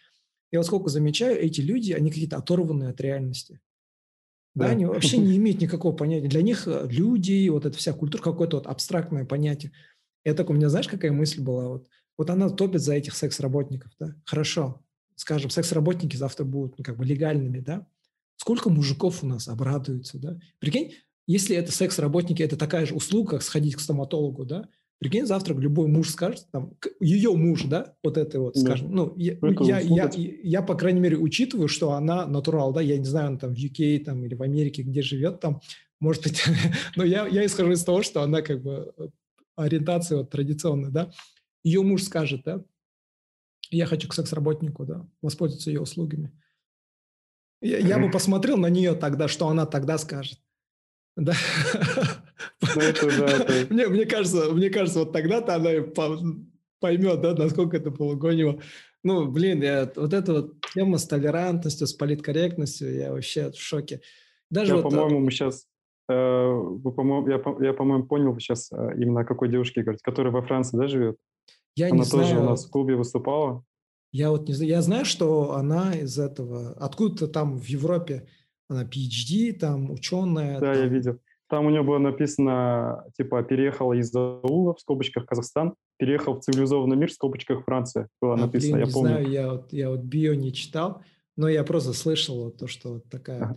[0.53, 3.61] Я вот сколько замечаю, эти люди, они какие-то оторванные от реальности.
[4.55, 6.29] Да, да они вообще не имеют никакого понятия.
[6.29, 9.73] Для них э, люди, вот эта вся культура, какое-то вот абстрактное понятие.
[10.25, 11.69] Я так, у меня, знаешь, какая мысль была?
[11.69, 11.89] Вот,
[12.19, 14.17] вот она топит за этих секс-работников, да?
[14.25, 14.83] Хорошо,
[15.17, 17.87] скажем, секс-работники завтра будут ну, как бы легальными, да,
[18.37, 20.39] сколько мужиков у нас обрадуются, да?
[20.61, 20.93] Прикинь,
[21.27, 24.69] если это секс-работники, это такая же услуга, как сходить к стоматологу, да?
[24.99, 28.61] Прикинь, завтра любой муж скажет, там, ее муж, да, вот это вот, да.
[28.61, 32.97] скажем, ну, я, я, я, я, по крайней мере, учитываю, что она натурал, да, я
[32.97, 35.61] не знаю, она там в UK там, или в Америке, где живет там,
[36.01, 36.43] может быть,
[36.97, 39.09] но я, я исхожу из того, что она как бы э,
[39.57, 41.11] ориентация вот традиционная, да,
[41.63, 42.63] ее муж скажет, да,
[43.71, 46.33] я хочу к секс-работнику, да, воспользоваться ее услугами.
[47.61, 50.39] Я, я бы посмотрел на нее тогда, что она тогда скажет.
[51.17, 51.33] Да.
[52.75, 53.67] Ну, это, да, это...
[53.73, 55.71] Мне, мне, кажется, мне кажется, вот тогда-то она
[56.81, 58.61] поймет, да, насколько это полугонево.
[59.03, 64.01] Ну, блин, я, вот эта вот тема с толерантностью, с политкорректностью, я вообще в шоке.
[64.51, 65.67] Даже я, вот, по-моему, мы сейчас,
[66.09, 70.33] э, вы, по-моему, я, я, по-моему, понял сейчас э, именно о какой девушке говорить, которая
[70.33, 71.17] во Франции, да, живет?
[71.77, 72.43] Я Она не тоже знаю.
[72.43, 73.63] у нас в клубе выступала.
[74.13, 78.27] Я вот не знаю, я знаю, что она из этого, откуда-то там в Европе,
[78.69, 80.59] она PhD, там ученая.
[80.59, 80.83] Да, там...
[80.83, 81.21] я видел.
[81.49, 86.97] Там у нее было написано, типа, переехала из аула, в скобочках, Казахстан, переехал в цивилизованный
[86.97, 88.09] мир, в скобочках, Франция.
[88.21, 89.09] Было а, написано, блин, я помню.
[89.09, 91.03] знаю, я вот, я вот био не читал,
[91.37, 93.43] но я просто слышал вот то, что вот такая...
[93.43, 93.57] Ага.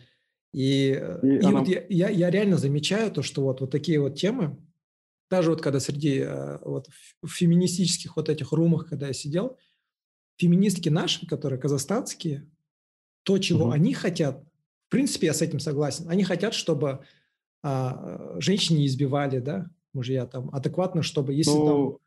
[0.54, 1.60] И, э, и, и она...
[1.60, 4.58] вот я, я, я реально замечаю то, что вот, вот такие вот темы,
[5.30, 6.88] даже вот когда среди э, вот
[7.26, 9.58] феминистических вот этих румах, когда я сидел,
[10.38, 12.50] феминистки наши, которые казахстанские,
[13.24, 13.72] то, чего угу.
[13.72, 14.44] они хотят,
[14.88, 16.10] в принципе, я с этим согласен.
[16.10, 17.02] Они хотят, чтобы
[17.62, 22.00] а, женщин не избивали, да, мужья там, адекватно, чтобы если ну,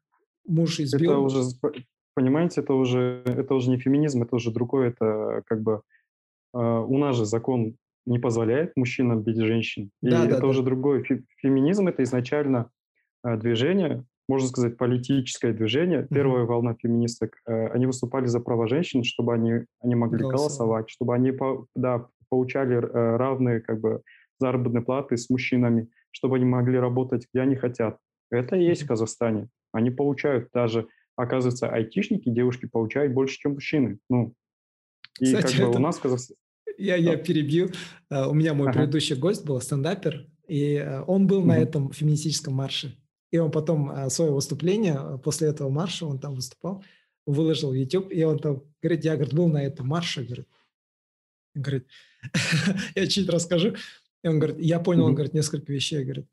[0.45, 1.13] там муж избил...
[1.13, 1.43] Это уже,
[2.15, 5.83] понимаете, это уже, это уже не феминизм, это уже другое, это как бы...
[6.53, 9.91] А, у нас же закон не позволяет мужчинам бить женщин.
[10.03, 10.67] И да, это да, уже да.
[10.67, 11.05] другое.
[11.37, 12.71] Феминизм– это изначально
[13.25, 16.07] движение, можно сказать, политическое движение.
[16.11, 16.47] Первая mm-hmm.
[16.47, 20.41] волна феминисток, э, они выступали за права женщин, чтобы они, они могли Голосовать.
[20.41, 21.33] голосовать, чтобы они
[21.75, 24.03] да, получали э, равные как бы,
[24.39, 27.99] заработной платы с мужчинами, чтобы они могли работать, где они хотят.
[28.31, 29.49] Это и есть в Казахстане.
[29.73, 30.87] Они получают даже,
[31.17, 33.99] оказывается, айтишники, девушки получают больше, чем мужчины.
[34.09, 34.35] Ну,
[35.21, 35.79] и Кстати, как бы это...
[35.79, 36.39] у нас в Казахстане...
[36.79, 37.69] Я, я перебью.
[38.09, 38.79] У меня мой ага.
[38.79, 41.47] предыдущий гость был стендапер, и он был mm-hmm.
[41.47, 42.97] на этом феминистическом марше.
[43.33, 46.85] И он потом uh, свое выступление, после этого марша, он там выступал,
[47.27, 50.49] выложил в YouTube, и он там говорит, я, говорит, был на этом марше, говорит,
[51.55, 51.87] говорит,
[52.95, 53.75] я чуть расскажу.
[54.23, 56.27] И он говорит, я понял, он говорит, несколько вещей, говорит.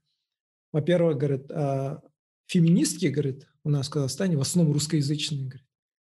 [0.71, 2.01] Во-первых, говорит, а,
[2.45, 5.65] феминистки, говорит, у нас в Казахстане в основном русскоязычные, говорит.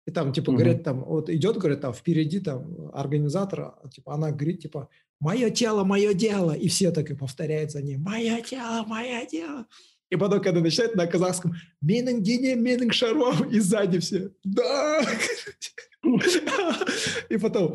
[0.07, 4.63] И там, типа, говорят, там, вот идет, говорит, там, впереди, там, организатор, типа, она говорит,
[4.63, 4.89] типа,
[5.21, 9.67] мое тело, мое дело, и все так и повторяют за ней, мое тело, мое дело.
[10.11, 15.07] И потом, когда начинает на казахском, менің дене, менің шаруам, и сзади все, да.
[17.29, 17.75] И потом,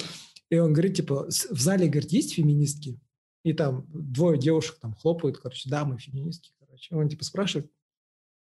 [0.49, 2.99] и он говорит, типа, в зале, говорит, есть феминистки?
[3.43, 6.93] И там двое девушек там хлопают, короче, да, мы феминистки, короче.
[6.93, 7.71] Он типа спрашивает,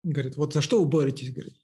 [0.02, 1.56] говорит, вот за что вы боретесь, говорит.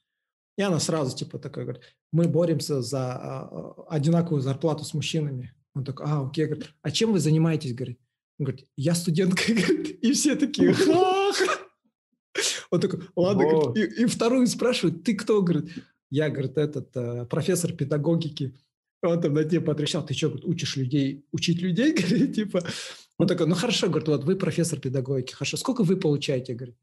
[0.58, 1.82] И она сразу типа такая говорит,
[2.12, 5.54] мы боремся за а, одинаковую зарплату с мужчинами.
[5.74, 8.00] Он такой, а, окей, говорит, а чем вы занимаетесь, говорит.
[8.38, 11.32] Он говорит, я студентка, говорит, и все такие, ха
[12.72, 15.70] Он такой, ладно, говорит, и, и вторую спрашивает, ты кто, говорит,
[16.10, 18.56] я, говорит, этот э, профессор педагогики.
[19.02, 22.64] Он там на тебя потрещал, ты что, говорит, учишь людей, учить людей, говорит, типа.
[23.18, 26.76] Он такой, ну хорошо, говорит, вот вы профессор педагогики, хорошо, сколько вы получаете, говорит?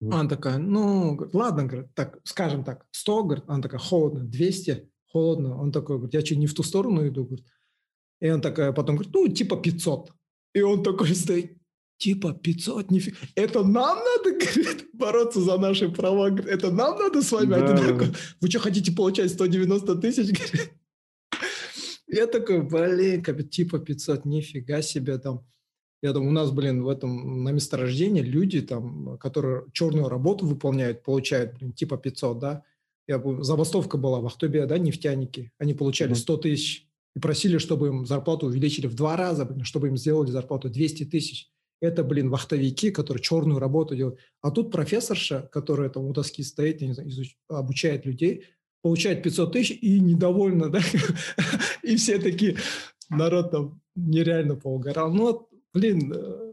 [0.00, 4.88] Она такая, ну, говорит, ладно, говорит, так, скажем так, 100, говорит, она такая, холодно, 200,
[5.06, 5.60] холодно.
[5.60, 7.46] Он такой, говорит, я что, не в ту сторону иду, говорит.
[8.20, 10.12] И он такая потом говорит, ну, типа 500.
[10.54, 11.57] И он такой стоит,
[11.98, 13.16] типа 500, нифига.
[13.34, 16.30] Это нам надо, говорит, бороться за наши права.
[16.30, 18.06] Говорит, это нам надо с вами да, одинаково.
[18.06, 18.18] Да.
[18.40, 20.26] Вы что, хотите получать 190 тысяч?
[20.38, 20.72] Говорит?
[22.06, 25.44] Я такой, блин, как типа 500, нифига себе там.
[26.00, 31.02] Я думаю, у нас, блин, в этом на месторождении люди там, которые черную работу выполняют,
[31.02, 32.62] получают, блин, типа 500, да.
[33.08, 35.50] Я, забастовка была в Ахтубе, да, нефтяники.
[35.58, 39.88] Они получали 100 тысяч и просили, чтобы им зарплату увеличили в два раза, блин, чтобы
[39.88, 41.50] им сделали зарплату 200 тысяч.
[41.80, 44.18] Это, блин, вахтовики, которые черную работу делают.
[44.42, 47.36] А тут профессорша, которая там у доски стоит, не знаю, изуч...
[47.48, 48.46] обучает людей,
[48.82, 50.80] получает 500 тысяч и недовольна, да,
[51.82, 52.56] и все такие,
[53.10, 55.12] народ там нереально поугорал.
[55.12, 56.52] Ну, блин, э,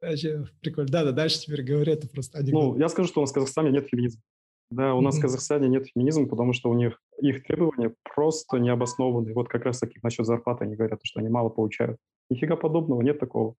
[0.00, 0.90] вообще прикольно.
[0.90, 2.74] Да, да, дальше теперь говорю, это просто анекдот.
[2.74, 4.22] Ну, я скажу, что у нас в Казахстане нет феминизма.
[4.70, 9.34] Да, у нас в Казахстане нет феминизма, потому что у них их требования просто необоснованы.
[9.34, 11.98] Вот как раз таки насчет зарплаты они говорят, что они мало получают.
[12.30, 13.56] Нифига подобного, нет такого.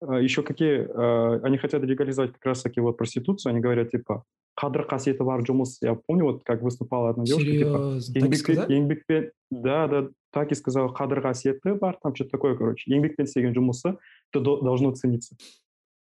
[0.00, 4.24] А, Еще какие, а, они хотят легализовать как раз таки вот проституцию, они говорят типа,
[4.56, 8.00] қадір қасиеті бар жұмыс я помню вот как выступала одна девушка Серьезно?
[8.00, 12.90] типа еңбек, еңбекпен да да так и сказала қадір қасиеті бар там что-то такое короче
[12.90, 13.96] еңбекпен істеген жұмысы
[14.32, 15.36] то должно цениться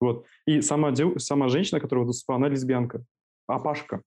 [0.01, 3.03] вот и сама сама женщина которая выступала она лесбиянка
[3.47, 4.01] апашка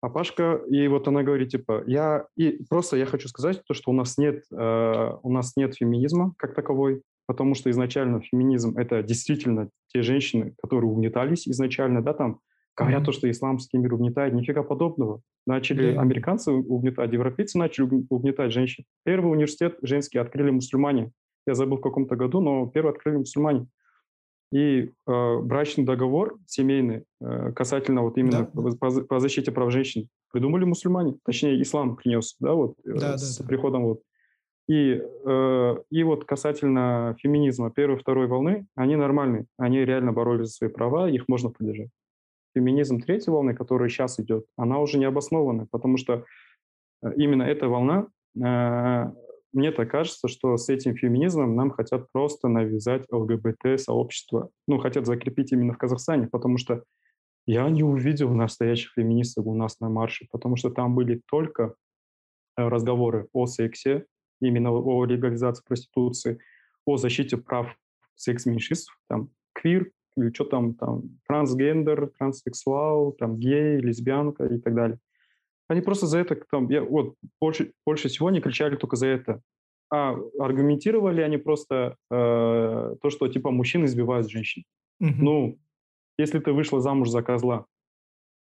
[0.00, 3.92] Апашка, и вот она говорит, типа, я, и просто я хочу сказать то, что у
[3.92, 9.69] нас нет, э, у нас нет феминизма как таковой, потому что изначально феминизм– это действительно
[9.87, 12.39] те женщины, которые угнетались изначально, да, там,
[12.75, 13.05] говорят mm-hmm.
[13.05, 15.21] то, что исламский мир угнетает, нифига подобного.
[15.45, 15.99] Начали mm-hmm.
[15.99, 18.85] американцы угнетать, европейцы начали угнетать женщин.
[19.03, 21.11] Первый университет женский открыли мусульмане.
[21.45, 23.67] Я забыл в каком-то году, но первый открыли мусульмане.
[24.51, 28.71] И э, брачный договор семейный э, касательно вот именно да.
[28.79, 33.39] по, по защите прав женщин придумали мусульмане, точнее ислам принес, да, вот э, да, с
[33.39, 34.01] да, приходом вот
[34.67, 40.47] и, э, и вот касательно феминизма первой и второй волны, они нормальные, они реально боролись
[40.47, 41.89] за свои права, их можно поддержать.
[42.55, 46.25] феминизм третьей волны, который сейчас идет, она уже не обоснована, потому что
[47.01, 48.07] э, именно эта волна,
[48.41, 49.11] э,
[49.51, 55.51] мне так кажется, что с этим феминизмом нам хотят просто навязать ЛГБТ-сообщество, ну, хотят закрепить
[55.51, 56.83] именно в Казахстане, потому что
[57.45, 61.75] я не увидел настоящих феминистов у нас на марше, потому что там были только
[62.55, 64.05] э, разговоры о сексе,
[64.47, 66.39] именно о легализации проституции,
[66.85, 67.75] о защите прав
[68.15, 74.99] секс-меньшинств, там, квир, или что там, там, трансгендер, транссексуал, там, гей, лесбиянка и так далее.
[75.67, 79.41] Они просто за это, там, я, вот, больше, больше всего они кричали только за это.
[79.91, 84.63] А аргументировали они просто э, то, что, типа, мужчины избивают женщин.
[85.01, 85.15] Mm-hmm.
[85.19, 85.59] Ну,
[86.17, 87.65] если ты вышла замуж за козла,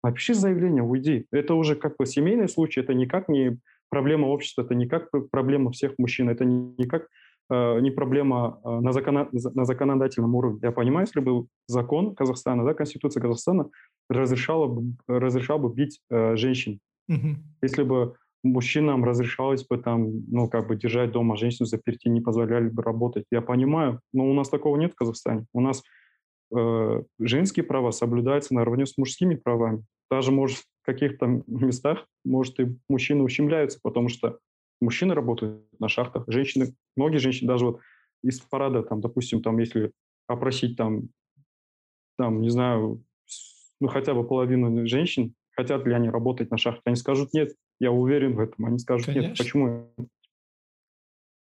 [0.04, 1.26] напиши заявление, уйди.
[1.32, 3.60] Это уже как бы семейный случай, это никак не
[3.90, 7.08] проблема общества, это не как проблема всех мужчин, это не как
[7.50, 10.60] э, не проблема э, на, закона, на законодательном уровне.
[10.64, 13.70] Я понимаю, если бы закон Казахстана, да, Конституция Казахстана
[14.10, 17.38] разрешала бы, разрешала бы бить э, женщин, угу.
[17.62, 22.70] если бы мужчинам разрешалось бы там, ну, как бы держать дома женщину заперти, не позволяли
[22.70, 23.26] бы работать.
[23.32, 25.46] Я понимаю, но у нас такого нет в Казахстане.
[25.54, 25.84] У нас
[26.56, 29.84] э, женские права соблюдаются наравне с мужскими правами.
[30.10, 34.40] Даже, может, каких-то местах, может, и мужчины ущемляются, потому что
[34.82, 37.80] мужчины работают на шахтах, женщины, многие женщины, даже вот
[38.24, 39.92] из парада, там, допустим, там, если
[40.28, 41.10] опросить там,
[42.18, 43.04] там, не знаю,
[43.80, 47.92] ну, хотя бы половину женщин, хотят ли они работать на шахте, они скажут нет, я
[47.92, 49.30] уверен в этом, они скажут Конечно.
[49.30, 49.94] нет, почему?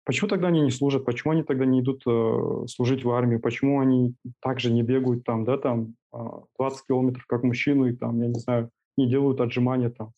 [0.06, 1.06] Почему тогда они не служат?
[1.06, 3.40] Почему они тогда не идут э, служить в армию?
[3.40, 8.20] Почему они также не бегают там, да, там 20 а, километров как мужчину и там,
[8.20, 10.14] я не знаю, не делают отжимания там?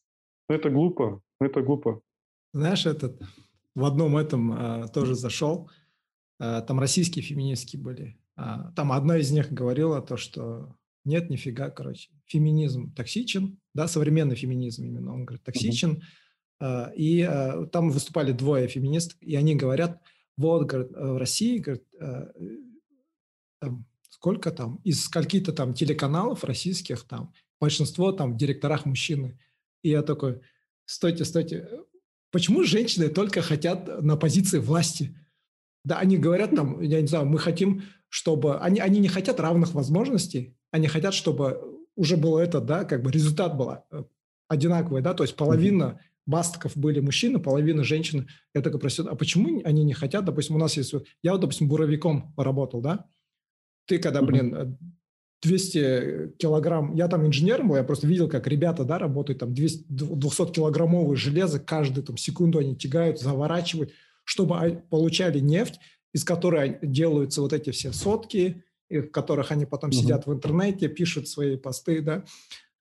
[0.49, 2.01] Ну, это глупо, это глупо.
[2.53, 3.21] Знаешь, этот
[3.75, 5.69] в одном этом э, тоже зашел,
[6.39, 8.17] э, там российские феминистки были.
[8.37, 14.35] Э, там одна из них говорила то, что нет, нифига, короче, феминизм токсичен, да, современный
[14.35, 16.03] феминизм именно, он говорит, токсичен, mm-hmm
[16.59, 20.01] а, и а, там выступали двое феминисток, и они говорят,
[20.37, 22.25] вот, говорят, э, в России, говорят, э,
[23.59, 27.33] там, сколько там, из скольки-то там телеканалов российских там,
[27.65, 29.39] большинство там в директорах мужчины.
[29.81, 30.41] И я такой,
[30.85, 31.67] стойте, стойте,
[32.31, 35.17] почему женщины только хотят на позиции власти?
[35.83, 38.59] Да, они говорят там, я не знаю, мы хотим, чтобы...
[38.59, 41.59] Они, они не хотят равных возможностей, они хотят, чтобы
[41.95, 44.03] уже было это, да, как бы результат был э,
[44.47, 48.27] одинаковый, да, то есть половина бастаков были мужчины, половина женщин.
[48.53, 50.25] Я только просил, а почему они не хотят?
[50.25, 50.93] Допустим, у нас есть...
[51.23, 53.05] Я вот, допустим, буровиком работал, да?
[53.87, 54.77] Ты когда, блин,
[55.45, 56.93] 200 килограмм...
[56.95, 62.05] Я там инженером был, я просто видел, как ребята, да, работают, там 200-килограммовые железо, каждую
[62.05, 63.91] там секунду они тягают, заворачивают,
[64.23, 65.79] чтобы получали нефть,
[66.13, 69.97] из которой делаются вот эти все сотки, в которых они потом угу.
[69.97, 72.23] сидят в интернете, пишут свои посты, да,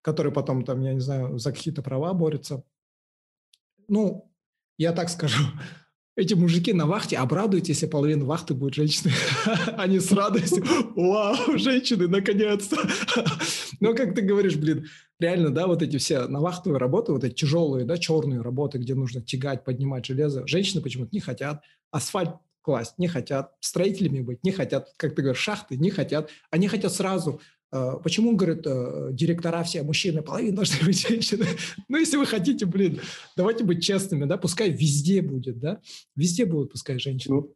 [0.03, 2.65] которые потом там, я не знаю, за какие-то права борются
[3.89, 4.31] ну,
[4.79, 5.45] я так скажу,
[6.17, 9.13] эти мужики на вахте обрадуются, если половина вахты будет женщины.
[9.77, 10.65] Они с радостью,
[10.95, 12.77] вау, женщины, наконец-то.
[13.81, 14.87] Но, как ты говоришь, блин,
[15.19, 18.95] реально, да, вот эти все на вахтовые работы, вот эти тяжелые, да, черные работы, где
[18.95, 21.63] нужно тягать, поднимать железо, женщины почему-то не хотят.
[21.91, 26.31] Асфальт класть не хотят, строителями быть не хотят, как ты говоришь, шахты не хотят.
[26.51, 27.41] Они хотят сразу
[28.03, 31.45] почему, говорят, э, директора все мужчины, половина должны быть женщины?
[31.89, 33.01] Ну, если вы хотите, блин,
[33.37, 35.81] давайте быть честными, да, пускай везде будет, да,
[36.17, 37.37] везде будут пускай женщины.
[37.37, 37.55] Ну,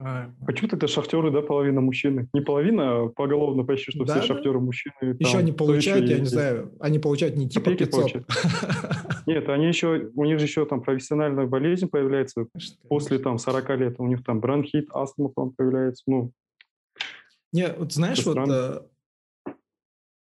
[0.00, 2.28] а, почему тогда шахтеры, да, половина мужчины?
[2.32, 4.26] Не половина, а поголовно почти, что да, все да.
[4.34, 4.94] шахтеры мужчины.
[5.18, 8.24] Еще там, они получают, еще я не знаю, они получают не типа 500.
[9.26, 12.46] Нет, они еще, у них же еще там профессиональная болезнь появляется
[12.88, 13.94] после там 40 лет.
[13.98, 16.04] У них там бронхит, астма там появляется.
[16.06, 16.32] Ну,
[17.52, 18.80] не, вот знаешь, вот э,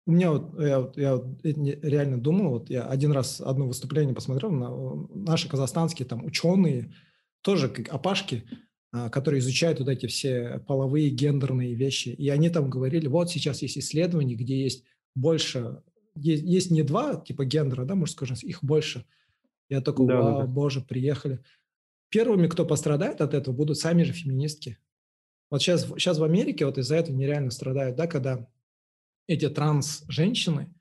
[0.06, 5.06] у меня вот, я, я реально думал, вот я один раз одно выступление посмотрел, на,
[5.14, 6.94] наши казахстанские там ученые,
[7.42, 8.44] тоже как опашки,
[8.92, 12.10] а, которые изучают вот эти все половые, гендерные вещи.
[12.10, 14.84] И они там говорили, вот сейчас есть исследования, где есть
[15.14, 15.82] больше,
[16.14, 19.04] есть, есть не два типа гендера, да, мужской, женский, их больше.
[19.68, 20.46] Я такой, да, вау, да.
[20.46, 21.40] боже, приехали.
[22.10, 24.78] Первыми, кто пострадает от этого, будут сами же феминистки.
[25.54, 28.44] Вот сейчас, сейчас в Америке вот из-за этого нереально страдают, да, когда
[29.28, 30.74] эти транс-женщины,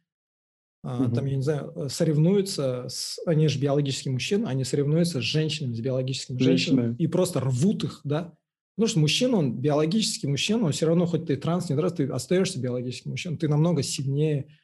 [0.81, 1.13] угу.
[1.13, 5.75] там, я не знаю, э, соревнуются, с, они же биологические мужчины, они соревнуются с женщинами,
[5.75, 6.75] с биологическими Женщины.
[6.77, 8.33] женщинами и просто рвут их, да.
[8.75, 12.07] Потому что мужчина, он биологический мужчина, он все равно, хоть ты транс, не транс, ты
[12.07, 14.57] остаешься биологическим мужчиной, ты намного сильнее,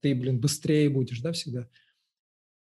[0.00, 1.68] ты, блин, быстрее будешь, да, всегда.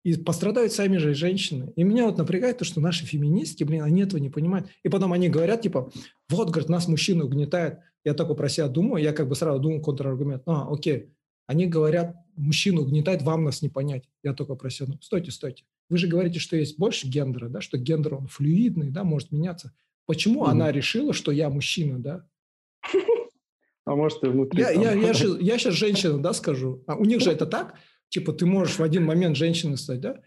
[0.07, 1.73] И пострадают сами же женщины.
[1.75, 4.69] И меня вот напрягает то, что наши феминистки, блин, они этого не понимают.
[4.85, 5.91] И потом они говорят, типа,
[6.29, 7.81] вот, говорит, нас мужчины угнетают.
[8.05, 10.45] Я только про себя думаю, я как бы сразу думаю контраргумент.
[10.47, 11.11] А, окей,
[11.49, 14.09] они говорят, мужчину угнетает, вам нас не понять.
[14.23, 15.65] Я только просил, ну, стойте, стойте.
[15.89, 19.73] Вы же говорите, что есть больше гендера, да, что гендер, он флюидный, да, может меняться.
[20.07, 20.51] Почему mm-hmm.
[20.51, 22.29] она решила, что я мужчина, да?
[23.85, 24.63] А может, и внутри.
[24.63, 26.85] Я, я, я, я, я сейчас женщина, да, скажу.
[26.87, 27.75] А у них же это так?
[28.09, 30.21] Типа, ты можешь в один момент женщиной стать, да?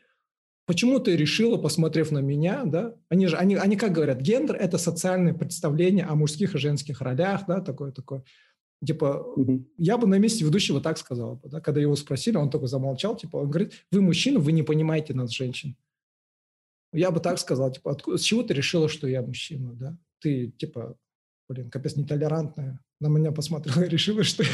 [0.66, 2.96] Почему ты решила, посмотрев на меня, да?
[3.10, 7.46] Они же, они, они как говорят, гендер– это социальное представление о мужских и женских ролях,
[7.48, 8.24] да, такое-такое.
[8.86, 9.68] Типа, угу.
[9.78, 11.60] я бы на месте ведущего так сказал, да?
[11.60, 15.32] когда его спросили, он только замолчал, типа, он говорит, вы мужчина, вы не понимаете нас,
[15.32, 15.76] женщин.
[16.94, 19.98] Я бы так сказал, типа, откуда, с чего ты решила, что я мужчина, да?
[20.20, 20.96] Ты, типа,
[21.50, 22.80] блин, капец нетолерантная.
[23.00, 24.50] На меня посмотрела и решила, что я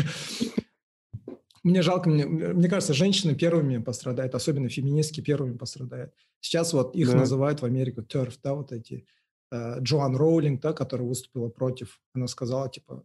[1.65, 6.13] мне жалко, мне, мне кажется, женщины первыми пострадают, особенно феминистки первыми пострадают.
[6.39, 7.17] Сейчас вот их да.
[7.17, 9.07] называют в Америку TERF, да, вот эти.
[9.51, 13.03] Э, Джоан Роулинг, да, которая выступила против, она сказала, типа,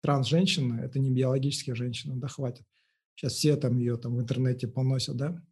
[0.00, 2.64] транс-женщина– это не биологические женщины, да, хватит.
[3.14, 5.42] Сейчас все там ее там в интернете поносят, да.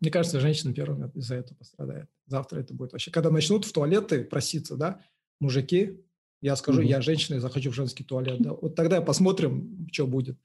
[0.00, 2.08] Мне кажется, женщины первыми из-за этого пострадают.
[2.26, 3.10] Завтра это будет вообще.
[3.10, 5.02] Когда начнут в туалеты проситься, да,
[5.40, 6.00] мужики,
[6.40, 6.86] я скажу, mm-hmm.
[6.86, 8.54] я женщина и захочу в женский туалет, да.
[8.54, 10.38] Вот тогда посмотрим, что будет.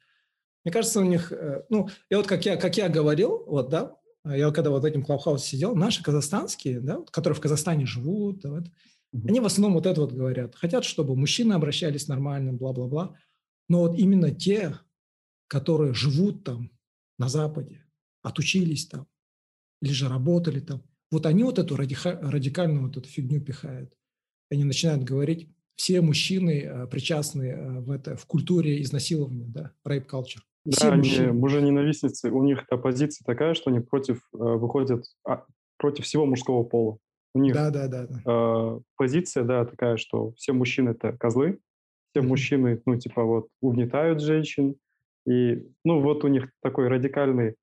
[0.66, 3.96] Мне кажется, у них, э, ну, и вот как я, как я говорил, вот, да,
[4.26, 8.50] я когда вот в этом клабхаусе сидел, наши казахстанские, да, которые в Казахстане живут, да,
[8.50, 9.30] вот, mm-hmm.
[9.30, 10.56] они в основном вот это вот говорят.
[10.56, 13.16] Хотят, чтобы мужчины обращались нормально, бла-бла-бла.
[13.70, 14.80] Но вот именно те,
[15.48, 16.72] которые живут там,
[17.20, 17.86] на Западе,
[18.24, 19.08] отучились там,
[19.82, 23.94] или же работали там, вот они вот эту радика- радикальную вот эту фигню пихают.
[24.50, 30.08] Они начинают говорить, все мужчины э, причастны э, в, это, в культуре изнасилования, да, rape
[30.08, 30.42] culture.
[30.66, 32.32] Да, они мужа-ненавистницы.
[32.32, 35.46] У них эта позиция такая, что они против э, выходят а,
[35.78, 36.98] против всего мужского пола.
[37.36, 38.22] У них да, да, да, да.
[38.26, 41.60] Э, позиция, да, такая, что все мужчины это козлы,
[42.12, 42.28] все mm-hmm.
[42.28, 44.76] мужчины, ну, типа, вот, угнетают женщин.
[45.28, 47.56] И, ну, вот у них такой радикальный,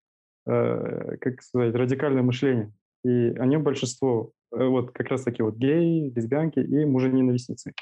[0.47, 2.71] э, как сказать, радикальное мышление.
[3.03, 7.73] И они большинство, э, вот как раз таки вот геи, лесбиянки и мужа-ненавистницы.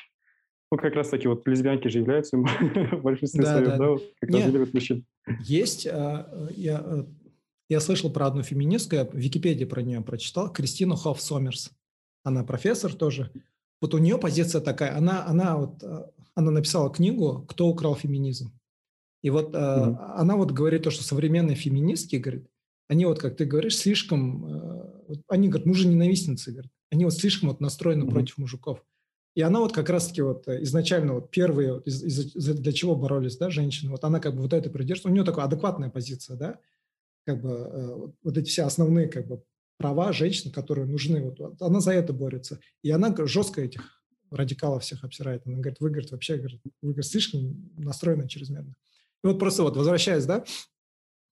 [0.72, 2.36] Ну, как раз таки вот лесбиянки же являются
[2.92, 5.04] в большинстве да, своем, да, да, как раз любят мужчин.
[5.40, 7.04] Есть, а, я, э,
[7.68, 11.72] я слышал про одну феминистку, я в Википедии про нее прочитал, Кристину Хофф Сомерс.
[12.22, 13.32] Она профессор тоже.
[13.80, 18.52] Вот у нее позиция такая, она, она, вот, э, она написала книгу «Кто украл феминизм?».
[19.22, 20.14] И вот mm-hmm.
[20.16, 22.46] она вот говорит то, что современные феминистки, говорит,
[22.88, 24.46] они вот, как ты говоришь, слишком,
[25.28, 28.10] они, говорят, мужа-ненавистницы, говорят, они вот слишком вот настроены mm-hmm.
[28.10, 28.82] против мужиков.
[29.40, 32.94] И она вот как раз-таки вот э, изначально вот первые, вот из, из, для чего
[32.94, 36.36] боролись, да, женщины, вот она как бы вот это придерживается, у нее такая адекватная позиция,
[36.36, 36.58] да,
[37.24, 39.42] как бы э, вот эти все основные как бы
[39.78, 42.60] права женщин, которые нужны, вот, она за это борется.
[42.82, 45.46] И она жестко этих радикалов всех обсирает.
[45.46, 48.74] Она говорит, вы, говорит, вообще, говорит, вы, говорит, слишком настроены чрезмерно.
[49.24, 50.44] И вот просто вот возвращаясь, да,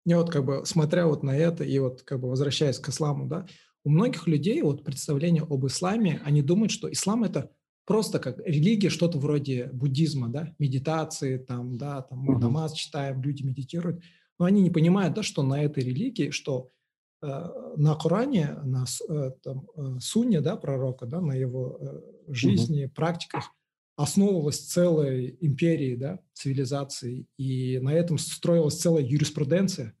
[0.04, 3.28] я вот как бы смотря вот на это и вот как бы возвращаясь к исламу,
[3.28, 3.46] да,
[3.82, 7.50] у многих людей вот представление об исламе, они думают, что ислам это
[7.84, 13.42] просто как религия, что-то вроде буддизма, да, медитации, там, да, там мы намаз читаем, люди
[13.42, 14.02] медитируют,
[14.38, 16.70] но они не понимают, да, что на этой религии, что
[17.22, 17.26] э,
[17.76, 22.88] на Коране, на э, там, э, Сунне, да, пророка, да, на его э, жизни, uh
[22.88, 23.50] практиках
[23.96, 29.94] основывалась целая империя, да, цивилизации, и на этом строилась целая юриспруденция.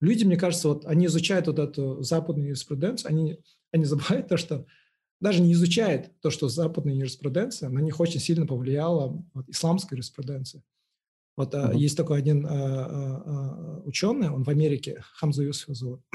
[0.00, 3.38] Люди, мне кажется, вот они изучают вот эту западную юриспруденцию, они,
[3.72, 4.66] они забывают то, что
[5.20, 10.62] даже не изучает то, что западная юриспруденция, на них очень сильно повлияла вот, исламская юриспруденция.
[11.36, 11.76] Вот uh-huh.
[11.76, 16.00] есть такой один а, а, ученый, он в Америке, Хамза Юсуф зовут.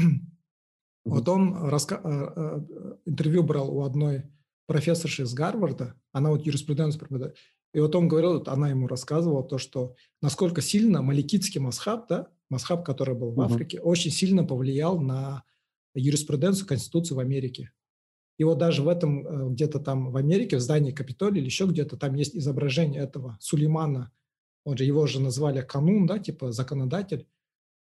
[1.04, 1.16] Uh-huh.
[1.16, 4.26] Вот он раска- а, а, интервью брал у одной
[4.68, 7.38] профессорши из Гарварда, она вот юриспруденцию преподает.
[7.74, 12.28] И вот он говорил, вот она ему рассказывала то, что насколько сильно маликитский масхаб, да,
[12.52, 13.46] масхаб, который был в uh-huh.
[13.46, 15.44] Африке, очень сильно повлиял на
[15.96, 17.72] юриспруденцию Конституции в Америке.
[18.42, 21.68] И вот даже в этом, э, где-то там в Америке, в здании Капитолия или еще
[21.68, 24.12] где-то, там есть изображение этого Сулеймана,
[24.66, 27.28] он же, его же назвали канун, да, типа законодатель.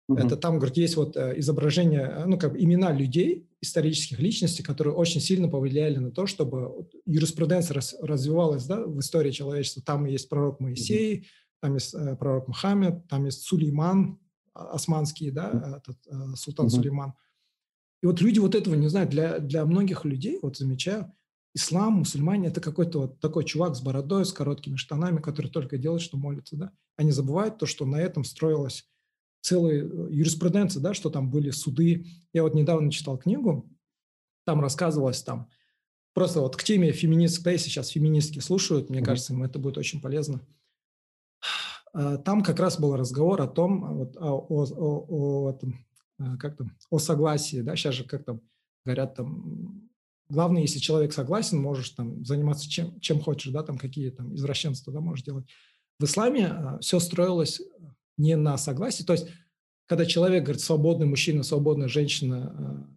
[0.07, 0.17] Угу.
[0.17, 4.63] Это там, говорит, есть вот э, изображение, э, ну, как бы имена людей, исторических личностей,
[4.63, 9.83] которые очень сильно повлияли на то, чтобы юриспруденция раз, развивалась, да, в истории человечества.
[9.85, 11.25] Там есть пророк Моисей, угу.
[11.61, 14.17] там есть пророк Мухаммед, там есть Сулейман,
[14.55, 16.75] а, османский, да, этот, султан угу.
[16.75, 17.13] Сулейман.
[18.01, 19.09] И вот люди вот этого не знают.
[19.09, 21.13] Для, для многих людей, вот замечаю,
[21.53, 26.01] ислам, мусульмане– это какой-то вот такой чувак с бородой, с короткими штанами, который только делает,
[26.01, 26.71] что молится, да.
[26.95, 28.87] Они забывают то, что на этом строилась
[29.41, 32.05] целая э, юриспруденция, да, что там были суды.
[32.33, 33.69] Я вот недавно читал книгу,
[34.45, 35.49] там рассказывалось там,
[36.13, 39.05] просто вот к теме феминистской, да, сейчас феминистки слушают, мне mm-hmm.
[39.05, 40.41] кажется, им это будет очень полезно.
[41.93, 45.85] э, там как раз был разговор о том, вот, о, о, о, о, этом,
[46.39, 48.41] как там, о согласии, да, сейчас же как там
[48.85, 49.89] говорят, там,
[50.29, 54.93] главное, если человек согласен, можешь там заниматься чем, чем хочешь, да, там какие там извращенства,
[54.93, 55.45] да, можешь делать.
[55.99, 57.61] В исламе все строилось
[58.17, 59.27] не на согласии, то есть
[59.89, 62.87] когда человек говорит, свободный мужчина, свободная женщина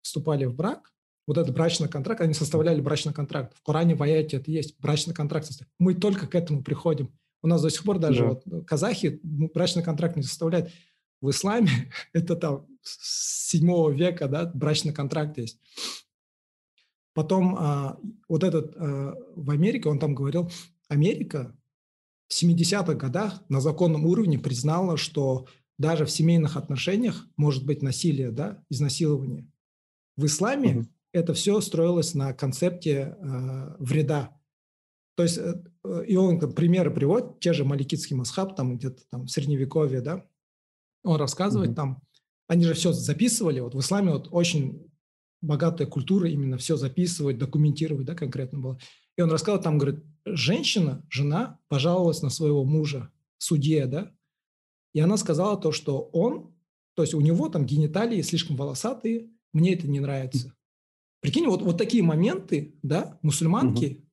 [0.00, 0.90] вступали в брак,
[1.26, 3.54] вот этот брачный контракт, они составляли брачный контракт.
[3.56, 5.48] В Коране, в Аяте это есть, брачный контракт.
[5.78, 7.12] Мы только к этому приходим.
[7.42, 8.28] У нас до сих пор даже да.
[8.30, 10.70] вот ну, казахи брачный контракт не составляют.
[11.20, 15.60] В исламе это там с 7 века, да, брачный контракт есть.
[17.12, 17.98] Потом а,
[18.28, 20.50] вот этот а, в Америке, он там говорил,
[20.88, 21.56] Америка
[22.28, 25.46] в 70-х годах на законном уровне признала, что
[25.78, 29.50] даже в семейных отношениях может быть насилие, да, изнасилование.
[30.16, 34.36] В исламе mm-hmm это все строилось на концепте э, вреда.
[35.16, 35.54] То есть, э,
[36.06, 40.26] и он там, примеры приводит, те же Маликитский масхаб, там где-то там в Средневековье, да,
[41.02, 41.74] он рассказывает mm-hmm.
[41.74, 42.02] там,
[42.48, 44.90] они же все записывали, вот в исламе вот очень
[45.40, 48.78] богатая культура именно все записывать, документировать, да, конкретно было.
[49.16, 54.12] И он рассказывал, там, говорит, женщина, жена пожаловалась на своего мужа, судье, да,
[54.92, 56.54] и она сказала то, что он,
[56.94, 60.54] то есть у него там гениталии слишком волосатые, мне это не нравится.
[61.20, 64.10] Прикинь, вот, вот такие моменты, да, мусульманки угу.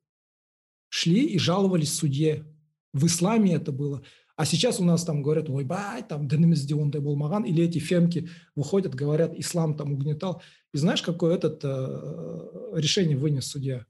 [0.90, 2.46] шли и жаловались судье.
[2.94, 4.04] В исламе это было.
[4.38, 8.30] А сейчас у нас там говорят, ой, бай, там, денемиздиондай был маган, или эти фемки
[8.56, 10.44] выходят, говорят, ислам там угнетал.
[10.76, 13.88] И знаешь, какое этот э, решение вынес судья?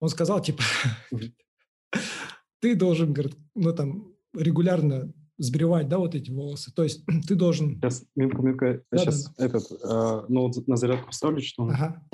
[0.00, 0.64] Он сказал, типа,
[2.60, 6.72] ты должен, говорит, ну там, регулярно сбривать, да, вот эти волосы.
[6.74, 7.76] То есть ты должен...
[7.76, 8.64] Сейчас, минутку, минутку.
[8.64, 12.04] Я да, сейчас да, этот, э, ну, на зарядку поставлю, что Ага.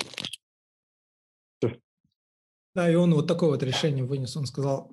[2.75, 4.37] Да, и он вот такое вот решение вынес.
[4.37, 4.91] Он сказал,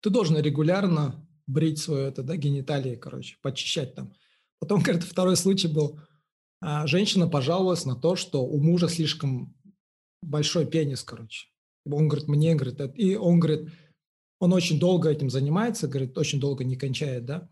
[0.00, 4.12] ты должен регулярно брить свое это, да, гениталии, короче, почищать там.
[4.58, 6.00] Потом, говорит, второй случай был,
[6.60, 9.54] а, женщина пожаловалась на то, что у мужа слишком
[10.22, 11.48] большой пенис, короче.
[11.86, 13.70] Он говорит, мне, говорит, и он говорит,
[14.40, 17.48] он очень долго этим занимается, говорит, очень долго не кончает, да.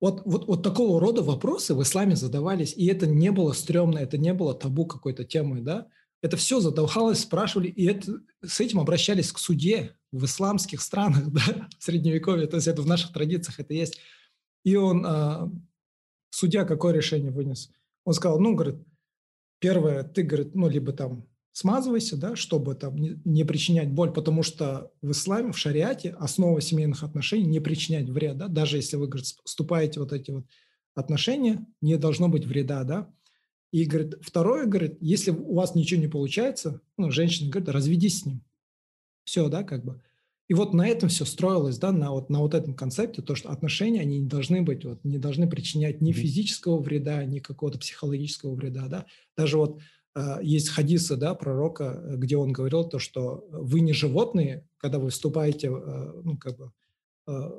[0.00, 4.18] Вот, вот, вот такого рода вопросы в исламе задавались, и это не было стрёмно, это
[4.18, 5.86] не было табу какой-то темы, да.
[6.22, 11.68] Это все задавалось, спрашивали, и это, с этим обращались к суде в исламских странах, да,
[11.78, 13.98] в Средневековье, то есть это в наших традициях это есть.
[14.64, 15.50] И он, а,
[16.30, 17.70] судья какое решение вынес?
[18.04, 18.76] Он сказал, ну, говорит,
[19.58, 24.42] первое, ты, говорит, ну, либо там смазывайся, да, чтобы там не, не причинять боль, потому
[24.42, 29.08] что в исламе, в шариате основа семейных отношений не причинять вред, да, даже если вы,
[29.08, 30.46] говорит, вступаете вот эти вот
[30.94, 33.10] отношения, не должно быть вреда, да.
[33.72, 38.26] И, говорит, второе, говорит, если у вас ничего не получается, ну, женщина говорит, разведись с
[38.26, 38.42] ним.
[39.24, 40.00] Все, да, как бы.
[40.48, 43.48] И вот на этом все строилось, да, на вот, на вот этом концепте, то, что
[43.50, 48.54] отношения, они не должны быть, вот, не должны причинять ни физического вреда, ни какого-то психологического
[48.54, 49.06] вреда, да.
[49.36, 49.80] Даже вот
[50.14, 54.98] а, есть хадисы да, пророка, э, где он говорил то, что вы не животные, когда
[54.98, 56.72] вы вступаете э, ну, как бы,
[57.28, 57.50] э,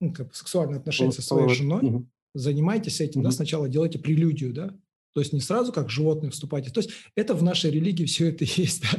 [0.00, 2.06] ну, как бы сексуальные отношения со своей женой, угу.
[2.32, 3.28] занимайтесь этим, угу.
[3.28, 4.74] да, сначала делайте прелюдию, да,
[5.14, 6.70] то есть не сразу как животные вступайте.
[6.70, 8.82] То есть это в нашей религии все это есть.
[8.82, 8.98] Да?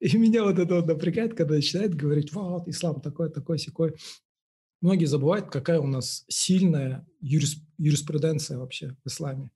[0.00, 3.94] И меня вот это вот напрягает, когда начинает говорить, вот, ислам такой, такой, секой.
[4.82, 9.50] Многие забывают, какая у нас сильная юриспруденция вообще в исламе.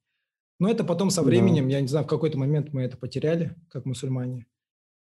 [0.58, 1.76] Но это потом со временем, да.
[1.76, 4.46] я не знаю, в какой-то момент мы это потеряли, как мусульмане.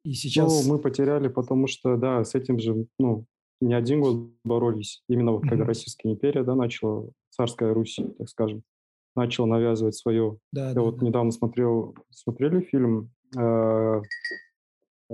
[0.05, 0.65] И сейчас...
[0.65, 3.27] Ну, мы потеряли, потому что, да, с этим же, ну,
[3.61, 5.03] не один год боролись.
[5.09, 5.67] Именно вот когда mm-hmm.
[5.67, 8.63] Российская империя, да, начала, царская Русь, так скажем,
[9.21, 10.39] начала навязывать свое.
[10.53, 11.07] Да, я да, вот да.
[11.07, 14.01] недавно смотрел, смотрели фильм э, э,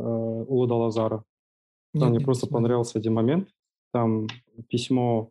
[0.00, 1.24] Улада Лазара.
[1.98, 3.48] Там мне просто понравился один момент.
[3.92, 4.26] Там
[4.68, 5.30] письмо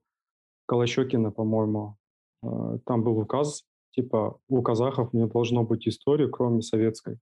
[0.68, 1.98] Калащекина, по-моему,
[2.44, 3.64] э, там был указ
[3.96, 7.18] типа у казахов не должно быть истории, кроме советской.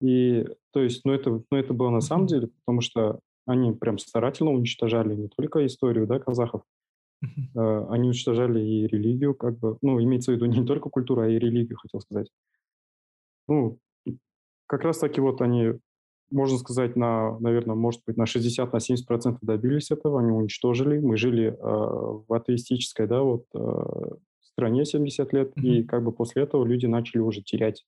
[0.00, 3.98] И то есть, ну это, ну это было на самом деле, потому что они прям
[3.98, 6.62] старательно уничтожали не только историю, да, казахов,
[7.54, 11.38] они уничтожали и религию, как бы, ну, имеется в виду не только культуру, а и
[11.38, 12.28] религию, хотел сказать.
[13.48, 13.78] Ну,
[14.66, 15.74] как раз таки вот они,
[16.30, 20.98] можно сказать, на, наверное, может быть, на 60, на 70 процентов добились этого, они уничтожили.
[20.98, 24.16] Мы жили э, в атеистической, да, вот э,
[24.52, 25.62] стране 70 лет, mm-hmm.
[25.62, 27.84] и как бы после этого люди начали уже терять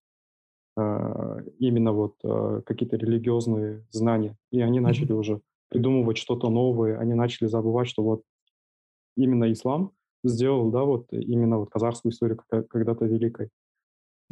[0.77, 4.83] э, именно вот э, какие-то религиозные знания, и они mm-hmm.
[4.83, 8.23] начали уже придумывать что-то новое, они начали забывать, что вот
[9.17, 9.93] именно ислам
[10.25, 13.51] сделал, да, вот именно вот казахскую историю когда-то великой.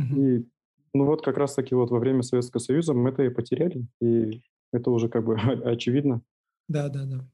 [0.01, 0.39] Mm-hmm.
[0.41, 0.49] И
[0.95, 4.43] ну вот как раз-таки вот во время Советского Союза мы это и потеряли, и
[4.73, 6.23] это уже как бы очевидно.
[6.69, 7.29] Да, да, да.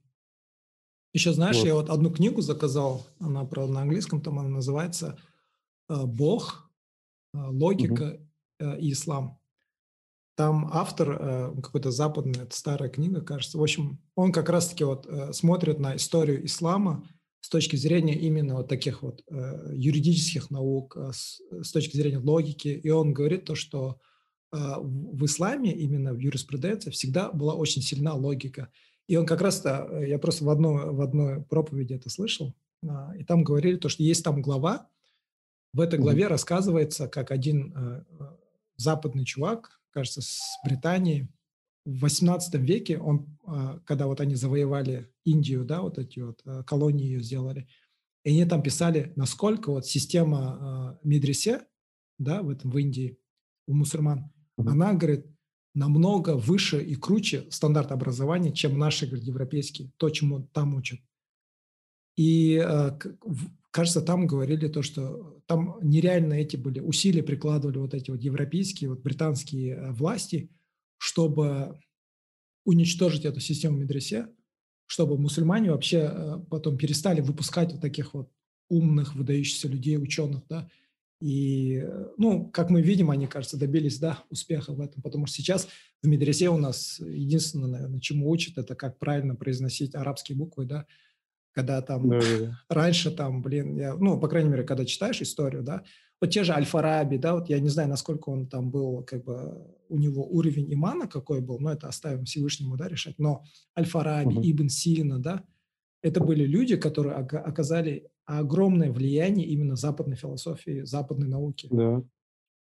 [1.15, 1.67] Еще знаешь, вот.
[1.67, 5.19] я вот одну книгу заказал, она, правда, на английском, там она называется
[5.89, 6.71] э, «Бог,
[7.35, 8.21] э, логика
[8.61, 8.73] угу.
[8.75, 9.39] и ислам».
[10.37, 13.59] Там автор, какой-то западный, это старая книга, кажется.
[13.59, 17.05] В общем, он как раз-таки вот смотрит на историю ислама
[17.41, 19.23] с точки зрения именно вот таких вот
[19.73, 22.69] юридических наук, с, с точки зрения логики.
[22.69, 24.01] И он говорит то, что
[24.51, 28.71] в исламе, именно в юриспруденции, всегда была очень сильна логика.
[29.09, 32.55] И он как раз-то, э, я просто в одной, в одной проповеди это слышал,
[32.87, 34.87] а, и там говорили то, что есть там глава,
[35.73, 36.29] в этой главе mm-hmm.
[36.29, 38.25] рассказывается, как один э, э,
[38.77, 41.29] западный чувак, кажется, с Британии,
[41.89, 43.39] в 18 веке, он,
[43.87, 47.67] когда вот они завоевали Индию, да, вот эти вот колонии ее сделали,
[48.25, 51.63] и они там писали, насколько вот система медресе,
[52.19, 53.19] да, в этом, в Индии,
[53.67, 54.69] у мусульман, mm-hmm.
[54.69, 55.27] она, говорит,
[55.75, 61.01] намного выше и круче стандарт образования, чем наши, говорит, европейские, то, чему там учат.
[62.17, 62.63] И,
[63.71, 68.91] кажется, там говорили то, что там нереально эти были усилия прикладывали вот эти вот европейские,
[68.91, 70.51] вот британские власти,
[70.99, 71.81] чтобы
[72.65, 74.29] уничтожить эту систему медресе,
[74.87, 78.31] чтобы мусульмане вообще э, потом перестали выпускать вот таких вот
[78.69, 80.69] умных, выдающихся людей, ученых, да,
[81.21, 81.85] и,
[82.17, 85.69] ну, как мы видим, они, кажется, добились, да, успеха в этом, потому что сейчас
[86.01, 90.87] в медресе у нас единственное, наверное, чему учат, это как правильно произносить арабские буквы, да,
[91.53, 92.61] когда там да, да, да.
[92.69, 95.83] раньше там, блин, я, ну, по крайней мере, когда читаешь историю, да,
[96.21, 99.67] вот те же Аль-Фараби, да, вот я не знаю, насколько он там был, как бы,
[99.89, 103.43] у него уровень имана какой был, но это оставим Всевышнему, да, решать, но
[103.79, 104.43] Аль-Фараби, угу.
[104.43, 105.45] Ибн Сина, да,
[106.03, 111.69] это были люди, которые оказали огромное влияние именно западной философии, западной науки.
[111.71, 112.03] Да.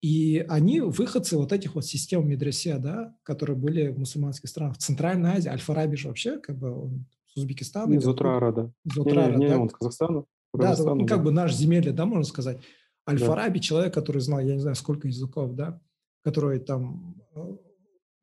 [0.02, 4.78] И они выходцы вот этих вот систем медресе, да, которые были в мусульманских странах.
[4.78, 7.94] В Центральной Азии, Аль-Фараби же вообще, как бы, он с Узбекистана.
[7.94, 8.72] Из Утрара, да.
[8.86, 9.60] Из Утрара, не, не, да.
[9.60, 10.26] он Казахстана.
[10.54, 12.60] Да, да, ну, как бы наш земелье, да, можно сказать.
[13.08, 13.64] Аль-Фараби, да.
[13.64, 15.80] человек, который знал, я не знаю, сколько языков, да,
[16.24, 17.58] который там э,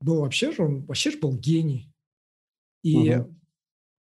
[0.01, 1.93] был вообще же, он вообще же был гений.
[2.83, 3.37] И угу.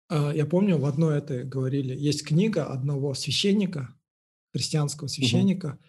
[0.10, 3.94] Я помню, в одной это говорили, есть книга одного священника,
[4.54, 5.80] христианского священника,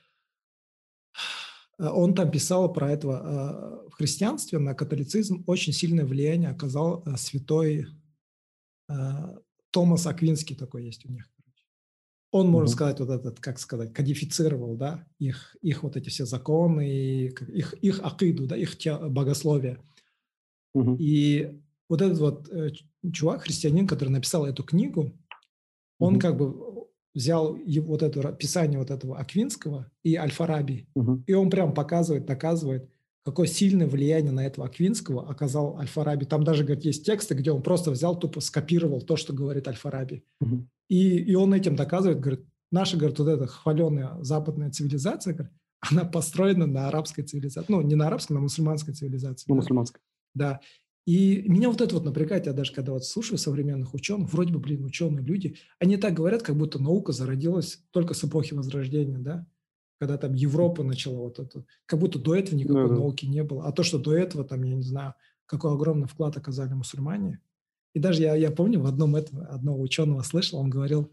[1.78, 1.88] угу.
[1.88, 3.88] он там писал про этого.
[3.90, 7.86] В христианстве на католицизм очень сильное влияние оказал святой
[9.70, 11.30] Томас Аквинский такой есть у них.
[12.30, 12.72] Он, можно угу.
[12.72, 18.00] сказать, вот этот, как сказать, кодифицировал, да, их, их вот эти все законы, их, их
[18.02, 18.76] акиду, да, их
[19.10, 19.78] богословие.
[20.74, 20.96] Угу.
[20.98, 22.70] И вот этот вот э,
[23.12, 25.12] чувак, христианин, который написал эту книгу,
[25.98, 26.20] он mm-hmm.
[26.20, 31.22] как бы взял его, вот это описание вот этого Аквинского и Аль-Фараби, mm-hmm.
[31.26, 32.90] и он прям показывает, доказывает,
[33.30, 36.24] какое сильное влияние на этого Аквинского оказал Аль-Фараби.
[36.24, 40.24] Там даже, говорит, есть тексты, где он просто взял, тупо скопировал то, что говорит Аль-Фараби.
[40.42, 40.64] Mm-hmm.
[40.88, 46.04] И, и он этим доказывает, говорит, наша, говорит, вот эта хваленая западная цивилизация, говорит, она
[46.04, 47.70] построена на арабской цивилизации.
[47.70, 49.48] Ну, не на арабской, на мусульманской цивилизации.
[49.48, 49.60] На да.
[49.60, 50.00] мусульманской.
[50.34, 50.60] Да.
[51.06, 54.58] И меня вот это вот напрягает, я даже когда вот слушаю современных ученых, вроде бы,
[54.58, 59.46] блин, ученые люди, они так говорят, как будто наука зародилась только с эпохи Возрождения, да?
[59.98, 63.66] Когда там Европа начала вот это, как будто до этого никакой да, науки не было.
[63.66, 65.14] А то, что до этого, там, я не знаю,
[65.46, 67.40] какой огромный вклад оказали мусульмане.
[67.94, 71.10] И даже я, я помню, в одном этом, одного ученого слышал, он говорил,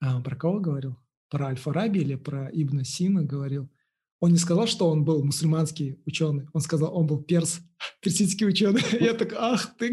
[0.00, 0.96] а, про кого говорил?
[1.30, 3.70] Про Аль-Фараби или про Ибн Сина говорил–
[4.24, 6.46] он не сказал, что он был мусульманский ученый.
[6.54, 7.60] Он сказал, он был перс,
[8.00, 8.80] персидский ученый.
[8.98, 9.92] Я так, ах ты,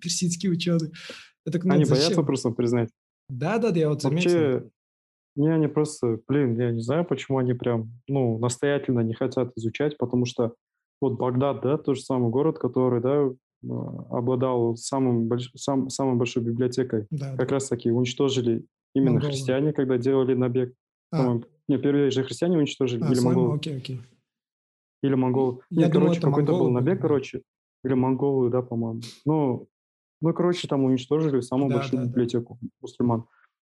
[0.00, 0.92] персидский ученый.
[1.44, 2.90] так, ну, они боятся просто признать.
[3.28, 4.30] Да, да, я вот заметил.
[4.30, 4.70] Вообще,
[5.36, 9.98] не, они просто, блин, я не знаю, почему они прям, ну, настоятельно не хотят изучать,
[9.98, 10.54] потому что
[11.00, 13.30] вот Багдад, да, тот же самый город, который, да,
[14.10, 15.50] обладал самым, больш...
[15.56, 17.06] сам, самой большой библиотекой.
[17.10, 17.54] Да, как да.
[17.54, 19.32] раз таки уничтожили именно Монголы.
[19.32, 20.74] христиане, когда делали набег.
[21.12, 21.40] А.
[21.68, 23.56] Не, первые же христиане уничтожили, а, или монголы.
[23.56, 24.00] Окей, окей.
[25.02, 25.60] Или монголы.
[25.70, 27.42] Я Нет, думаю, короче, какой-то был набег, короче.
[27.84, 29.00] Или монголы, да, по-моему.
[29.24, 29.68] Ну,
[30.20, 32.68] ну, короче, там уничтожили самую да, большую да, библиотеку да.
[32.80, 33.24] мусульман.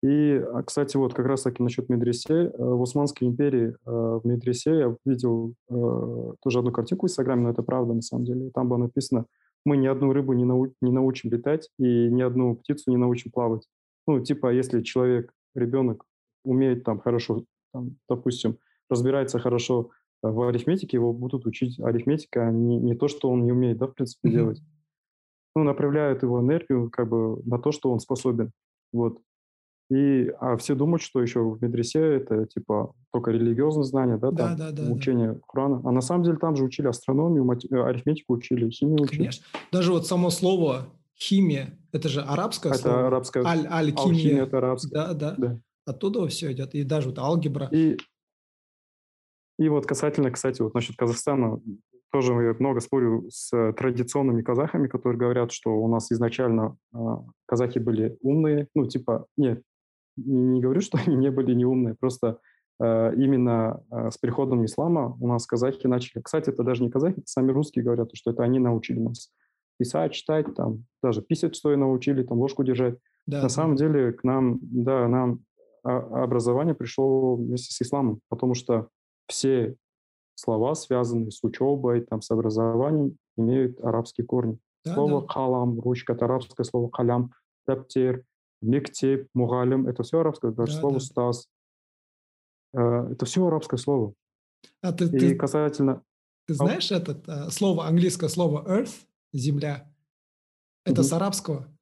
[0.04, 2.34] И, а, кстати, вот как раз-таки насчет медресе.
[2.34, 7.44] Э, в Османской империи э, в медресе я видел э, тоже одну картинку в Инстаграме,
[7.44, 8.52] но это правда на самом деле.
[8.54, 9.26] Там было написано,
[9.66, 13.32] мы ни одну рыбу не, нау не научим летать и ни одну птицу не научим
[13.32, 13.68] плавать.
[14.08, 16.06] Ну, типа, если человек, ребенок
[16.44, 18.58] умеет там хорошо, там, допустим,
[18.90, 19.90] разбирается хорошо
[20.22, 23.88] в арифметике, его будут учить арифметика, а не, не то, что он не умеет, да,
[23.88, 24.32] в принципе, mm-hmm.
[24.32, 24.62] делать.
[25.56, 28.52] Ну, направляют его энергию как бы на то, что он способен.
[28.92, 29.20] Вот.
[29.92, 34.56] И, а все думают, что еще в медресе это типа только религиозные знания, да, да,
[34.56, 35.40] да, да, учение да.
[35.48, 35.82] Корана.
[35.86, 37.64] А на самом деле там же учили астрономию, мат...
[37.70, 39.20] Э, арифметику учили, химию учили.
[39.20, 39.46] Конечно.
[39.72, 43.08] Даже вот само слово аль-химия, это же арабское это слово.
[43.08, 43.44] арабское.
[43.46, 44.04] Аль, аль-химия.
[44.04, 44.92] Алхимия это арабское.
[44.92, 45.60] Да, да, Да.
[45.86, 46.74] Оттуда все идет.
[46.74, 47.70] И даже вот алгебра.
[47.72, 47.98] И,
[49.60, 51.62] и вот касательно, кстати, вот насчет Казахстана,
[52.12, 56.98] тоже я много спорю с традиционными казахами, которые говорят, что у нас изначально э,
[57.46, 58.68] казахи были умные.
[58.74, 59.62] Ну, типа, нет,
[60.18, 62.40] не, говорю, что они не были не умные, просто
[62.80, 66.22] э, именно э, с приходом ислама у нас казахи начали...
[66.22, 69.32] Кстати, это даже не казахи, это сами русские говорят, что это они научили нас
[69.78, 72.98] писать, читать, там, даже писать стоя научили, там, ложку держать.
[73.28, 73.50] Да, На да.
[73.50, 75.42] самом деле к нам, да, нам
[75.84, 78.90] а- образование пришло вместе с исламом, потому что
[79.28, 79.76] все
[80.36, 84.58] слова, связанные с учебой, там, с образованием, имеют арабские корни.
[84.84, 85.28] Да, слово да.
[85.28, 87.32] калам, ручка, это арабское слово калям,
[87.66, 88.24] таптер,
[88.66, 91.00] мектеп, мугалим, это все арабское, даже Да, слово да.
[91.00, 91.48] стас.
[92.74, 94.14] Это все арабское слово.
[94.82, 96.02] А ты, И ты, касательно...
[96.46, 99.90] ты знаешь этот э, слово, английское слово earth, земля,
[100.86, 101.04] это Мгм.
[101.10, 101.78] с арабского.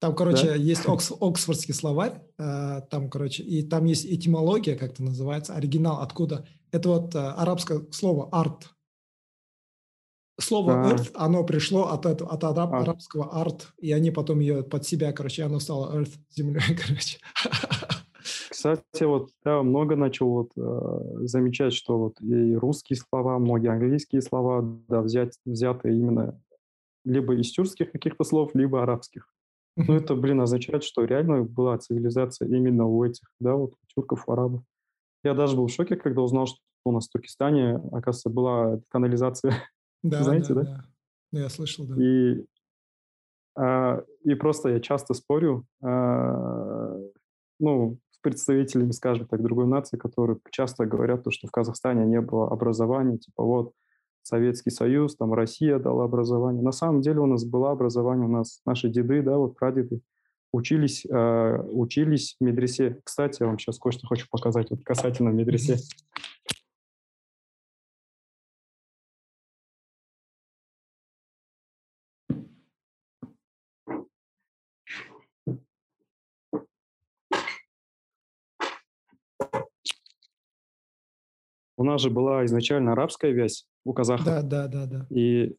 [0.00, 5.02] Там, короче, есть Окс- Оксфордский словарь, э, там, короче, и там есть этимология, как это
[5.02, 6.46] называется, оригинал откуда.
[6.72, 8.73] Это вот э, арабское слово арт.
[10.40, 10.92] Слово А.
[10.92, 12.82] earth, оно пришло от, этого, от араб- Art.
[12.82, 17.18] арабского арт, и они потом ее под себя, короче, оно стало earth, землей, короче.
[18.50, 24.22] Кстати, вот я много начал вот, э, замечать, что вот и русские слова, многие английские
[24.22, 26.40] слова, да, взять, взяты именно
[27.04, 29.28] либо из тюркских каких-то слов, либо арабских.
[29.76, 34.24] Ну, это, блин, означает, что реально была цивилизация именно у этих, да, вот у тюрков,
[34.28, 34.62] у арабов.
[35.24, 39.52] Я даже был в шоке, когда узнал, что у нас в Туркестане, оказывается, была канализация.
[40.04, 40.84] Да, Знаете, да, да?
[41.32, 41.40] да.
[41.40, 41.94] Я слышал, да.
[41.98, 42.44] И,
[43.56, 46.94] а, и просто я часто спорю, а,
[47.58, 52.20] ну, с представителями, скажем так, другой нации, которые часто говорят, то, что в Казахстане не
[52.20, 53.72] было образования, типа вот
[54.22, 56.62] Советский Союз, там Россия дала образование.
[56.62, 60.02] На самом деле у нас было образование, у нас наши деды, да, вот прадеды
[60.52, 63.00] учились, а, учились в медресе.
[63.04, 65.78] Кстати, я вам сейчас кое-что хочу показать вот касательно медресе.
[81.84, 84.24] У нас же была изначально арабская вязь у казахов.
[84.24, 85.06] Да, да, да, да.
[85.10, 85.54] И,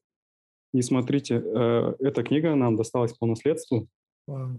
[0.73, 3.87] и смотрите, э, эта книга нам досталась по наследству.
[4.25, 4.57] Вау.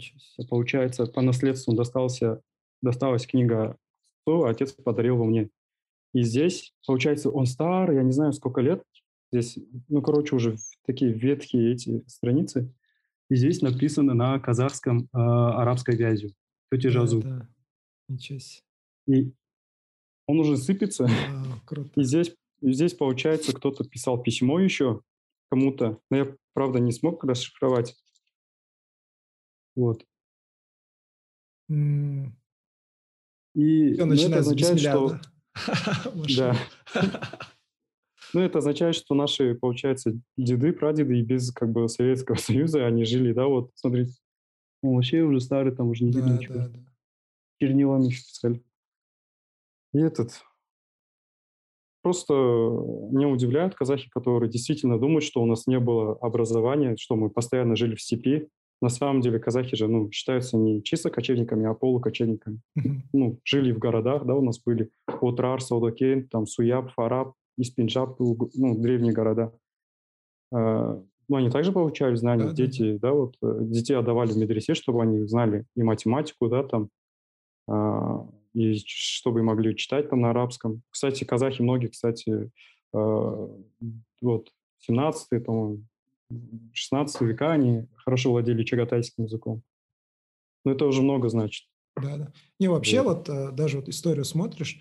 [0.48, 2.40] Получается, по наследству достался,
[2.82, 3.76] досталась книга
[4.24, 5.51] отцу, а отец подарил его мне.
[6.14, 8.84] И здесь, получается, он старый, я не знаю, сколько лет.
[9.32, 12.72] Здесь, ну, короче, уже такие ветхие эти страницы.
[13.28, 16.30] И здесь написано на казахском э, арабской вязью.
[16.70, 17.22] Тети Да, Жазу.
[17.22, 17.48] да.
[18.09, 18.62] Ничего себе.
[19.09, 19.32] И
[20.27, 21.05] он уже сыпется.
[21.05, 21.90] Вау, круто.
[22.01, 25.01] И здесь, и здесь, получается, кто-то писал письмо еще
[25.51, 27.94] кому-то, но я, правда, не смог расшифровать.
[29.74, 30.05] Вот.
[31.69, 32.36] М,
[33.55, 35.20] И Всё ну, это означает, что...
[36.36, 36.57] да?
[38.32, 43.05] Ну, это означает, что наши, получается, деды, прадеды и без как бы Советского Союза, они
[43.05, 44.12] жили, да, вот, смотрите.
[44.82, 46.65] Он вообще уже старый, там уже не видно ничего.
[47.59, 48.62] Чернилами еще писали.
[49.97, 50.43] И этот...
[52.02, 57.31] Просто меня удивляют казахи, которые действительно думают, что у нас не было образования, что мы
[57.31, 58.48] постоянно жили в степи.
[58.82, 62.60] На самом деле казахи же ну, считаются не чисто кочевниками, а полукочевниками.
[62.74, 63.02] Мгм.
[63.12, 68.78] Ну, жили в городах, да, у нас были Отрар, Саудакейн, там Суяб, Фараб, Испинджаб, ну,
[68.78, 69.52] древние города.
[70.52, 74.36] А, Ну, они также получали знания, Да, да, дети, да, вот э, детей отдавали в
[74.36, 76.90] медресе, чтобы они знали и математику, да, там,
[77.66, 80.83] а, и чтобы могли читать там на арабском.
[80.89, 82.51] Кстати, казахи многие, кстати,
[82.95, 83.49] а,
[84.23, 85.85] вот 17 по-моему,
[86.73, 89.62] 16 века они хорошо владели чагатайским языком.
[90.65, 91.69] Но это уже много значит.
[92.03, 92.33] Да, да.
[92.59, 93.28] Не, вообще Вот.
[93.28, 94.81] вот э, даже вот историю смотришь,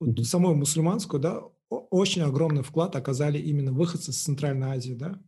[0.00, 0.24] вот Мгм.
[0.24, 5.20] самую мусульманскую, да, очень огромный вклад оказали именно выходцы с Центральной Азии, да.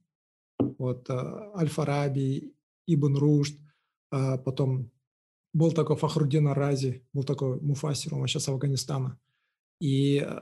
[0.78, 1.12] Вот э,
[1.56, 2.52] Аль-Фараби,
[2.86, 3.58] Ибн Рушд,
[4.10, 4.90] а потом
[5.52, 9.18] был такой Фахруддин Арази, был такой Муфасир, он сейчас Афганистана.
[9.80, 10.40] И э,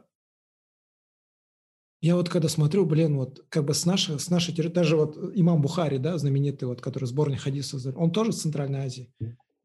[2.01, 5.16] я вот когда смотрю, блин, вот как бы с нашей, с нашей территории, даже вот
[5.35, 9.12] имам Бухари, да, знаменитый, вот, который сборник хадисов, он тоже с Центральной Азии.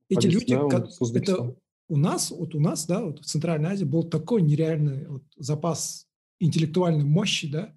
[0.10, 0.54] Эти Хадис, люди,
[1.00, 1.50] Узбекистана.
[1.50, 1.56] это
[1.88, 6.08] у нас, вот у нас, да, вот в Центральной Азии был такой нереальный вот запас
[6.40, 7.76] интеллектуальной мощи, да,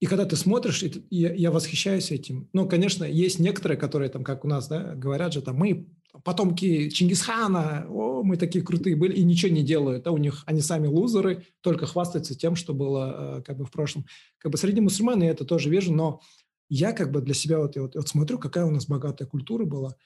[0.00, 2.48] и когда ты смотришь, это- я, я восхищаюсь этим.
[2.54, 5.88] Ну, конечно, есть некоторые, которые там, как у нас, да, говорят же, там, мы
[6.24, 10.60] потомки Чингисхана, о, мы такие крутые были, и ничего не делают, да, у них, они
[10.60, 14.06] сами лузеры, только хвастаются тем, что было э, как бы в прошлом.
[14.38, 16.20] Как бы среди мусульман я это тоже вижу, но
[16.68, 19.96] я как бы для себя вот, вот, вот смотрю, какая у нас богатая культура была,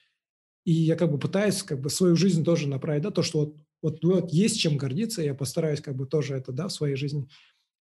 [0.65, 3.55] и я как бы пытаюсь как бы свою жизнь тоже направить, да, то, что вот,
[3.81, 7.27] вот, вот есть чем гордиться, я постараюсь как бы тоже это, да, в своей жизни.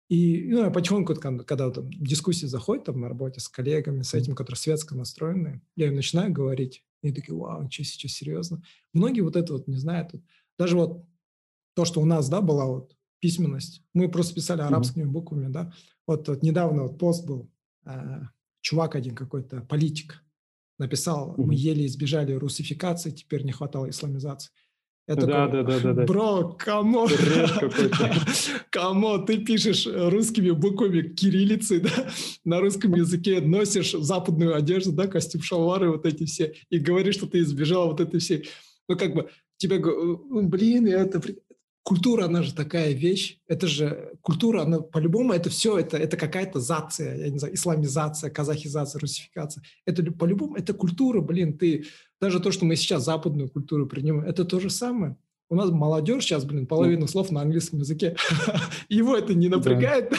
[0.09, 4.15] И ну, я потихоньку, когда, когда там, дискуссии заходят там, на работе с коллегами, с
[4.15, 8.63] этим, которые светско настроены, я им начинаю говорить, и они такие, вау, что сейчас серьезно?
[8.93, 10.15] Многие вот это вот не знают.
[10.59, 11.05] Даже вот
[11.75, 15.73] то, что у нас, да, была вот письменность, мы просто писали арабскими буквами, да.
[16.07, 17.51] Вот, вот недавно вот пост был,
[17.85, 18.23] э,
[18.61, 20.25] чувак один какой-то, политик,
[20.79, 24.51] написал, мы еле избежали русификации, теперь не хватало исламизации.
[25.09, 26.05] Я да, такой, да, да, да, да.
[26.05, 27.09] Бро, кому?
[28.71, 29.19] Кому?
[29.19, 32.09] Ты пишешь русскими буквами кириллицы, да,
[32.45, 37.27] на русском языке, носишь западную одежду, да, костюм шалвары вот эти все, и говоришь, что
[37.27, 38.49] ты избежал вот этой всей.
[38.89, 41.21] Ну, как бы, тебе, блин, это,
[41.83, 43.39] культура, она же такая вещь.
[43.47, 48.31] Это же культура, она по-любому, это все, это, это какая-то зация, я не знаю, исламизация,
[48.31, 49.63] казахизация, русификация.
[49.87, 51.87] Это по-любому, это культура, блин, ты...
[52.21, 55.17] Даже то, что мы сейчас западную культуру принимаем, это то же самое.
[55.53, 58.17] У нас молодежь сейчас, блин, половину слов на английском языке.
[58.89, 60.11] Его это не напрягает.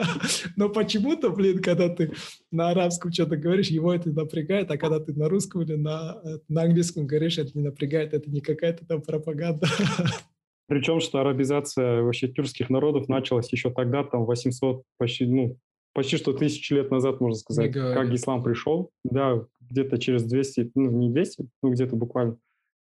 [0.56, 2.12] Но почему-то, блин, когда ты
[2.50, 6.38] на арабском что-то говоришь, его это напрягает, а когда ты на русском или на, э,
[6.48, 9.68] на английском говоришь, это не напрягает, это не какая-то там пропаганда.
[10.68, 15.56] Причем, что арабизация вообще тюркских народов началась еще тогда, там 800, почти, ну,
[15.94, 18.90] почти что тысячи лет назад, можно сказать, как ислам пришел.
[19.02, 22.36] Да, где-то через 200, ну, не 200, ну, где-то буквально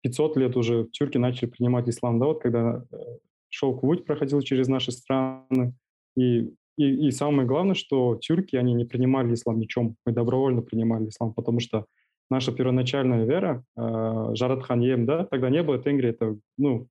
[0.02, 2.20] 500 лет уже тюрки начали принимать ислам.
[2.20, 2.96] Да, вот когда э,
[3.48, 5.74] шелковый путь проходил через наши страны.
[6.16, 9.96] И, и, и самое главное, что тюрки, они не принимали ислам ничем.
[10.06, 11.86] Мы добровольно принимали ислам, потому что
[12.30, 16.88] наша первоначальная вера, э, Жаратхан Ем, да, тогда не было Тенгри, это, ну,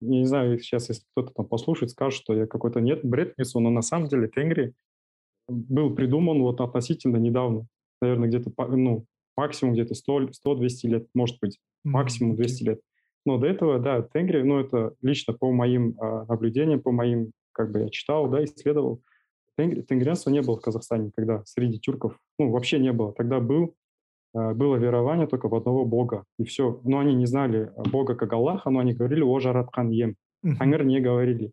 [0.00, 3.70] не знаю, сейчас, если кто-то там послушает, скажет, что я какой-то нет, бред несу, но
[3.70, 4.74] на самом деле Тенгри
[5.48, 7.66] был придуман вот относительно недавно,
[8.00, 9.04] наверное, где-то, ну,
[9.36, 12.80] максимум где-то 100-200 лет, может быть, максимум 200 лет.
[13.26, 17.72] Но до этого, да, Тенгри, ну, это лично по моим а, наблюдениям, по моим, как
[17.72, 19.02] бы я читал, да, исследовал,
[19.56, 23.12] тенгри, тенгрианства не было в Казахстане тогда, среди тюрков, ну, вообще не было.
[23.12, 23.74] Тогда был
[24.34, 26.80] было верование только в одного Бога, и все.
[26.84, 30.16] Но они не знали Бога как Аллаха, но они говорили «О Жараткан Ем».
[30.58, 31.52] Тангар не говорили.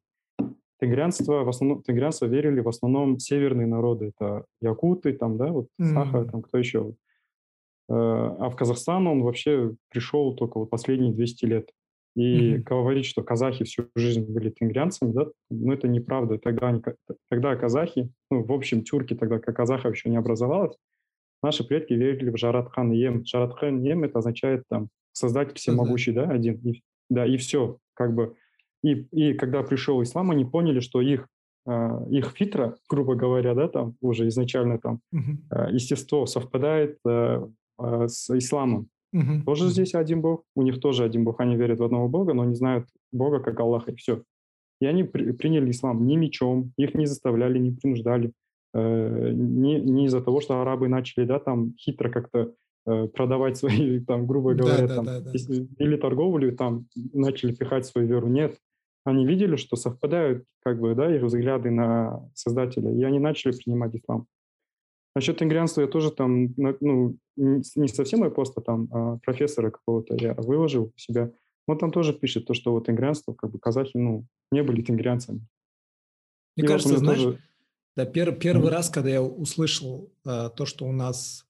[0.82, 4.14] Тигрянство, в основном, тигрянство верили в основном северные народы.
[4.16, 6.96] Это якуты, там, да, вот Саха, там, кто еще.
[7.88, 11.70] Э, а в Казахстан он вообще пришел только вот последние 200 лет.
[12.16, 12.64] И mm-hmm.
[12.64, 16.38] говорить, что казахи всю жизнь были тенгрянцами, да, ну это неправда.
[16.40, 16.82] Тогда, они,
[17.30, 20.76] тогда казахи, ну, в общем, тюрки тогда, как казахов еще не образовалось,
[21.44, 23.26] Наши предки верили в Жаратхан Ем.
[23.26, 26.56] Жаратхан Ем это означает там создатель всемогущий, да, один.
[26.64, 28.36] И, да, и все, как бы.
[28.84, 31.28] И, и когда пришел ислам, они поняли, что их
[31.70, 35.68] Uh, их фитра, грубо говоря, да, там уже изначально там uh-huh.
[35.68, 37.54] uh, естество совпадает uh,
[38.08, 38.88] с исламом.
[39.16, 39.44] Uh-huh.
[39.46, 42.46] Тоже здесь один бог, у них тоже один бог, они верят в одного бога, но
[42.46, 44.24] не знают бога как Аллаха, и все.
[44.80, 48.32] И они при, приняли ислам ни мечом, их не заставляли, не принуждали.
[48.74, 52.54] Э, не, не из-за того, что арабы начали, да, там хитро как-то
[52.86, 57.86] э, продавать свои, там, грубо говоря, да, там, да, да, или торговлю, там, начали пихать
[57.86, 58.28] свою веру.
[58.28, 58.58] Нет,
[59.04, 63.96] они видели, что совпадают, как бы, да, их взгляды на Создателя, и они начали принимать
[63.96, 64.28] ислам.
[65.16, 70.16] Насчет тенгрианства я тоже там, ну, не совсем мой пост, а там а, профессора какого-то
[70.16, 71.34] я выложил у себя.
[71.68, 75.46] Он там тоже пишет то, что вот тенгрианство, как бы казахи, ну, не были тенгрианцами.
[76.56, 77.40] Мне и кажется, вот знаешь, тоже...
[77.96, 78.74] Да, пер, первый mm-hmm.
[78.74, 81.46] раз, когда я услышал э, то, что у нас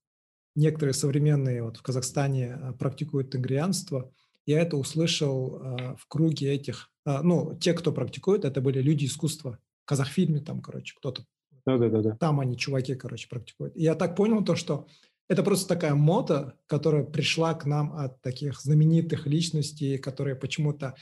[0.56, 4.12] некоторые современные вот в Казахстане э, практикуют тенгрианство,
[4.46, 9.06] я это услышал э, в круге этих, э, ну, те, кто практикует, это были люди
[9.06, 9.60] искусства.
[9.84, 11.26] В казахфильме там, короче, кто-то.
[11.66, 12.16] Да-да-да.
[12.16, 13.76] Там они, чуваки, короче, практикуют.
[13.76, 14.88] И я так понял то, что
[15.30, 20.96] это просто такая мода, которая пришла к нам от таких знаменитых личностей, которые почему-то...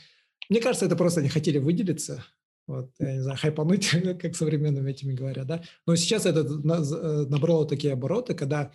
[0.48, 2.24] Мне кажется, это просто они хотели выделиться,
[2.70, 3.90] вот, я не знаю, хайпануть,
[4.20, 5.62] как современными этими говорят, да.
[5.86, 8.70] Но сейчас это э, набрало такие обороты, когда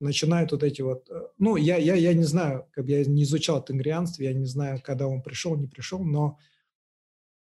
[0.00, 1.10] начинают вот эти вот...
[1.10, 4.80] Э, ну, я, я, я не знаю, как я не изучал тенгрианство, я не знаю,
[4.82, 6.38] когда он пришел, не пришел, но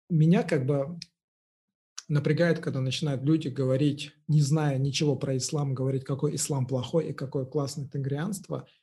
[0.10, 0.97] меня как бы
[2.07, 7.14] напрягает, когда начинают люди говорить, не зная ничего про ислам, говорить, какой ислам плохой и
[7.14, 8.68] какое классное тенгрианство–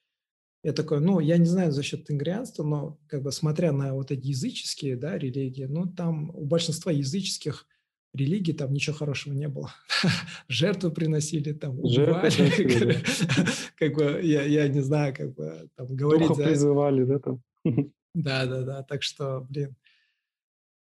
[0.62, 4.10] я такой, ну, я не знаю за счет тенгрианства, но как бы смотря на вот
[4.10, 7.66] эти языческие, да, религии, ну, там у большинства языческих
[8.12, 9.72] религий там ничего хорошего не было.
[10.48, 12.30] Жертвы приносили, там, убивали.
[13.76, 16.28] Как бы, я, не знаю, как бы, там, говорить...
[16.28, 17.42] Духов призывали, да, там?
[18.14, 19.76] Да, да, да, так что, блин.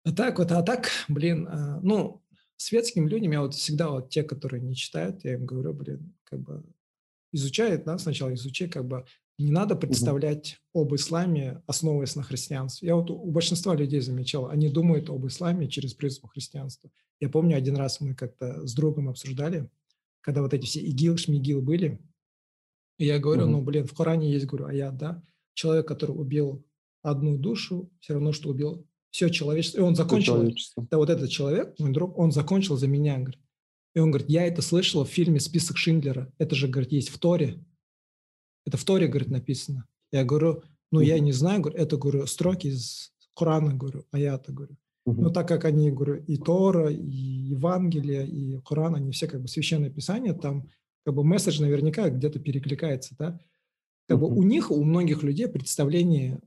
[0.04, 2.22] А так вот, а так, блин, а, ну,
[2.56, 6.40] светским людям, я вот всегда вот те, которые не читают, я им говорю, блин, как
[6.40, 6.62] бы
[7.32, 9.06] изучай, да, сначала изучай, как бы
[9.38, 10.84] не надо представлять угу.
[10.84, 12.88] об исламе, основываясь на христианстве.
[12.88, 16.90] Я вот у большинства людей замечал, они думают об исламе через призму христианства.
[17.20, 19.70] Я помню, один раз мы как-то с другом обсуждали,
[20.20, 22.00] когда вот эти все ИГИЛ, ШМИГИЛ были,
[22.98, 23.50] и я говорю, угу.
[23.50, 25.22] ну, блин, в Коране есть, говорю, аят, да,
[25.54, 26.64] человек, который убил
[27.02, 29.78] одну душу, все равно, что убил все человечество.
[29.78, 30.52] И он закончил,
[30.90, 33.40] да, вот этот человек, мой друг, он закончил за меня, говорит.
[33.94, 36.32] И он говорит, я это слышал в фильме «Список Шиндлера».
[36.38, 37.64] Это же, говорит, есть в Торе.
[38.66, 39.86] Это в Торе, говорит, написано.
[40.10, 44.76] Я говорю, ну, я не знаю, говорю, это, говорю, строки из Корана, говорю, аята, говорю.
[45.06, 45.14] Uh-huh.
[45.14, 49.48] Но так как они, говорю, и Тора, и Евангелие, и Коран, они все как бы
[49.48, 50.70] священное писание, там
[51.04, 53.38] как бы месседж наверняка где-то перекликается, да.
[54.06, 56.40] Как бы у них, у многих людей представление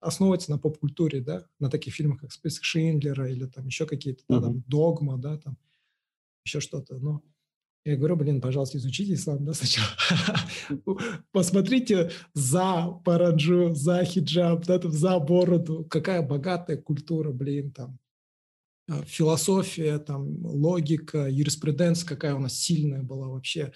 [0.00, 4.40] основывается на поп-культуре, да, на таких фильмах, как «Список Шиндлера» или там еще какие-то, да,
[4.40, 5.56] там «Догма», да, там
[6.44, 7.22] еще что-то, но
[7.90, 9.88] я говорю, блин, пожалуйста, изучите ислам, да, сначала.
[11.32, 17.98] Посмотрите за параджу, за хиджаб, да, там, за бороду, какая богатая культура, блин, там,
[18.88, 23.72] а, философия, там, логика, юриспруденция, какая у нас сильная была вообще.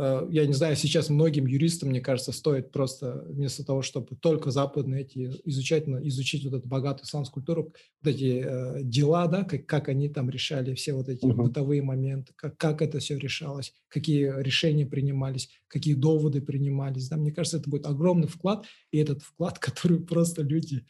[0.00, 4.50] Э, я не знаю, сейчас многим юристам, мне кажется, стоит просто вместо того, чтобы только
[4.50, 9.66] западные эти изучать, изучить вот эту богатую исламскую культуру, вот эти э, дела, да, как,
[9.66, 11.34] как они там решали все вот эти uh-huh.
[11.34, 17.08] бытовые моменты, как, как это все решалось, какие решения принимались, какие доводы принимались.
[17.08, 20.86] Да, мне кажется, это будет огромный вклад, и этот вклад, который просто люди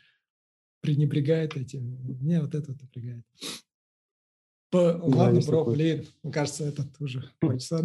[0.83, 1.99] пренебрегают этим.
[2.21, 3.25] Мне вот это напрягает.
[3.41, 3.70] Да,
[4.79, 7.83] ладно, бро, блин, мне кажется, это уже два часа.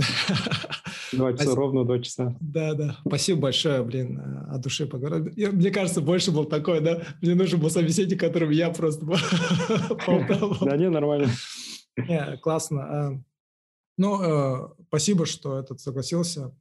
[1.12, 2.36] Два часа, ровно два часа.
[2.40, 2.98] Да, да.
[3.06, 5.32] Спасибо большое, блин, э, от души поговорил.
[5.54, 7.04] Мне кажется, больше был такой, да?
[7.22, 9.06] Мне нужен был собеседник, которым я просто
[10.62, 11.30] Да не, нормально.
[12.42, 12.84] Классно.
[12.84, 13.22] А,
[13.98, 16.54] ну, э, спасибо, что этот согласился.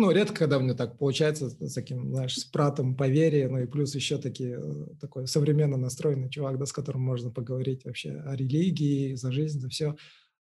[0.00, 3.66] Ну, редко, когда мне так получается с таким, знаешь, с пратом по вере, ну и
[3.66, 8.34] плюс еще такие, э, такой современно настроенный чувак, да, с которым можно поговорить вообще о
[8.34, 9.96] религии, за жизнь, за все.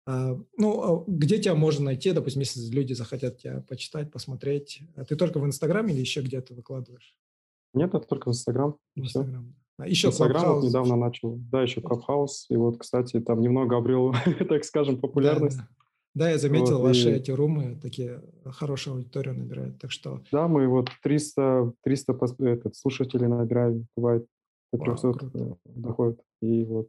[0.07, 4.81] А, ну, а где тебя можно найти, допустим, если люди захотят тебя почитать, посмотреть?
[4.97, 7.15] А ты только в Инстаграме или еще где-то выкладываешь?
[7.75, 8.77] Нет, это только в Инстаграм.
[8.97, 9.55] В Инстаграм.
[9.79, 11.37] А еще Инстаграм вот недавно начал.
[11.37, 12.47] Да, еще Клабхаус.
[12.49, 14.17] И вот, кстати, там немного обрел,
[14.49, 15.59] так скажем, популярность.
[15.59, 15.84] Да, да.
[16.15, 17.15] Да, я заметил, вот, ваши и...
[17.15, 20.23] эти румы такие хорошую аудиторию набирают, так что...
[20.31, 24.25] Да, мы вот 300, 300 этот, слушателей набираем, бывает
[24.73, 26.21] до 300 Вау, э, доходит.
[26.41, 26.89] И вот.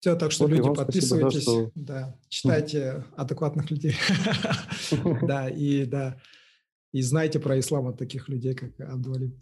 [0.00, 1.72] Все, так что вот люди, подписывайтесь, спасибо, да, что...
[1.74, 3.94] да, читайте адекватных людей.
[5.22, 6.18] Да, и да,
[6.92, 9.38] и знайте про ислам от таких людей, как Абдуалим.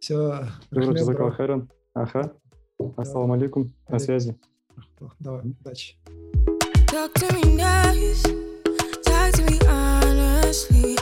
[0.00, 0.46] Все.
[1.94, 2.36] Ага.
[2.96, 3.72] Ассаламу алейкум.
[3.88, 4.36] На связи.
[5.20, 5.96] Давай, удачи.
[6.94, 8.22] Talk to me nice,
[9.02, 10.96] talk to me honestly.